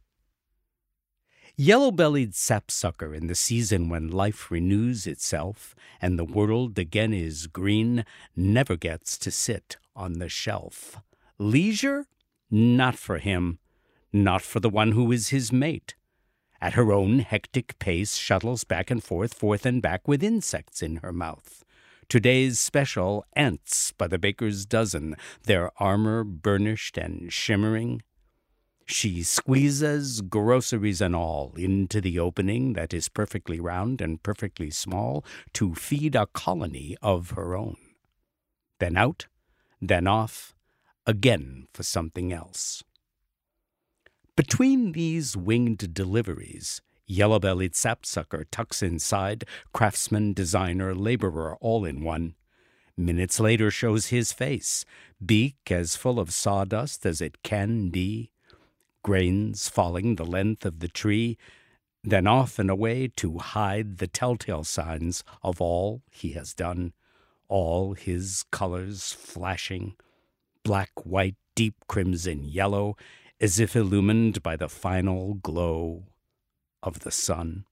Yellow 1.57 1.89
bellied 1.89 2.35
sapsucker 2.35 3.15
in 3.15 3.27
the 3.27 3.35
season 3.35 3.87
when 3.87 4.09
life 4.11 4.51
renews 4.51 5.07
itself 5.07 5.73
and 6.01 6.19
the 6.19 6.25
world 6.25 6.77
again 6.77 7.13
is 7.13 7.47
green 7.47 8.03
never 8.35 8.75
gets 8.75 9.17
to 9.19 9.31
sit 9.31 9.77
on 9.95 10.19
the 10.19 10.27
shelf. 10.27 10.97
Leisure? 11.37 12.07
Not 12.51 12.97
for 12.97 13.19
him, 13.19 13.59
not 14.11 14.41
for 14.41 14.59
the 14.59 14.69
one 14.69 14.91
who 14.91 15.09
is 15.13 15.29
his 15.29 15.53
mate. 15.53 15.95
At 16.59 16.73
her 16.73 16.91
own 16.91 17.19
hectic 17.19 17.79
pace, 17.79 18.17
shuttles 18.17 18.65
back 18.65 18.91
and 18.91 19.01
forth, 19.01 19.33
forth 19.33 19.65
and 19.65 19.81
back 19.81 20.09
with 20.09 20.23
insects 20.23 20.81
in 20.81 20.97
her 20.97 21.13
mouth. 21.13 21.63
Today's 22.09 22.59
special 22.59 23.25
ants 23.33 23.93
by 23.93 24.07
the 24.07 24.19
baker's 24.19 24.65
dozen, 24.65 25.15
their 25.43 25.71
armor 25.81 26.25
burnished 26.25 26.97
and 26.97 27.31
shimmering, 27.31 28.01
she 28.85 29.23
squeezes 29.23 30.21
groceries 30.21 31.01
and 31.01 31.15
all 31.15 31.53
into 31.57 31.99
the 31.99 32.19
opening 32.19 32.73
that 32.73 32.93
is 32.93 33.09
perfectly 33.09 33.59
round 33.59 33.99
and 33.99 34.21
perfectly 34.21 34.69
small 34.69 35.25
to 35.53 35.73
feed 35.73 36.15
a 36.15 36.27
colony 36.27 36.95
of 37.01 37.31
her 37.31 37.55
own. 37.55 37.77
Then 38.79 38.95
out, 38.95 39.25
then 39.81 40.05
off, 40.05 40.53
again 41.07 41.67
for 41.73 41.81
something 41.81 42.31
else. 42.31 42.83
Between 44.35 44.91
these 44.91 45.35
winged 45.35 45.93
deliveries, 45.93 46.81
yellow 47.07 47.39
bellied 47.39 47.75
sapsucker 47.75 48.45
tucks 48.51 48.83
inside 48.83 49.45
craftsman, 49.73 50.33
designer, 50.33 50.93
laborer 50.93 51.55
all 51.59 51.85
in 51.85 52.03
one. 52.03 52.35
Minutes 52.97 53.39
later 53.39 53.71
shows 53.71 54.07
his 54.07 54.31
face, 54.31 54.85
beak 55.25 55.57
as 55.69 55.95
full 55.95 56.19
of 56.19 56.31
sawdust 56.31 57.05
as 57.05 57.19
it 57.19 57.41
can 57.43 57.89
be 57.89 58.31
grains 59.05 59.69
falling 59.69 60.15
the 60.15 60.25
length 60.25 60.65
of 60.65 60.79
the 60.79 60.87
tree, 60.87 61.37
then 62.03 62.25
off 62.25 62.57
and 62.57 62.71
away 62.71 63.07
to 63.07 63.37
hide 63.37 63.99
the 63.99 64.07
telltale 64.07 64.63
signs 64.63 65.23
of 65.43 65.61
all 65.61 66.01
he 66.09 66.31
has 66.31 66.55
done, 66.55 66.91
all 67.47 67.93
his 67.93 68.43
colors 68.51 69.13
flashing, 69.13 69.95
black, 70.63 70.89
white, 71.05 71.35
deep 71.53 71.75
crimson, 71.87 72.43
yellow, 72.43 72.97
as 73.39 73.59
if 73.59 73.75
illumined 73.75 74.41
by 74.41 74.55
the 74.55 74.67
final 74.67 75.35
glow 75.35 76.05
of 76.81 77.01
the 77.01 77.11
sun. 77.11 77.63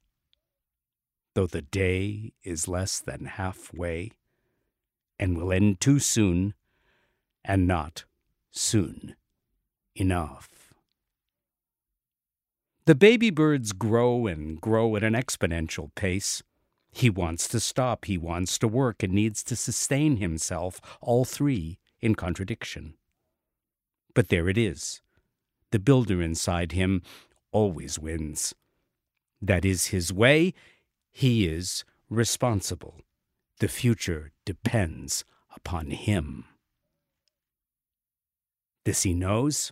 Though 1.33 1.47
the 1.47 1.63
day 1.63 2.33
is 2.43 2.67
less 2.67 2.99
than 2.99 3.25
halfway, 3.25 4.11
and 5.17 5.35
will 5.35 5.51
end 5.51 5.81
too 5.81 5.97
soon, 5.97 6.53
and 7.43 7.65
not 7.65 8.05
soon 8.51 9.15
enough. 9.95 10.62
The 12.85 12.95
baby 12.95 13.29
birds 13.29 13.71
grow 13.71 14.27
and 14.27 14.59
grow 14.59 14.97
at 14.97 15.03
an 15.03 15.13
exponential 15.13 15.95
pace. 15.95 16.43
He 16.91 17.09
wants 17.09 17.47
to 17.47 17.61
stop, 17.61 18.05
he 18.05 18.17
wants 18.17 18.59
to 18.59 18.67
work, 18.67 19.01
and 19.01 19.13
needs 19.13 19.41
to 19.43 19.55
sustain 19.55 20.17
himself, 20.17 20.81
all 20.99 21.23
three 21.23 21.79
in 22.01 22.13
contradiction. 22.15 22.95
But 24.13 24.27
there 24.27 24.49
it 24.49 24.57
is. 24.57 25.01
The 25.71 25.79
builder 25.79 26.21
inside 26.21 26.73
him 26.73 27.01
always 27.53 27.97
wins. 27.97 28.53
That 29.41 29.63
is 29.63 29.87
his 29.87 30.11
way. 30.11 30.53
He 31.09 31.47
is 31.47 31.85
responsible. 32.09 32.99
The 33.59 33.69
future 33.69 34.33
depends 34.45 35.23
upon 35.55 35.91
him. 35.91 36.45
This 38.83 39.03
he 39.03 39.13
knows. 39.13 39.71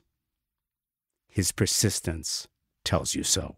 His 1.28 1.52
persistence 1.52 2.48
tells 2.84 3.16
you 3.16 3.24
so. 3.24 3.56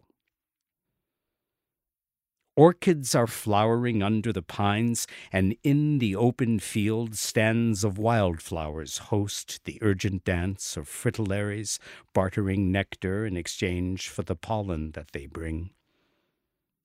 Orchids 2.56 3.16
are 3.16 3.26
flowering 3.26 4.00
under 4.00 4.32
the 4.32 4.42
pines, 4.42 5.08
and 5.32 5.56
in 5.64 5.98
the 5.98 6.14
open 6.14 6.60
field 6.60 7.16
stands 7.16 7.82
of 7.82 7.98
wildflowers 7.98 8.98
host 8.98 9.64
the 9.64 9.78
urgent 9.82 10.24
dance 10.24 10.76
of 10.76 10.88
fritillaries, 10.88 11.80
bartering 12.12 12.70
nectar 12.70 13.26
in 13.26 13.36
exchange 13.36 14.08
for 14.08 14.22
the 14.22 14.36
pollen 14.36 14.92
that 14.92 15.10
they 15.10 15.26
bring. 15.26 15.70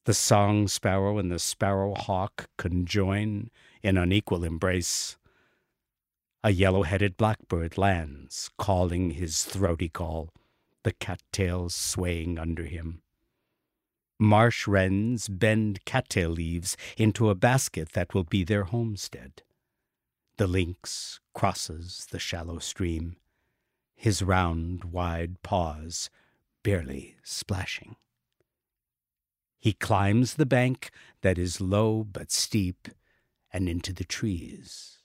The 0.05 0.15
song 0.15 0.67
sparrow 0.67 1.19
and 1.19 1.31
the 1.31 1.37
sparrow 1.37 1.93
hawk 1.93 2.49
conjoin 2.57 3.51
in 3.83 3.95
unequal 3.95 4.43
embrace. 4.43 5.17
A 6.43 6.49
yellow 6.49 6.81
headed 6.81 7.15
blackbird 7.15 7.77
lands, 7.77 8.49
calling 8.57 9.11
his 9.11 9.43
throaty 9.43 9.89
call 9.89 10.31
the 10.83 10.93
cattails 10.93 11.75
swaying 11.75 12.39
under 12.39 12.63
him. 12.63 13.01
Marsh 14.19 14.67
wrens 14.67 15.29
bend 15.29 15.85
cattail 15.85 16.29
leaves 16.29 16.75
into 16.97 17.29
a 17.29 17.35
basket 17.35 17.93
that 17.93 18.13
will 18.13 18.25
be 18.25 18.43
their 18.43 18.65
homestead. 18.65 19.43
The 20.37 20.47
lynx 20.47 21.19
crosses 21.33 22.07
the 22.11 22.19
shallow 22.19 22.59
stream, 22.59 23.15
his 23.95 24.21
round, 24.21 24.85
wide 24.85 25.41
paws 25.41 26.09
barely 26.63 27.15
splashing. 27.23 27.95
He 29.57 29.73
climbs 29.73 30.35
the 30.35 30.45
bank 30.45 30.89
that 31.21 31.37
is 31.37 31.59
low 31.59 32.05
but 32.05 32.31
steep 32.31 32.87
and 33.51 33.67
into 33.67 33.91
the 33.91 34.05
trees. 34.05 34.99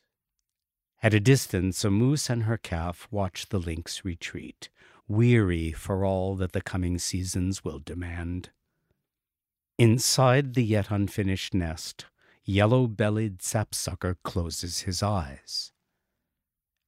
At 1.02 1.14
a 1.14 1.20
distance, 1.20 1.84
a 1.84 1.90
moose 1.90 2.30
and 2.30 2.44
her 2.44 2.56
calf 2.56 3.08
watch 3.10 3.48
the 3.48 3.58
lynx 3.58 4.04
retreat, 4.04 4.68
weary 5.08 5.72
for 5.72 6.04
all 6.04 6.34
that 6.36 6.52
the 6.52 6.60
coming 6.60 6.98
seasons 6.98 7.64
will 7.64 7.78
demand. 7.78 8.50
Inside 9.78 10.54
the 10.54 10.64
yet 10.64 10.90
unfinished 10.90 11.52
nest, 11.54 12.06
yellow 12.44 12.86
bellied 12.86 13.42
sapsucker 13.42 14.16
closes 14.22 14.80
his 14.80 15.02
eyes. 15.02 15.72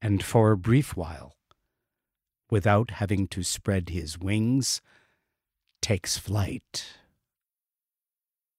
And 0.00 0.22
for 0.22 0.52
a 0.52 0.56
brief 0.56 0.96
while, 0.96 1.36
without 2.50 2.92
having 2.92 3.26
to 3.28 3.42
spread 3.42 3.88
his 3.88 4.18
wings, 4.18 4.80
takes 5.82 6.16
flight. 6.16 6.98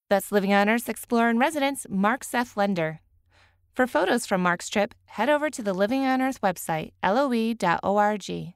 That's 0.10 0.32
Living 0.32 0.53
on 0.53 0.70
Earth's 0.70 0.89
Explorer 0.89 1.30
in 1.30 1.38
Residence, 1.38 1.86
Mark 1.89 2.24
Seth 2.24 2.58
Lender. 2.58 3.01
For 3.74 3.86
photos 3.88 4.26
from 4.26 4.41
Mark's 4.41 4.70
trip, 4.70 4.95
head 5.05 5.30
over 5.30 5.49
to 5.49 5.62
the 5.62 5.74
Living 5.74 6.03
on 6.05 6.22
Earth 6.22 6.41
website, 6.41 6.93
loe.org. 7.03 8.53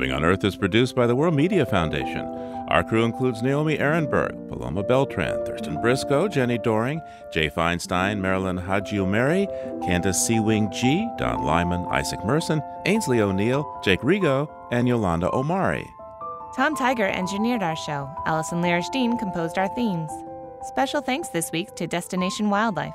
Living 0.00 0.16
on 0.16 0.24
Earth 0.24 0.44
is 0.44 0.56
produced 0.56 0.94
by 0.96 1.06
the 1.06 1.14
World 1.14 1.34
Media 1.34 1.66
Foundation. 1.66 2.24
Our 2.68 2.82
crew 2.82 3.04
includes 3.04 3.42
Naomi 3.42 3.76
Arenberg, 3.76 4.48
Paloma 4.48 4.82
Beltran, 4.82 5.44
Thurston 5.44 5.78
Briscoe, 5.82 6.26
Jenni 6.26 6.56
Doering, 6.62 7.02
Jay 7.30 7.50
Feinstein, 7.50 8.18
Marilyn 8.18 8.56
Haji-Umeri, 8.56 9.46
Candace 9.84 10.26
Seawing 10.26 10.72
G, 10.72 11.06
Don 11.18 11.44
Lyman, 11.44 11.84
Isaac 11.90 12.24
Merson, 12.24 12.62
Ainsley 12.86 13.20
O'Neill, 13.20 13.78
Jake 13.84 14.00
Rego, 14.00 14.50
and 14.72 14.88
Yolanda 14.88 15.30
Omari. 15.34 15.86
Tom 16.56 16.74
Tiger 16.74 17.08
engineered 17.08 17.62
our 17.62 17.76
show. 17.76 18.10
Allison 18.24 18.62
Lirish-Dean 18.62 19.18
composed 19.18 19.58
our 19.58 19.68
themes. 19.74 20.10
Special 20.62 21.02
thanks 21.02 21.28
this 21.28 21.52
week 21.52 21.74
to 21.74 21.86
Destination 21.86 22.48
Wildlife. 22.48 22.94